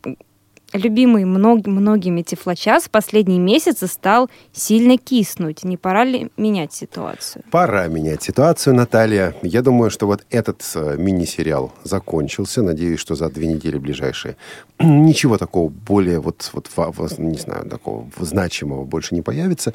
любимый 0.73 1.25
мног, 1.25 1.67
многими 1.67 2.23
тифлочас 2.23 2.89
последние 2.89 3.39
месяцы 3.39 3.87
стал 3.87 4.31
сильно 4.53 4.97
киснуть. 4.99 5.65
Не 5.65 5.77
пора 5.77 6.05
ли 6.05 6.31
менять 6.37 6.73
ситуацию? 6.73 7.45
Пора 7.51 7.87
менять 7.89 8.23
ситуацию, 8.23 8.75
Наталья. 8.75 9.35
Я 9.43 9.63
думаю, 9.63 9.91
что 9.91 10.07
вот 10.07 10.25
этот 10.31 10.63
э, 10.75 10.97
мини-сериал 10.97 11.73
закончился. 11.85 12.63
Надеюсь, 12.63 13.01
что 13.01 13.15
за 13.15 13.29
две 13.31 13.47
недели 13.47 13.79
ближайшие 13.79 14.37
ничего 14.79 15.39
такого 15.39 15.69
более 15.69 16.21
вот, 16.21 16.51
вот 16.53 16.69
не 17.19 17.39
знаю, 17.39 17.69
такого 17.69 18.07
значимого 18.19 18.85
больше 18.85 19.15
не 19.15 19.23
появится. 19.23 19.75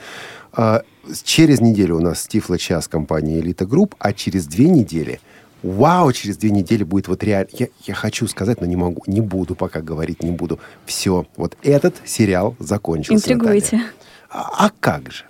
А, 0.54 0.84
через 1.24 1.62
неделю 1.62 1.98
у 1.98 2.02
нас 2.02 2.28
Тифло-час 2.28 2.88
компании 2.88 3.40
«Элита 3.40 3.66
Групп», 3.66 3.96
а 4.00 4.14
через 4.14 4.48
две 4.48 4.70
недели– 4.70 5.20
вау, 5.64 6.12
через 6.14 6.38
две 6.38 6.52
недели 6.52 6.84
будет 6.84 7.08
вот 7.08 7.24
реально... 7.24 7.50
Я, 7.54 7.68
я 7.86 7.94
хочу 7.94 8.28
сказать, 8.28 8.62
но 8.62 8.68
не 8.68 8.76
могу, 8.76 9.04
не 9.08 9.22
буду 9.22 9.56
пока 9.56 9.82
говорить, 9.82 10.24
не 10.24 10.32
буду. 10.32 10.60
Все, 10.86 11.26
вот 11.38 11.58
этот 11.64 11.96
сериал 12.06 12.56
закончился. 12.60 13.34
Интригуете. 13.34 13.82
А, 14.30 14.68
а 14.68 14.72
как 14.80 15.12
же? 15.12 15.26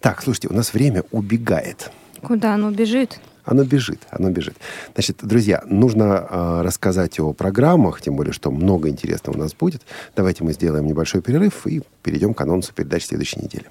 Так, 0.00 0.22
слушайте, 0.22 0.48
у 0.48 0.52
нас 0.52 0.74
время 0.74 1.04
убегает. 1.10 1.90
Куда 2.22 2.54
оно 2.54 2.70
бежит? 2.70 3.20
Оно 3.44 3.64
бежит, 3.64 4.00
оно 4.10 4.30
бежит. 4.30 4.56
Значит, 4.94 5.18
друзья, 5.22 5.62
нужно 5.66 6.26
э, 6.28 6.62
рассказать 6.62 7.20
о 7.20 7.32
программах, 7.32 8.00
тем 8.00 8.16
более, 8.16 8.32
что 8.32 8.50
много 8.50 8.88
интересного 8.88 9.36
у 9.36 9.38
нас 9.38 9.54
будет. 9.54 9.82
Давайте 10.16 10.42
мы 10.42 10.52
сделаем 10.52 10.86
небольшой 10.86 11.22
перерыв 11.22 11.64
и 11.66 11.82
перейдем 12.02 12.34
к 12.34 12.40
анонсу 12.40 12.74
передач 12.74 13.06
следующей 13.06 13.40
недели. 13.40 13.66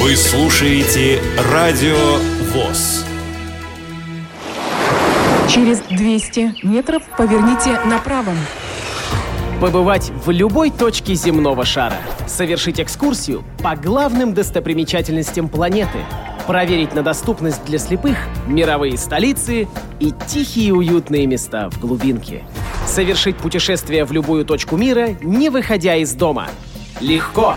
Вы 0.00 0.16
слушаете 0.16 1.20
Радио 1.52 2.16
ВОЗ. 2.54 3.04
Через 5.52 5.80
200 5.80 6.64
метров 6.64 7.02
поверните 7.18 7.80
направо. 7.84 8.32
Побывать 9.60 10.12
в 10.24 10.30
любой 10.30 10.70
точке 10.70 11.14
земного 11.14 11.64
шара. 11.64 11.96
Совершить 12.28 12.80
экскурсию 12.80 13.42
по 13.60 13.74
главным 13.74 14.32
достопримечательностям 14.32 15.48
планеты. 15.48 15.98
Проверить 16.46 16.94
на 16.94 17.02
доступность 17.02 17.64
для 17.64 17.78
слепых 17.78 18.16
мировые 18.46 18.96
столицы 18.96 19.66
и 19.98 20.14
тихие 20.28 20.72
уютные 20.72 21.26
места 21.26 21.68
в 21.68 21.80
глубинке. 21.80 22.44
Совершить 22.86 23.36
путешествие 23.36 24.04
в 24.04 24.12
любую 24.12 24.44
точку 24.44 24.76
мира, 24.76 25.16
не 25.20 25.50
выходя 25.50 25.96
из 25.96 26.14
дома. 26.14 26.46
Легко, 27.00 27.56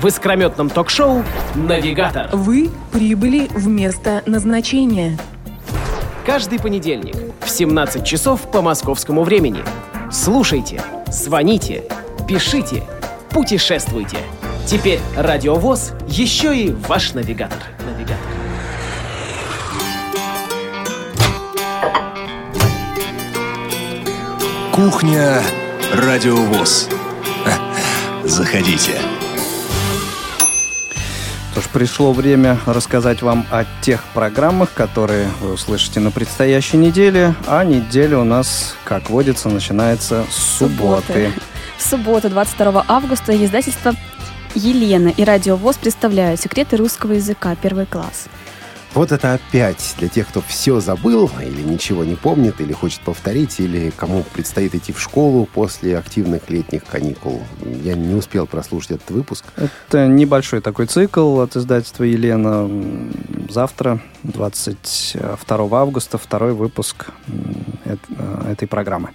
в 0.00 0.06
искрометном 0.06 0.70
ток-шоу 0.70 1.22
«Навигатор». 1.54 2.30
Вы 2.32 2.70
прибыли 2.90 3.48
в 3.54 3.68
место 3.68 4.22
назначения. 4.24 5.18
Каждый 6.24 6.58
понедельник 6.58 7.16
в 7.40 7.50
17 7.50 8.02
часов 8.02 8.50
по 8.50 8.62
московскому 8.62 9.24
времени. 9.24 9.62
Слушайте, 10.10 10.82
звоните, 11.08 11.84
пишите, 12.26 12.82
путешествуйте. 13.28 14.16
Теперь 14.66 15.00
Радиовоз 15.18 15.92
еще 16.08 16.56
и 16.56 16.70
ваш 16.70 17.12
навигатор. 17.12 17.58
Навигатор. 17.84 18.16
Кухня 24.72 25.42
Радиовоз. 25.92 26.88
Заходите. 28.24 29.13
Ж, 31.64 31.68
пришло 31.72 32.12
время 32.12 32.58
рассказать 32.66 33.22
вам 33.22 33.46
о 33.50 33.64
тех 33.80 34.04
программах, 34.12 34.72
которые 34.72 35.28
вы 35.40 35.54
услышите 35.54 36.00
на 36.00 36.10
предстоящей 36.10 36.76
неделе. 36.76 37.34
А 37.46 37.64
неделя 37.64 38.18
у 38.18 38.24
нас, 38.24 38.76
как 38.84 39.08
водится, 39.08 39.48
начинается 39.48 40.24
с 40.30 40.58
субботы. 40.58 41.32
В 41.78 41.82
субботу, 41.82 42.28
22 42.28 42.84
августа, 42.86 43.44
издательство 43.44 43.94
Елена 44.54 45.08
и 45.08 45.24
Радио 45.24 45.56
ВОЗ 45.56 45.76
представляют 45.76 46.40
«Секреты 46.40 46.76
русского 46.76 47.12
языка. 47.12 47.56
Первый 47.60 47.86
класс». 47.86 48.26
Вот 48.94 49.10
это 49.10 49.34
опять 49.34 49.96
для 49.98 50.08
тех, 50.08 50.28
кто 50.28 50.40
все 50.40 50.78
забыл 50.78 51.28
или 51.40 51.62
ничего 51.62 52.04
не 52.04 52.14
помнит, 52.14 52.60
или 52.60 52.72
хочет 52.72 53.00
повторить, 53.00 53.58
или 53.58 53.90
кому 53.90 54.22
предстоит 54.22 54.72
идти 54.76 54.92
в 54.92 55.00
школу 55.00 55.46
после 55.52 55.98
активных 55.98 56.48
летних 56.48 56.84
каникул. 56.84 57.42
Я 57.82 57.94
не 57.94 58.14
успел 58.14 58.46
прослушать 58.46 58.92
этот 58.92 59.10
выпуск. 59.10 59.46
Это 59.56 60.06
небольшой 60.06 60.60
такой 60.60 60.86
цикл 60.86 61.40
от 61.40 61.56
издательства 61.56 62.04
Елена. 62.04 62.70
Завтра, 63.50 64.00
22 64.22 65.80
августа, 65.80 66.16
второй 66.16 66.52
выпуск 66.52 67.06
э, 67.84 67.96
этой 68.48 68.68
программы. 68.68 69.10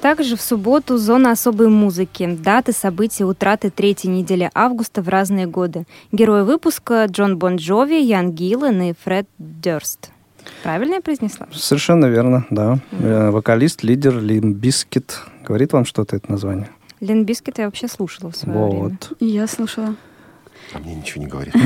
Также 0.00 0.36
в 0.36 0.40
субботу 0.40 0.96
зона 0.96 1.32
особой 1.32 1.68
музыки. 1.68 2.26
Даты, 2.42 2.72
события, 2.72 3.24
утраты 3.24 3.70
третьей 3.70 4.10
недели 4.10 4.50
августа 4.54 5.02
в 5.02 5.08
разные 5.08 5.46
годы. 5.46 5.84
Герои 6.10 6.42
выпуска 6.42 7.04
Джон 7.04 7.36
Бон 7.36 7.56
Джови, 7.56 8.00
Ян 8.00 8.32
Гиллен 8.32 8.80
и 8.82 8.94
Фред 9.04 9.26
Дёрст. 9.38 10.10
Правильно 10.62 10.94
я 10.94 11.00
произнесла? 11.02 11.48
Совершенно 11.52 12.06
верно, 12.06 12.46
да. 12.48 12.78
Э, 12.92 13.30
Вокалист, 13.30 13.82
лидер 13.82 14.18
Limp 14.18 14.54
Bizkit. 14.54 15.20
Говорит 15.46 15.74
вам 15.74 15.84
что-то 15.84 16.16
это 16.16 16.30
название? 16.30 16.70
Limp 17.00 17.24
Bizkit 17.24 17.58
я 17.58 17.66
вообще 17.66 17.86
слушала 17.86 18.30
в 18.30 18.36
свое 18.36 18.58
время. 18.58 18.82
Вот. 18.82 19.12
И 19.20 19.26
я 19.26 19.46
слушала. 19.46 19.96
А 20.72 20.78
мне 20.78 20.94
ничего 20.94 21.24
не 21.24 21.30
говорит. 21.30 21.54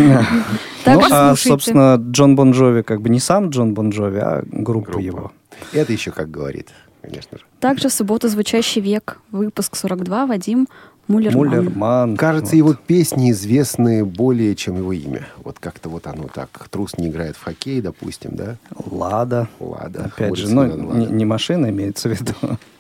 Ну, 0.87 1.03
а, 1.11 1.35
собственно, 1.35 1.97
Джон 1.97 2.37
Бон 2.37 2.51
Джови 2.51 2.82
как 2.82 3.01
бы 3.01 3.09
не 3.09 3.20
сам 3.20 3.49
Джон 3.49 3.74
Бон 3.74 3.91
Джови, 3.91 4.18
а 4.18 4.43
группа 4.45 4.99
его. 4.99 5.32
Это 5.72 5.93
еще 5.93 6.11
как 6.11 6.30
говорит, 6.30 6.68
конечно 7.05 7.38
же. 7.38 7.44
Также 7.61 7.88
в 7.88 7.92
субботу 7.92 8.28
«Звучащий 8.28 8.80
век», 8.80 9.20
выпуск 9.30 9.76
42, 9.76 10.26
Вадим 10.26 10.66
Муллерман. 11.07 11.46
Муллерман. 11.46 12.16
Кажется, 12.16 12.52
вот. 12.52 12.57
его 12.57 12.74
песни 12.74 13.30
известны 13.30 14.05
более, 14.05 14.55
чем 14.55 14.76
его 14.76 14.92
имя. 14.92 15.28
Вот 15.42 15.59
как-то 15.61 15.88
вот 15.88 16.07
оно 16.07 16.28
так. 16.32 16.48
Трус 16.70 16.96
не 16.96 17.09
играет 17.09 17.36
в 17.36 17.44
хоккей, 17.44 17.82
допустим, 17.82 18.30
да? 18.34 18.57
Лада. 18.90 19.48
Лада. 19.61 20.05
Опять 20.07 20.36
же, 20.36 20.48
ну, 20.48 20.94
не 20.94 21.07
не, 21.07 21.24
машина 21.24 21.68
имеется 21.68 22.09
в 22.09 22.12
виду. 22.12 22.34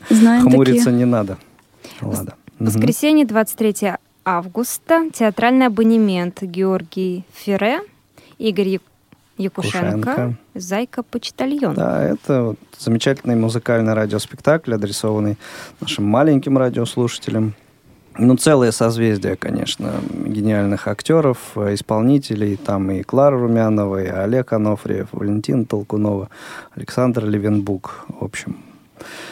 Знаем 0.08 0.42
Хмуриться 0.50 0.84
такие. 0.86 0.98
не 0.98 1.04
надо. 1.04 1.36
Лада. 2.00 2.34
Воскресенье, 2.58 3.26
23 3.26 3.92
августа. 4.24 5.10
Театральный 5.12 5.66
абонемент 5.66 6.42
Георгий 6.42 7.24
Ферре, 7.34 7.80
Игорь 8.38 8.78
Якушенко, 9.36 10.10
Кушенко. 10.10 10.34
Зайка-почтальон. 10.54 11.74
Да, 11.74 12.02
это 12.02 12.42
вот 12.42 12.58
замечательный 12.78 13.36
музыкальный 13.36 13.94
радиоспектакль, 13.94 14.74
адресованный 14.74 15.36
нашим 15.80 16.04
маленьким 16.04 16.56
радиослушателям. 16.58 17.54
Ну, 18.16 18.36
целое 18.36 18.70
созвездие, 18.70 19.34
конечно, 19.34 19.94
гениальных 20.12 20.86
актеров, 20.86 21.56
исполнителей. 21.56 22.56
Там 22.56 22.90
и 22.92 23.02
Клара 23.02 23.36
Румянова, 23.36 24.02
и 24.02 24.06
Олег 24.06 24.52
Анофриев, 24.52 25.08
Валентин 25.10 25.64
Толкунова, 25.64 26.28
Александр 26.76 27.26
Левенбук. 27.26 28.04
В 28.08 28.24
общем, 28.24 28.58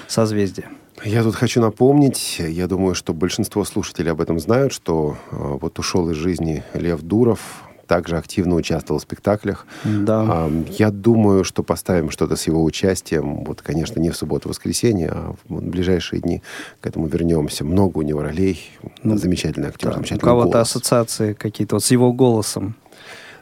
созвездие. 0.08 0.68
Я 1.04 1.22
тут 1.22 1.34
хочу 1.34 1.60
напомнить, 1.60 2.38
я 2.38 2.68
думаю, 2.68 2.94
что 2.94 3.12
большинство 3.12 3.64
слушателей 3.64 4.12
об 4.12 4.20
этом 4.20 4.38
знают, 4.38 4.72
что 4.72 5.16
э, 5.30 5.36
вот 5.36 5.76
ушел 5.80 6.08
из 6.10 6.16
жизни 6.16 6.62
Лев 6.74 7.02
Дуров, 7.02 7.64
также 7.86 8.16
активно 8.16 8.54
участвовал 8.54 8.98
в 8.98 9.02
спектаклях. 9.02 9.66
Да. 9.84 10.22
А, 10.46 10.50
Я 10.78 10.90
думаю, 10.90 11.44
что 11.44 11.62
поставим 11.62 12.10
что-то 12.10 12.36
с 12.36 12.46
его 12.46 12.62
участием. 12.64 13.44
Вот, 13.44 13.62
конечно, 13.62 14.00
не 14.00 14.10
в 14.10 14.16
субботу-воскресенье, 14.16 15.08
а 15.10 15.32
в 15.32 15.38
вот 15.54 15.64
ближайшие 15.64 16.20
дни 16.20 16.42
к 16.80 16.86
этому 16.86 17.06
вернемся. 17.06 17.64
Много 17.64 17.98
у 17.98 18.02
него 18.02 18.22
ролей. 18.22 18.60
Ну, 19.02 19.16
замечательный 19.18 19.68
актер, 19.68 19.88
Да, 19.88 19.90
у 19.90 19.94
замечательный 19.96 20.20
кого-то 20.28 20.50
голос. 20.52 20.68
ассоциации 20.70 21.32
какие-то 21.34 21.76
вот 21.76 21.84
с 21.84 21.90
его 21.90 22.12
голосом. 22.12 22.74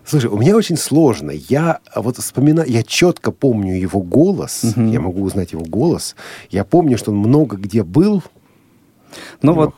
Слушай, 0.04 0.30
у 0.30 0.38
меня 0.38 0.56
очень 0.56 0.76
сложно. 0.78 1.30
Я 1.30 1.78
вот 1.94 2.16
вспоминаю, 2.16 2.68
я 2.68 2.82
четко 2.82 3.30
помню 3.32 3.74
его 3.78 4.00
голос. 4.00 4.62
Мгм. 4.64 4.90
Я 4.90 5.00
могу 5.00 5.22
узнать 5.22 5.52
его 5.52 5.62
голос. 5.64 6.16
Я 6.50 6.64
помню, 6.64 6.96
что 6.98 7.10
он 7.12 7.18
много 7.18 7.56
где 7.56 7.82
был. 7.84 8.22
Ну 9.42 9.52
вот 9.52 9.74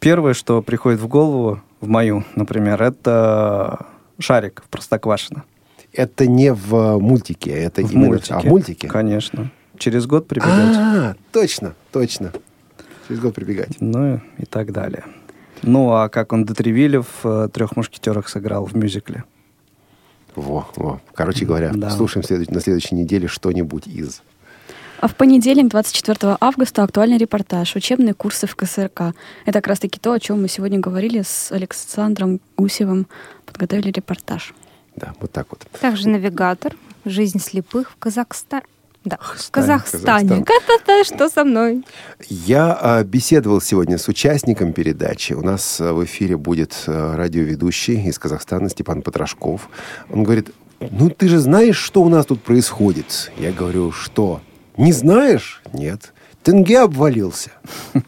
первое, 0.00 0.34
что 0.34 0.62
приходит 0.62 1.00
в 1.00 1.08
голову, 1.08 1.60
в 1.84 1.88
мою, 1.88 2.24
например, 2.34 2.82
это 2.82 3.86
шарик 4.18 4.62
в 4.64 4.68
Простоквашино. 4.68 5.44
Это 5.92 6.26
не 6.26 6.52
в 6.52 6.98
мультике, 6.98 7.50
это 7.50 7.82
В 7.82 7.92
именно 7.92 8.06
мультике. 8.08 8.34
а 8.34 8.40
в 8.40 8.44
мультике. 8.44 8.88
Конечно. 8.88 9.50
Через 9.78 10.06
год 10.06 10.26
прибегать. 10.26 10.76
А, 10.76 11.14
точно, 11.32 11.74
точно. 11.92 12.32
Через 13.06 13.20
год 13.20 13.34
прибегать. 13.34 13.76
Ну 13.80 14.20
и 14.38 14.44
так 14.46 14.72
далее. 14.72 15.04
Ну, 15.62 15.92
а 15.92 16.08
как 16.08 16.32
он 16.32 16.44
Детревиле 16.44 17.00
в 17.02 17.24
э, 17.24 17.48
«Трех 17.52 17.76
мушкетерах» 17.76 18.28
сыграл 18.28 18.66
в 18.66 18.74
мюзикле? 18.76 19.24
Во, 20.34 20.66
во. 20.76 21.00
Короче 21.14 21.44
говоря, 21.46 21.70
Да. 21.74 21.90
слушаем 21.90 22.24
следующ- 22.24 22.50
на 22.52 22.60
следующей 22.60 22.94
неделе 22.96 23.28
что-нибудь 23.28 23.86
из. 23.86 24.22
А 25.04 25.06
в 25.06 25.16
понедельник, 25.16 25.68
24 25.68 26.38
августа, 26.40 26.82
актуальный 26.82 27.18
репортаж 27.18 27.76
«Учебные 27.76 28.14
курсы 28.14 28.46
в 28.46 28.56
КСРК». 28.56 29.12
Это 29.44 29.58
как 29.60 29.66
раз-таки 29.66 30.00
то, 30.00 30.12
о 30.12 30.18
чем 30.18 30.40
мы 30.40 30.48
сегодня 30.48 30.78
говорили 30.78 31.20
с 31.20 31.52
Александром 31.52 32.40
Гусевым. 32.56 33.06
Подготовили 33.44 33.90
репортаж. 33.90 34.54
Да, 34.96 35.12
вот 35.20 35.30
так 35.30 35.48
вот. 35.50 35.66
Также 35.78 36.08
навигатор. 36.08 36.74
Жизнь 37.04 37.38
слепых 37.38 37.90
в 37.90 37.96
Казахстане. 37.96 38.62
Да, 39.04 39.18
в 39.20 39.50
Казахстан. 39.50 40.00
Казахстане. 40.00 40.42
Ка-та-та, 40.42 41.04
Что 41.04 41.28
со 41.28 41.44
мной? 41.44 41.84
Я 42.30 42.72
а, 42.72 43.04
беседовал 43.04 43.60
сегодня 43.60 43.98
с 43.98 44.08
участником 44.08 44.72
передачи. 44.72 45.34
У 45.34 45.42
нас 45.42 45.82
а, 45.82 45.92
в 45.92 46.02
эфире 46.06 46.38
будет 46.38 46.82
а, 46.86 47.14
радиоведущий 47.14 48.08
из 48.08 48.18
Казахстана 48.18 48.70
Степан 48.70 49.02
Потрошков. 49.02 49.68
Он 50.08 50.22
говорит, 50.22 50.48
ну 50.80 51.10
ты 51.10 51.28
же 51.28 51.40
знаешь, 51.40 51.76
что 51.76 52.02
у 52.02 52.08
нас 52.08 52.24
тут 52.24 52.42
происходит? 52.42 53.30
Я 53.36 53.52
говорю, 53.52 53.92
что? 53.92 54.40
Не 54.76 54.92
знаешь? 54.92 55.62
Нет. 55.72 56.12
Тенге 56.42 56.80
обвалился. 56.80 57.50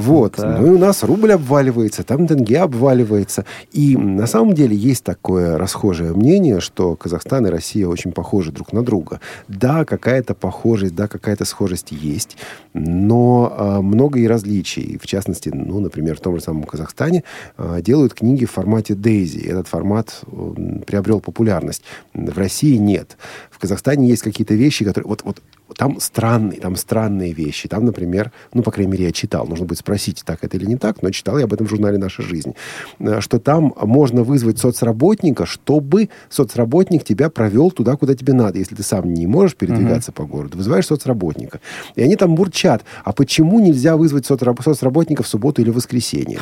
Вот. 0.00 0.36
Так. 0.36 0.60
Ну 0.60 0.66
и 0.66 0.70
у 0.70 0.78
нас 0.78 1.04
рубль 1.04 1.32
обваливается, 1.32 2.02
там 2.02 2.26
тенге 2.26 2.60
обваливается. 2.60 3.44
И 3.70 3.96
на 3.96 4.26
самом 4.26 4.54
деле 4.54 4.74
есть 4.74 5.04
такое 5.04 5.58
расхожее 5.58 6.14
мнение, 6.14 6.60
что 6.60 6.96
Казахстан 6.96 7.46
и 7.46 7.50
Россия 7.50 7.86
очень 7.86 8.12
похожи 8.12 8.50
друг 8.50 8.72
на 8.72 8.82
друга. 8.82 9.20
Да, 9.48 9.84
какая-то 9.84 10.34
похожесть, 10.34 10.94
да, 10.94 11.06
какая-то 11.06 11.44
схожесть 11.44 11.92
есть, 11.92 12.38
но 12.72 13.52
а, 13.56 13.82
много 13.82 14.18
и 14.18 14.26
различий. 14.26 14.98
В 15.00 15.06
частности, 15.06 15.50
ну, 15.52 15.80
например, 15.80 16.16
в 16.16 16.20
том 16.20 16.36
же 16.36 16.42
самом 16.42 16.64
Казахстане 16.64 17.24
а, 17.58 17.82
делают 17.82 18.14
книги 18.14 18.46
в 18.46 18.50
формате 18.50 18.94
Дейзи. 18.94 19.40
Этот 19.40 19.68
формат 19.68 20.22
м, 20.32 20.82
приобрел 20.86 21.20
популярность. 21.20 21.82
В 22.14 22.38
России 22.38 22.76
нет. 22.76 23.18
В 23.50 23.58
Казахстане 23.58 24.08
есть 24.08 24.22
какие-то 24.22 24.54
вещи, 24.54 24.84
которые... 24.84 25.08
Вот, 25.08 25.22
вот 25.24 25.42
там 25.76 26.00
странные, 26.00 26.60
там 26.60 26.76
странные 26.76 27.32
вещи. 27.32 27.68
Там, 27.68 27.84
например, 27.84 28.32
ну, 28.52 28.62
по 28.62 28.70
крайней 28.70 28.92
мере, 28.92 29.04
я 29.04 29.12
читал, 29.12 29.46
нужно 29.46 29.66
будет 29.66 29.78
спросить, 29.78 30.22
так 30.24 30.44
это 30.44 30.56
или 30.56 30.66
не 30.66 30.76
так, 30.76 31.02
но 31.02 31.10
читал 31.10 31.38
я 31.38 31.44
об 31.44 31.52
этом 31.52 31.66
в 31.66 31.70
журнале 31.70 31.98
«Наша 31.98 32.22
жизнь», 32.22 32.54
э, 32.98 33.20
что 33.20 33.38
там 33.38 33.74
можно 33.80 34.22
вызвать 34.22 34.58
соцработника, 34.58 35.46
чтобы 35.46 36.08
соцработник 36.28 37.04
тебя 37.04 37.30
провел 37.30 37.70
туда, 37.70 37.96
куда 37.96 38.14
тебе 38.14 38.32
надо. 38.32 38.58
Если 38.58 38.74
ты 38.74 38.82
сам 38.82 39.12
не 39.12 39.26
можешь 39.26 39.56
передвигаться 39.56 40.12
по 40.12 40.24
городу, 40.24 40.58
вызываешь 40.58 40.86
соцработника. 40.86 41.60
И 41.94 42.02
они 42.02 42.16
там 42.16 42.34
бурчат, 42.34 42.84
а 43.04 43.12
почему 43.12 43.60
нельзя 43.60 43.96
вызвать 43.96 44.26
соцраб- 44.26 44.62
соцработника 44.62 45.22
в 45.22 45.28
субботу 45.28 45.62
или 45.62 45.70
в 45.70 45.74
воскресенье? 45.74 46.38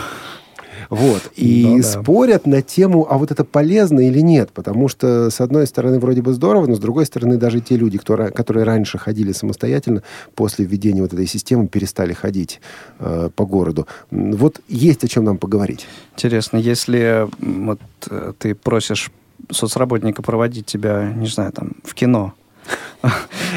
Вот. 0.91 1.31
И 1.37 1.65
Ну 1.67 1.77
да. 1.79 1.83
спорят 1.83 2.47
на 2.47 2.63
тему, 2.63 3.07
а 3.09 3.19
вот 3.19 3.31
это 3.31 3.45
полезно 3.45 4.01
или 4.01 4.21
нет. 4.21 4.51
Потому 4.53 4.89
что, 4.89 5.31
с 5.31 5.41
одной 5.41 5.67
стороны, 5.67 5.99
вроде 5.99 6.23
бы 6.23 6.33
здорово, 6.33 6.67
но 6.67 6.75
с 6.75 6.79
другой 6.79 7.07
стороны, 7.07 7.37
даже 7.37 7.61
те 7.61 7.77
люди, 7.77 7.99
кто, 7.99 8.17
которые 8.35 8.65
раньше 8.65 8.99
ходили 8.99 9.33
самостоятельно, 9.33 10.03
после 10.35 10.65
введения 10.65 11.03
вот 11.03 11.13
этой 11.13 11.27
системы 11.27 11.69
перестали 11.69 12.13
ходить 12.13 12.61
э, 12.99 13.31
по 13.35 13.47
городу. 13.47 13.87
Вот 14.11 14.61
есть 14.69 15.05
о 15.05 15.09
чем 15.09 15.25
нам 15.25 15.39
поговорить. 15.39 15.87
Интересно, 16.15 16.57
если 16.57 17.29
вот 17.41 17.81
э, 18.11 18.33
ты 18.39 18.55
просишь 18.55 19.11
соцработника 19.51 20.23
проводить 20.23 20.67
тебя, 20.67 21.13
не 21.17 21.27
знаю, 21.27 21.53
там, 21.53 21.73
в 21.85 21.95
кино, 21.95 22.35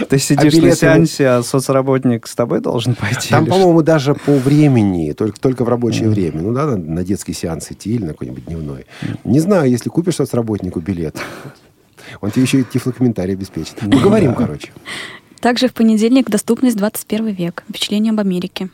ты 0.10 0.20
сидишь 0.20 0.54
на 0.54 0.58
билеты- 0.58 0.78
сеансе, 0.78 1.28
а 1.28 1.44
соцработник 1.44 2.28
с 2.28 2.36
тобой 2.36 2.62
должен 2.62 2.96
пойти? 2.96 3.30
Там, 3.30 3.46
по-моему, 3.46 3.82
даже 3.82 4.14
по 4.14 4.34
времени, 4.38 5.12
только, 5.14 5.40
только 5.40 5.64
в 5.64 5.70
рабочее 5.70 6.10
время. 6.10 6.42
Ну 6.42 6.54
да, 6.54 6.66
на, 6.66 6.78
на 6.78 7.04
детский 7.04 7.34
сеанс 7.34 7.72
идти 7.72 7.96
или 7.96 8.04
на 8.04 8.12
какой-нибудь 8.14 8.46
дневной. 8.46 8.86
Не 9.24 9.40
знаю, 9.40 9.70
если 9.70 9.90
купишь 9.90 10.16
соцработнику 10.16 10.80
билет, 10.80 11.18
он 12.22 12.32
тебе 12.32 12.44
еще 12.44 12.62
и 12.62 12.64
тифлокомментарий 12.64 13.34
обеспечит. 13.34 13.76
Поговорим, 13.80 14.34
короче. 14.36 14.70
Также 15.40 15.68
в 15.68 15.74
понедельник 15.74 16.30
доступность 16.30 16.78
21 16.78 17.28
век. 17.30 17.64
Впечатление 17.68 18.12
об 18.12 18.20
Америке. 18.20 18.70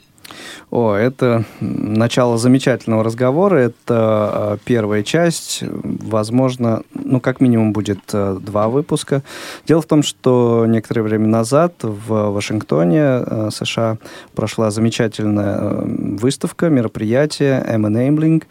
О, 0.70 0.94
это 0.94 1.46
начало 1.60 2.38
замечательного 2.38 3.04
разговора. 3.04 3.58
Это 3.58 4.32
э, 4.34 4.58
первая 4.66 5.04
часть. 5.04 5.64
Возможно, 5.64 6.84
ну, 6.94 7.20
как 7.20 7.40
минимум 7.42 7.74
будет 7.74 8.00
э, 8.14 8.38
два 8.42 8.68
выпуска. 8.68 9.24
Дело 9.68 9.82
в 9.82 9.86
том, 9.86 10.04
что 10.04 10.66
некоторое 10.68 11.04
время 11.04 11.28
назад 11.28 11.74
в 11.82 12.32
Вашингтоне, 12.32 13.00
э, 13.00 13.50
США, 13.52 13.98
прошла 14.36 14.72
замечательная 14.72 15.82
выставка, 16.20 16.70
мероприятие 16.70 17.64
M-Enabling. 17.66 18.44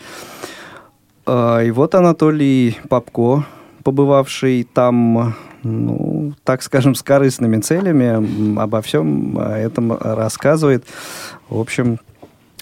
И 1.29 1.71
вот 1.73 1.95
Анатолий 1.97 2.79
Попко, 2.89 3.45
побывавший 3.83 4.67
там, 4.73 5.35
ну, 5.67 6.33
так 6.45 6.63
скажем, 6.63 6.95
с 6.95 7.03
корыстными 7.03 7.61
целями, 7.61 8.59
обо 8.61 8.81
всем 8.83 9.39
э, 9.39 9.67
этом 9.67 9.93
рассказывает. 9.93 10.85
В 11.49 11.61
общем, 11.61 11.99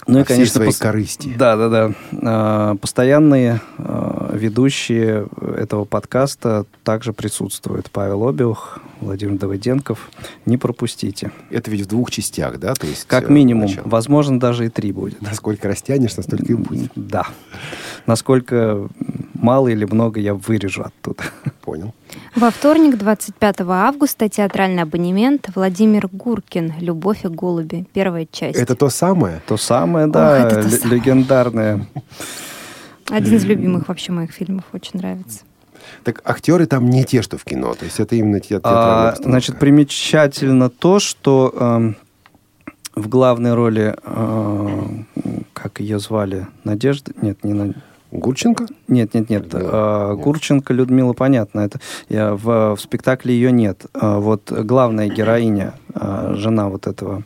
ну 0.07 0.21
и, 0.21 0.25
конечно, 0.25 0.55
своей 0.55 0.71
пос- 0.71 0.81
корысти. 0.83 1.35
Да, 1.37 1.57
да, 1.57 1.69
да. 1.69 1.91
А, 2.23 2.75
Постоянные 2.77 3.61
а, 3.79 4.31
ведущие 4.35 5.27
этого 5.57 5.85
подкаста 5.85 6.67
также 6.83 7.13
присутствуют. 7.13 7.91
Павел 7.91 8.29
Обиух, 8.29 8.81
Владимир 9.05 9.39
Давыденков. 9.39 10.11
Не 10.47 10.57
пропустите. 10.57 11.31
Это 11.51 11.71
ведь 11.71 11.83
в 11.83 11.87
двух 11.87 12.11
частях, 12.11 12.59
да? 12.59 12.75
То 12.75 12.87
есть, 12.87 13.07
Как 13.07 13.31
э, 13.31 13.33
минимум. 13.33 13.67
начало. 13.67 13.89
Возможно, 13.89 14.41
даже 14.41 14.67
и 14.67 14.69
три 14.69 14.93
будет. 14.93 15.23
Насколько 15.23 15.69
растянешь, 15.69 16.17
настолько 16.17 16.53
и 16.53 16.55
будет. 16.55 16.91
Да. 16.97 17.27
Насколько 18.07 18.89
мало 19.35 19.69
или 19.69 19.85
много 19.85 20.21
я 20.21 20.35
вырежу 20.35 20.83
оттуда. 20.83 21.23
Понял. 21.63 21.95
Во 22.35 22.51
вторник, 22.51 22.97
25 22.99 23.61
августа, 23.61 24.29
театральный 24.29 24.83
абонемент 24.83 25.49
Владимир 25.55 26.09
Гуркин 26.11 26.75
«Любовь 26.81 27.25
и 27.25 27.29
голуби». 27.29 27.87
Первая 27.93 28.27
часть. 28.31 28.59
Это 28.59 28.75
то 28.75 28.89
самое? 28.89 29.41
То 29.47 29.57
самое, 29.57 30.07
да, 30.07 30.39
это 30.47 30.63
то 30.63 30.69
самое. 30.71 30.99
легендарное. 31.01 31.87
Один 33.11 33.37
из 33.37 33.45
любимых 33.45 33.89
вообще 33.89 34.13
моих 34.13 34.31
фильмов. 34.31 34.65
Очень 34.73 35.01
нравится. 35.01 35.41
Так 36.05 36.21
актеры 36.25 36.67
там 36.67 36.89
не 36.91 37.05
те, 37.05 37.23
что 37.23 37.39
в 37.39 37.45
кино. 37.45 37.75
То 37.75 37.85
есть 37.85 38.01
это 38.01 38.17
именно 38.17 38.41
те- 38.41 38.61
А, 38.63 39.09
обстановка. 39.11 39.23
значит, 39.31 39.59
примечательно 39.59 40.71
то, 40.71 40.99
что 40.99 41.53
эм, 41.59 41.97
в 42.95 43.09
главной 43.09 43.55
роли, 43.55 43.95
э, 44.05 44.79
как 45.53 45.81
ее 45.81 45.99
звали, 45.99 46.47
Надежда? 46.65 47.13
Нет, 47.21 47.43
не 47.45 47.53
Надежда. 47.55 47.81
Гурченко? 48.13 48.67
Нет, 48.87 49.13
нет, 49.15 49.29
нет. 49.29 49.47
э, 49.53 50.15
Гурченко 50.17 50.73
Людмила, 50.73 51.15
понятно. 51.15 51.61
Это 51.61 51.81
я, 52.09 52.35
в, 52.35 52.77
в 52.77 52.81
спектакле 52.81 53.35
ее 53.35 53.51
нет. 53.51 53.87
А 53.93 54.21
вот 54.21 54.53
главная 54.53 55.09
героиня, 55.09 55.75
э, 55.95 56.35
жена 56.37 56.69
вот 56.69 56.87
этого. 56.87 57.25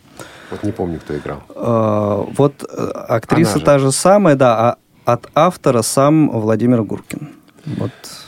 Вот 0.51 0.63
не 0.63 0.73
помню, 0.73 0.99
кто 0.99 1.15
играл. 1.15 1.43
э, 1.55 2.33
вот 2.39 2.65
э, 2.67 2.91
актриса 3.09 3.59
же. 3.59 3.65
та 3.67 3.79
же 3.79 3.93
самая, 3.93 4.35
да, 4.35 4.57
а 4.71 4.77
от 5.13 5.29
автора 5.35 5.83
сам 5.83 6.31
Владимир 6.31 6.83
Гуркин. 6.85 7.29
Вот 7.67 7.91
э, 7.91 8.28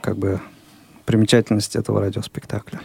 как 0.00 0.16
бы 0.16 0.40
примечательность 1.04 1.76
этого 1.76 2.00
радиоспектакля. 2.00 2.80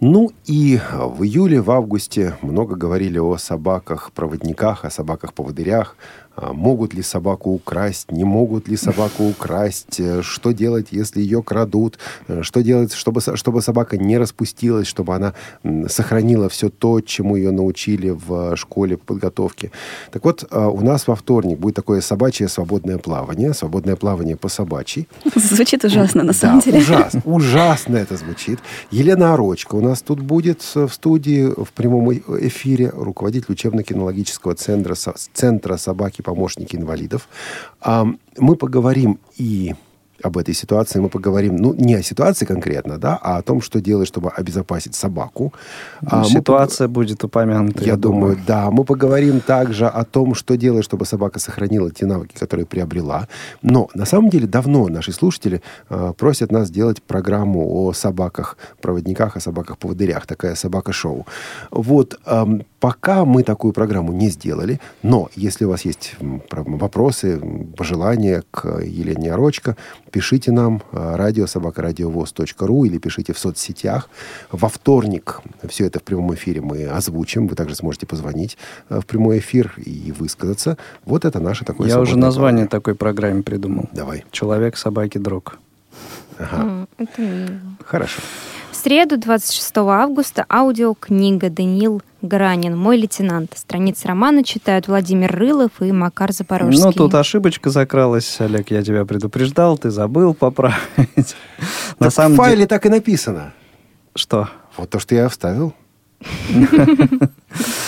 Ну 0.00 0.32
и 0.46 0.80
в 0.92 1.22
июле, 1.24 1.60
в 1.60 1.70
августе 1.70 2.36
много 2.40 2.76
говорили 2.76 3.18
о 3.18 3.36
собаках-проводниках, 3.36 4.84
о 4.84 4.90
собаках-поводырях. 4.90 5.96
А 6.36 6.52
Могут 6.52 6.94
ли 6.94 7.02
собаку 7.02 7.50
украсть, 7.50 8.10
не 8.10 8.24
могут 8.24 8.68
ли 8.68 8.76
собаку 8.76 9.24
украсть, 9.28 10.00
э, 10.00 10.22
что 10.22 10.52
делать, 10.52 10.88
если 10.90 11.20
ее 11.20 11.42
крадут, 11.42 11.98
э, 12.28 12.42
что 12.42 12.62
делать, 12.62 12.92
чтобы, 12.92 13.20
чтобы 13.20 13.62
собака 13.62 13.96
не 13.96 14.18
распустилась, 14.18 14.86
чтобы 14.86 15.14
она 15.14 15.34
сохранила 15.88 16.48
все 16.48 16.68
то, 16.68 17.00
чему 17.00 17.36
ее 17.36 17.50
научили 17.50 18.10
в 18.10 18.56
школе 18.56 18.96
подготовки. 18.96 19.70
Так 20.12 20.24
вот, 20.24 20.44
у 20.52 20.80
нас 20.80 21.06
во 21.06 21.14
вторник 21.14 21.58
будет 21.58 21.74
такое 21.76 22.00
собачье 22.00 22.48
свободное 22.48 22.98
плавание, 22.98 23.54
свободное 23.54 23.96
плавание 23.96 24.36
по 24.36 24.48
собачьей. 24.48 25.08
Звучит 25.36 25.84
ужасно, 25.84 26.22
на 26.22 26.32
Да, 26.32 26.38
самом 26.38 26.60
деле. 26.60 26.78
ужасно, 26.78 27.22
ужасно 27.24 27.96
это 27.96 28.16
звучит. 28.16 28.58
Елена 28.90 29.34
Орочка 29.34 29.74
у 29.76 29.80
нас 29.80 30.02
тут 30.02 30.20
будет 30.20 30.62
э, 30.74 30.86
в 30.86 30.94
студии 30.94 31.46
в 31.46 31.72
прямом 31.72 32.10
э- 32.10 32.20
эфире, 32.48 32.90
руководитель 32.94 33.52
учебно-кинологического 33.52 34.54
центра, 34.54 34.94
центра 35.32 35.76
собаки-помощники 36.24 36.76
инвалидов. 36.76 37.28
А, 37.80 38.06
Мы 38.38 38.56
поговорим 38.56 39.18
и 39.40 39.74
об 40.22 40.36
этой 40.36 40.54
ситуации 40.54 41.00
мы 41.00 41.08
поговорим, 41.08 41.56
ну, 41.56 41.74
не 41.74 41.96
о 41.96 42.02
ситуации 42.02 42.46
конкретно, 42.46 42.98
да, 42.98 43.18
а 43.22 43.36
о 43.38 43.42
том, 43.42 43.60
что 43.60 43.80
делать, 43.80 44.08
чтобы 44.08 44.30
обезопасить 44.30 44.94
собаку. 44.94 45.52
А 46.06 46.18
мы 46.20 46.24
Ситуация 46.24 46.88
будет 46.88 47.24
упомянута. 47.24 47.84
я 47.84 47.96
думаю, 47.96 48.36
да. 48.46 48.70
Мы 48.70 48.84
поговорим 48.84 49.40
также 49.40 49.86
о 49.86 50.04
том, 50.04 50.34
что 50.34 50.56
делать, 50.56 50.84
чтобы 50.84 51.04
собака 51.04 51.38
сохранила 51.40 51.90
те 51.90 52.06
навыки, 52.06 52.34
которые 52.40 52.64
приобрела. 52.64 53.26
Но 53.62 53.88
на 53.94 54.06
самом 54.06 54.30
деле 54.30 54.46
давно 54.46 54.88
наши 54.88 55.12
слушатели 55.12 55.60
э, 55.90 56.12
просят 56.16 56.52
нас 56.52 56.68
сделать 56.68 57.02
программу 57.02 57.60
о 57.66 57.92
собаках-проводниках, 57.92 59.36
о 59.36 59.40
собаках-поводырях. 59.40 60.26
Такая 60.26 60.54
собака-шоу. 60.54 61.26
Вот 61.70 62.18
эм, 62.26 62.62
пока 62.84 63.24
мы 63.24 63.44
такую 63.44 63.72
программу 63.72 64.12
не 64.12 64.28
сделали, 64.28 64.78
но 65.02 65.30
если 65.36 65.64
у 65.64 65.70
вас 65.70 65.86
есть 65.86 66.16
вопросы, 66.50 67.40
пожелания 67.78 68.42
к 68.50 68.82
Елене 68.82 69.32
Орочко, 69.32 69.78
пишите 70.10 70.52
нам 70.52 70.82
э, 70.92 71.16
радиособакарадиовоз.ру 71.16 72.84
или 72.84 72.98
пишите 72.98 73.32
в 73.32 73.38
соцсетях. 73.38 74.10
Во 74.52 74.68
вторник 74.68 75.40
все 75.66 75.86
это 75.86 75.98
в 75.98 76.02
прямом 76.02 76.34
эфире 76.34 76.60
мы 76.60 76.84
озвучим. 76.84 77.46
Вы 77.46 77.56
также 77.56 77.74
сможете 77.74 78.06
позвонить 78.06 78.58
э, 78.90 79.00
в 79.00 79.06
прямой 79.06 79.38
эфир 79.38 79.72
и 79.78 80.12
высказаться. 80.12 80.76
Вот 81.06 81.24
это 81.24 81.40
наше 81.40 81.64
такое 81.64 81.88
Я 81.88 82.00
уже 82.00 82.18
название 82.18 82.66
такой 82.66 82.94
программе 82.94 83.42
придумал. 83.42 83.88
Давай. 83.92 84.26
Человек, 84.30 84.76
собаки, 84.76 85.16
дрог. 85.16 85.58
М, 86.38 86.86
Это 86.98 87.22
мило. 87.22 87.60
Хорошо. 87.86 88.20
В 88.74 88.76
среду, 88.76 89.16
26 89.16 89.76
августа, 89.76 90.44
аудиокнига 90.50 91.48
«Даниил 91.48 92.02
Гранин. 92.22 92.76
Мой 92.76 92.96
лейтенант». 92.96 93.52
Страницы 93.54 94.08
романа 94.08 94.42
читают 94.42 94.88
Владимир 94.88 95.30
Рылов 95.30 95.70
и 95.80 95.92
Макар 95.92 96.32
Запорожский. 96.32 96.82
Ну, 96.82 96.92
тут 96.92 97.14
ошибочка 97.14 97.70
закралась, 97.70 98.40
Олег, 98.40 98.72
я 98.72 98.82
тебя 98.82 99.04
предупреждал, 99.04 99.78
ты 99.78 99.92
забыл 99.92 100.34
поправить. 100.34 101.36
На 102.00 102.06
Так 102.06 102.10
в 102.10 102.14
самом 102.14 102.36
файле 102.36 102.56
деле... 102.56 102.66
так 102.66 102.84
и 102.84 102.88
написано. 102.88 103.52
Что? 104.16 104.48
Вот 104.76 104.90
то, 104.90 104.98
что 104.98 105.14
я 105.14 105.28
вставил. 105.28 105.72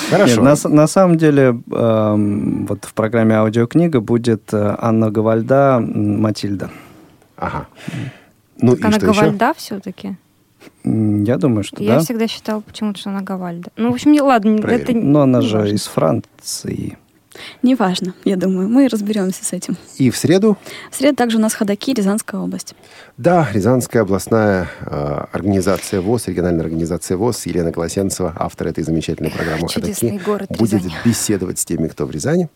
Хорошо. 0.08 0.40
Нет, 0.40 0.64
на, 0.64 0.70
на 0.70 0.86
самом 0.86 1.18
деле, 1.18 1.60
эм, 1.72 2.66
вот 2.66 2.84
в 2.84 2.94
программе 2.94 3.34
аудиокнига 3.34 4.00
будет 4.00 4.54
э, 4.54 4.76
Анна 4.78 5.10
Гавальда 5.10 5.80
«Матильда». 5.80 6.70
Ага. 7.36 7.66
Ну 8.60 8.76
Так 8.76 8.84
она 8.84 8.98
Гавальда 8.98 9.52
все-таки? 9.56 10.16
Я 10.84 11.36
думаю, 11.38 11.64
что 11.64 11.82
Я 11.82 11.94
да. 11.96 12.00
всегда 12.00 12.26
считала 12.28 12.60
почему-то, 12.60 12.98
что 12.98 13.10
она 13.10 13.20
Гавальда. 13.22 13.70
Ну, 13.76 13.90
в 13.90 13.94
общем, 13.94 14.12
не 14.12 14.20
ладно, 14.20 14.58
это 14.66 14.92
Но 14.92 15.22
она 15.22 15.40
не 15.40 15.46
же 15.46 15.58
важно. 15.58 15.74
из 15.74 15.86
Франции. 15.86 16.98
Неважно, 17.62 18.14
я 18.24 18.36
думаю, 18.36 18.66
мы 18.68 18.88
разберемся 18.88 19.44
с 19.44 19.52
этим. 19.52 19.76
И 19.98 20.10
в 20.10 20.16
среду 20.16 20.56
В 20.90 20.96
среду 20.96 21.16
также 21.16 21.36
у 21.36 21.40
нас 21.40 21.52
ходаки, 21.52 21.92
Рязанская 21.92 22.40
область. 22.40 22.74
Да, 23.18 23.46
Рязанская 23.52 24.02
областная 24.02 24.68
э, 24.80 25.24
организация 25.32 26.00
ВОС, 26.00 26.28
региональная 26.28 26.62
организация 26.62 27.18
ВОС, 27.18 27.44
Елена 27.44 27.72
Колосенцева, 27.72 28.32
автор 28.38 28.68
этой 28.68 28.84
замечательной 28.84 29.30
программы 29.30 29.68
Чудесный 29.68 30.12
«Ходоки», 30.12 30.24
город 30.24 30.48
будет 30.58 30.82
Рязань. 30.84 30.92
беседовать 31.04 31.58
с 31.58 31.64
теми, 31.66 31.88
кто 31.88 32.06
в 32.06 32.10
Рязани. 32.10 32.48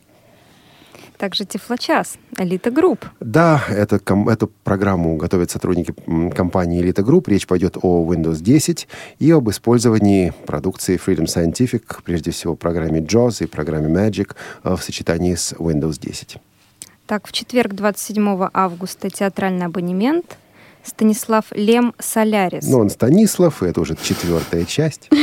Также 1.20 1.44
Тифлочас, 1.44 2.16
Elite 2.38 2.70
Group. 2.70 3.04
Да, 3.20 3.62
это, 3.68 3.98
ком- 3.98 4.30
эту 4.30 4.50
программу 4.64 5.16
готовят 5.16 5.50
сотрудники 5.50 5.92
компании 6.34 6.82
Elite 6.82 7.04
Group. 7.04 7.24
Речь 7.28 7.46
пойдет 7.46 7.76
о 7.82 8.10
Windows 8.10 8.40
10 8.40 8.88
и 9.18 9.30
об 9.30 9.50
использовании 9.50 10.32
продукции 10.46 10.98
Freedom 10.98 11.26
Scientific, 11.26 11.82
прежде 12.04 12.30
всего 12.30 12.56
программе 12.56 13.00
JAWS 13.00 13.44
и 13.44 13.46
программе 13.46 13.88
Magic 13.94 14.34
э, 14.64 14.74
в 14.76 14.82
сочетании 14.82 15.34
с 15.34 15.52
Windows 15.52 16.00
10. 16.00 16.38
Так, 17.06 17.28
в 17.28 17.32
четверг, 17.32 17.74
27 17.74 18.48
августа, 18.54 19.10
театральный 19.10 19.66
абонемент. 19.66 20.38
Станислав 20.82 21.44
Лем 21.50 21.92
Солярис. 21.98 22.66
Ну, 22.66 22.78
он 22.78 22.88
Станислав, 22.88 23.62
и 23.62 23.66
это 23.66 23.82
уже 23.82 23.94
четвертая 24.02 24.64
часть. 24.64 25.10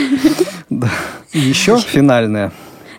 Да. 0.69 0.91
Еще? 1.31 1.79
Финальная. 1.79 2.51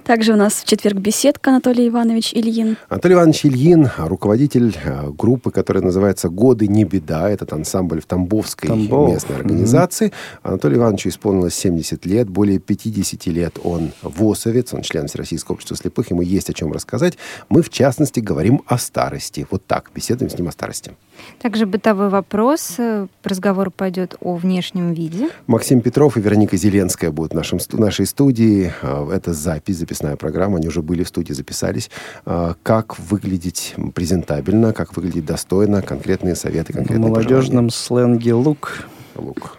Также 0.09 0.33
у 0.33 0.37
нас 0.37 0.55
в 0.55 0.65
четверг 0.65 0.97
беседка 0.97 1.51
Анатолий 1.51 1.87
Иванович 1.87 2.33
Ильин. 2.33 2.79
Анатолий 2.89 3.15
Иванович 3.15 3.45
Ильин, 3.45 3.91
руководитель 3.99 4.75
э, 4.83 5.11
группы, 5.11 5.51
которая 5.51 5.85
называется 5.85 6.31
«Годы 6.31 6.67
не 6.67 6.85
беда». 6.85 7.29
Этот 7.29 7.53
ансамбль 7.53 8.01
в 8.01 8.07
Тамбовской 8.07 8.71
Тамбов. 8.71 9.11
местной 9.11 9.37
организации. 9.37 10.15
Анатолию 10.43 10.79
Ивановичу 10.79 11.11
исполнилось 11.11 11.55
70 11.57 12.07
лет. 12.07 12.31
Более 12.31 12.59
50 12.59 13.27
лет 13.27 13.59
он 13.63 13.93
ВОСовец, 14.01 14.73
он 14.73 14.81
член 14.81 15.09
Всероссийского 15.09 15.57
общества 15.57 15.77
слепых. 15.77 16.11
Ему 16.11 16.23
есть 16.23 16.49
о 16.49 16.55
чем 16.55 16.73
рассказать. 16.73 17.19
Мы, 17.51 17.61
в 17.61 17.69
частности, 17.69 18.21
говорим 18.21 18.63
о 18.65 18.79
старости. 18.79 19.47
Вот 19.51 19.67
так, 19.67 19.91
беседуем 19.95 20.31
с 20.31 20.39
ним 20.39 20.49
о 20.49 20.53
старости. 20.53 20.93
Также 21.41 21.67
бытовой 21.67 22.09
вопрос. 22.09 22.77
Разговор 23.25 23.71
пойдет 23.71 24.17
о 24.21 24.37
внешнем 24.37 24.93
виде. 24.93 25.29
Максим 25.47 25.81
Петров 25.81 26.17
и 26.17 26.21
Вероника 26.21 26.57
Зеленская 26.57 27.11
будут 27.11 27.33
в 27.33 27.35
нашем, 27.35 27.59
нашей 27.73 28.07
студии. 28.07 28.73
Э, 28.83 29.11
Это 29.13 29.33
запись, 29.33 29.77
записная 29.79 30.17
программа. 30.17 30.59
Они 30.59 30.69
уже 30.69 30.83
были 30.83 31.03
в 31.03 31.09
студии, 31.09 31.33
записались. 31.33 31.91
Э, 32.27 32.55
Как 32.63 32.99
выглядеть 32.99 33.75
презентабельно, 33.95 34.73
как 34.73 34.97
выглядеть 34.97 35.27
достойно, 35.27 35.83
конкретные 35.83 36.35
советы, 36.35 36.73
В 36.73 36.77
конкретные 36.77 37.09
молодежном 37.11 37.71
сленге 37.71 38.35
лук. 38.35 38.89
Лук. 39.17 39.57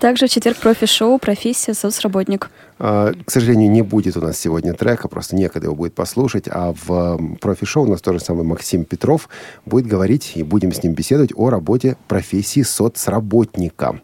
Также 0.00 0.26
в 0.26 0.30
четверг 0.30 0.56
профи-шоу 0.56 1.18
«Профессия 1.18 1.74
соцработник». 1.74 2.50
А, 2.78 3.12
К 3.12 3.30
сожалению, 3.30 3.70
не 3.70 3.82
будет 3.82 4.16
у 4.16 4.20
нас 4.20 4.38
сегодня 4.38 4.74
трека, 4.74 5.08
просто 5.08 5.36
некогда 5.36 5.66
его 5.66 5.76
будет 5.76 5.94
послушать. 5.94 6.44
А 6.48 6.74
в 6.84 7.36
профи-шоу 7.40 7.84
у 7.84 7.88
нас 7.88 8.00
тоже 8.00 8.20
самый 8.20 8.44
Максим 8.44 8.84
Петров 8.84 9.28
будет 9.64 9.86
говорить, 9.86 10.32
и 10.34 10.42
будем 10.42 10.72
с 10.72 10.82
ним 10.82 10.94
беседовать 10.94 11.32
о 11.34 11.50
работе 11.50 11.96
профессии 12.08 12.62
соцработника. 12.62 14.00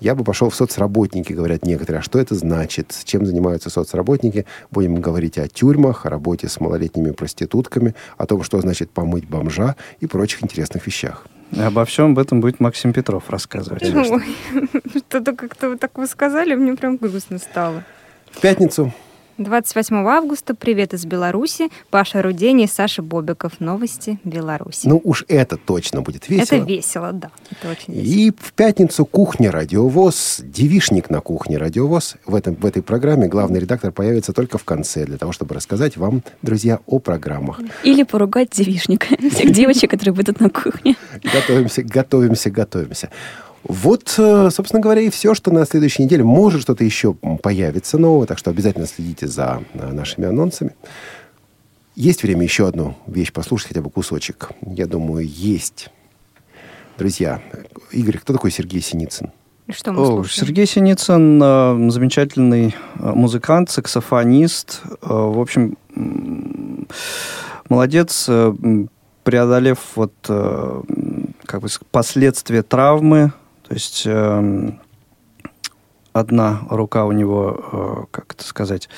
Я 0.00 0.14
бы 0.14 0.24
пошел 0.24 0.48
в 0.48 0.54
соцработники, 0.54 1.32
говорят 1.32 1.64
некоторые. 1.64 2.00
А 2.00 2.02
что 2.02 2.18
это 2.18 2.34
значит? 2.34 2.96
Чем 3.04 3.26
занимаются 3.26 3.68
соцработники? 3.68 4.46
Будем 4.70 4.96
говорить 4.96 5.36
о 5.38 5.46
тюрьмах, 5.48 6.06
о 6.06 6.10
работе 6.10 6.48
с 6.48 6.58
малолетними 6.58 7.10
проститутками, 7.10 7.94
о 8.16 8.26
том, 8.26 8.42
что 8.42 8.60
значит 8.60 8.90
помыть 8.90 9.28
бомжа 9.28 9.76
и 10.00 10.06
прочих 10.06 10.42
интересных 10.42 10.86
вещах. 10.86 11.26
И 11.52 11.60
обо 11.60 11.84
всем 11.84 12.12
об 12.12 12.18
этом 12.18 12.40
будет 12.40 12.60
Максим 12.60 12.92
Петров 12.92 13.28
рассказывать. 13.28 13.82
Ой, 13.82 14.22
что-то 15.08 15.34
как-то 15.34 15.70
вы 15.70 15.76
так 15.76 15.98
вы 15.98 16.06
сказали, 16.06 16.54
мне 16.54 16.74
прям 16.76 16.96
грустно 16.96 17.38
стало. 17.38 17.84
В 18.30 18.40
пятницу 18.40 18.92
28 19.40 19.96
августа. 20.06 20.54
Привет 20.54 20.92
из 20.92 21.06
Беларуси. 21.06 21.70
Паша 21.88 22.20
Рудень 22.20 22.60
и 22.60 22.66
Саша 22.66 23.00
Бобиков. 23.00 23.58
Новости 23.58 24.20
Беларуси. 24.22 24.86
Ну 24.86 25.00
уж 25.02 25.24
это 25.28 25.56
точно 25.56 26.02
будет 26.02 26.28
весело. 26.28 26.58
Это 26.58 26.66
весело, 26.66 27.12
да. 27.12 27.30
Это 27.50 27.70
очень 27.70 27.94
весело. 27.94 28.14
И 28.14 28.32
в 28.38 28.52
пятницу 28.52 29.06
кухня 29.06 29.50
Радиовоз, 29.50 30.42
девишник 30.44 31.08
на 31.08 31.20
кухне 31.20 31.56
Радиовоз. 31.56 32.16
В, 32.26 32.34
этом, 32.34 32.54
в 32.54 32.66
этой 32.66 32.82
программе 32.82 33.28
главный 33.28 33.60
редактор 33.60 33.92
появится 33.92 34.34
только 34.34 34.58
в 34.58 34.64
конце, 34.64 35.06
для 35.06 35.16
того, 35.16 35.32
чтобы 35.32 35.54
рассказать 35.54 35.96
вам, 35.96 36.22
друзья, 36.42 36.80
о 36.86 36.98
программах. 36.98 37.60
Или 37.82 38.02
поругать 38.02 38.50
девишника. 38.50 39.06
Всех 39.30 39.52
девочек, 39.52 39.90
которые 39.90 40.14
будут 40.14 40.40
на 40.40 40.50
кухне. 40.50 40.96
Готовимся, 41.22 41.82
готовимся, 41.82 42.50
готовимся. 42.50 43.10
Вот, 43.62 44.14
э, 44.18 44.48
собственно 44.50 44.80
говоря, 44.80 45.02
и 45.02 45.10
все, 45.10 45.34
что 45.34 45.50
на 45.50 45.66
следующей 45.66 46.04
неделе. 46.04 46.24
Может, 46.24 46.62
что-то 46.62 46.84
еще 46.84 47.14
появится 47.14 47.98
нового, 47.98 48.26
так 48.26 48.38
что 48.38 48.50
обязательно 48.50 48.86
следите 48.86 49.26
за 49.26 49.62
э, 49.74 49.92
нашими 49.92 50.26
анонсами. 50.26 50.72
Есть 51.94 52.22
время 52.22 52.44
еще 52.44 52.66
одну 52.66 52.96
вещь 53.06 53.32
послушать, 53.32 53.68
хотя 53.68 53.82
бы 53.82 53.90
кусочек. 53.90 54.50
Я 54.62 54.86
думаю, 54.86 55.26
есть. 55.26 55.90
Друзья, 56.96 57.42
Игорь, 57.90 58.18
кто 58.18 58.32
такой 58.32 58.50
Сергей 58.50 58.80
Синицын? 58.80 59.30
Что 59.70 59.92
мы 59.92 60.02
О, 60.02 60.06
слушаем? 60.06 60.46
Сергей 60.46 60.66
Синицын 60.66 61.42
э, 61.42 61.90
замечательный 61.90 62.74
э, 62.98 63.12
музыкант, 63.14 63.70
саксофонист. 63.70 64.82
Э, 65.02 65.06
в 65.08 65.38
общем, 65.38 65.76
молодец, 67.68 68.26
э, 68.28 68.54
преодолев 69.22 69.78
вот 69.94 70.12
э, 70.28 70.82
как 71.44 71.60
бы 71.60 71.68
последствия 71.90 72.62
травмы. 72.62 73.32
То 73.70 73.74
есть 73.74 74.02
э, 74.04 74.72
одна 76.12 76.62
рука 76.68 77.04
у 77.04 77.12
него, 77.12 77.56
э, 77.72 78.04
как 78.10 78.32
это 78.32 78.42
сказать, 78.42 78.88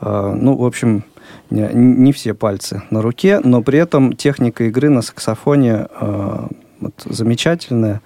э, 0.00 0.34
ну, 0.40 0.56
в 0.56 0.64
общем, 0.64 1.02
не, 1.50 1.68
не 1.72 2.12
все 2.12 2.32
пальцы 2.32 2.84
на 2.90 3.02
руке, 3.02 3.40
но 3.42 3.60
при 3.60 3.80
этом 3.80 4.12
техника 4.12 4.62
игры 4.62 4.88
на 4.88 5.02
саксофоне 5.02 5.88
э, 6.00 6.46
вот, 6.78 6.94
замечательная. 7.04 8.02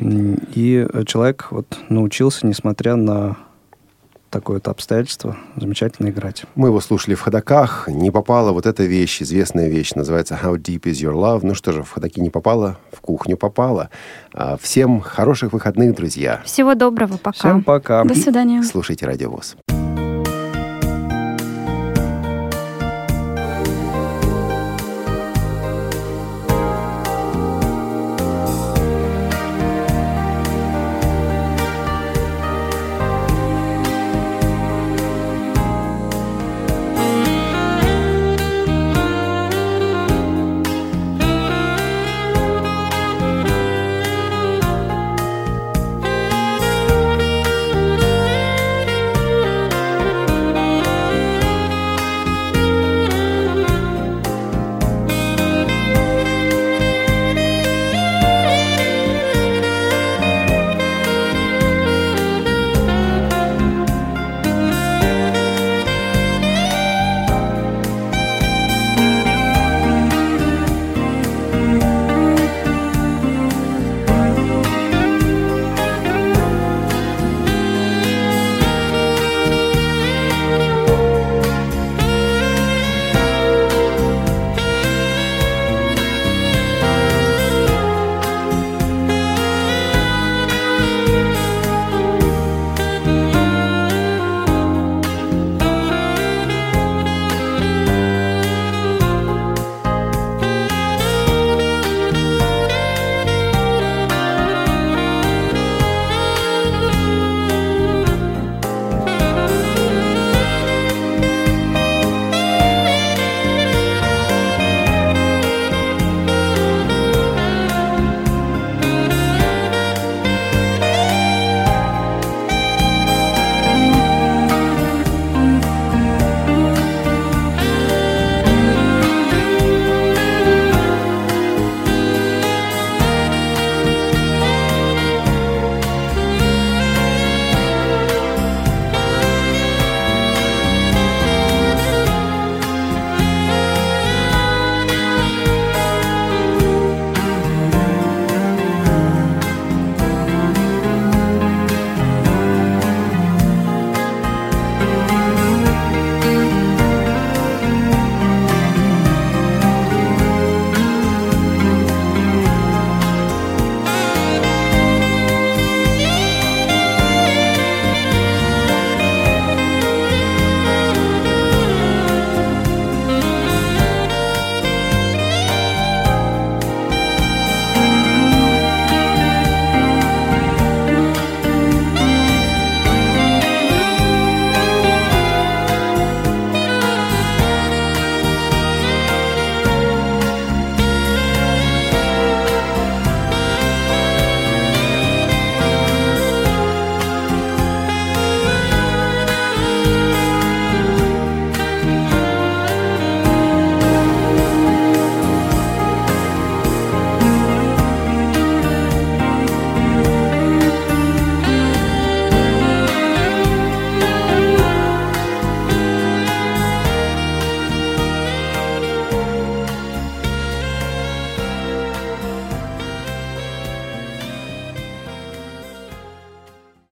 И 0.00 0.84
человек 1.06 1.46
вот 1.52 1.78
научился, 1.90 2.44
несмотря 2.44 2.96
на 2.96 3.36
такое 4.36 4.56
вот 4.56 4.68
обстоятельство, 4.68 5.36
замечательно 5.56 6.10
играть. 6.10 6.44
Мы 6.56 6.68
его 6.68 6.80
слушали 6.80 7.14
в 7.14 7.20
ходаках. 7.22 7.88
Не 7.88 8.10
попала 8.10 8.52
вот 8.52 8.66
эта 8.66 8.84
вещь, 8.84 9.22
известная 9.22 9.68
вещь, 9.68 9.94
называется 9.94 10.38
«How 10.42 10.56
deep 10.56 10.82
is 10.82 11.02
your 11.02 11.14
love». 11.14 11.40
Ну 11.42 11.54
что 11.54 11.72
же, 11.72 11.82
в 11.82 11.90
ходаки 11.90 12.20
не 12.20 12.28
попала, 12.28 12.76
в 12.92 13.00
кухню 13.00 13.38
попала. 13.38 13.88
А, 14.34 14.58
Всем 14.60 15.00
хороших 15.00 15.54
выходных, 15.54 15.94
друзья. 15.94 16.42
Всего 16.44 16.74
доброго, 16.74 17.16
пока. 17.16 17.38
Всем 17.38 17.62
пока. 17.62 18.04
До 18.04 18.14
свидания. 18.14 18.62
Слушайте 18.62 19.06
«Радиовоз». 19.06 19.56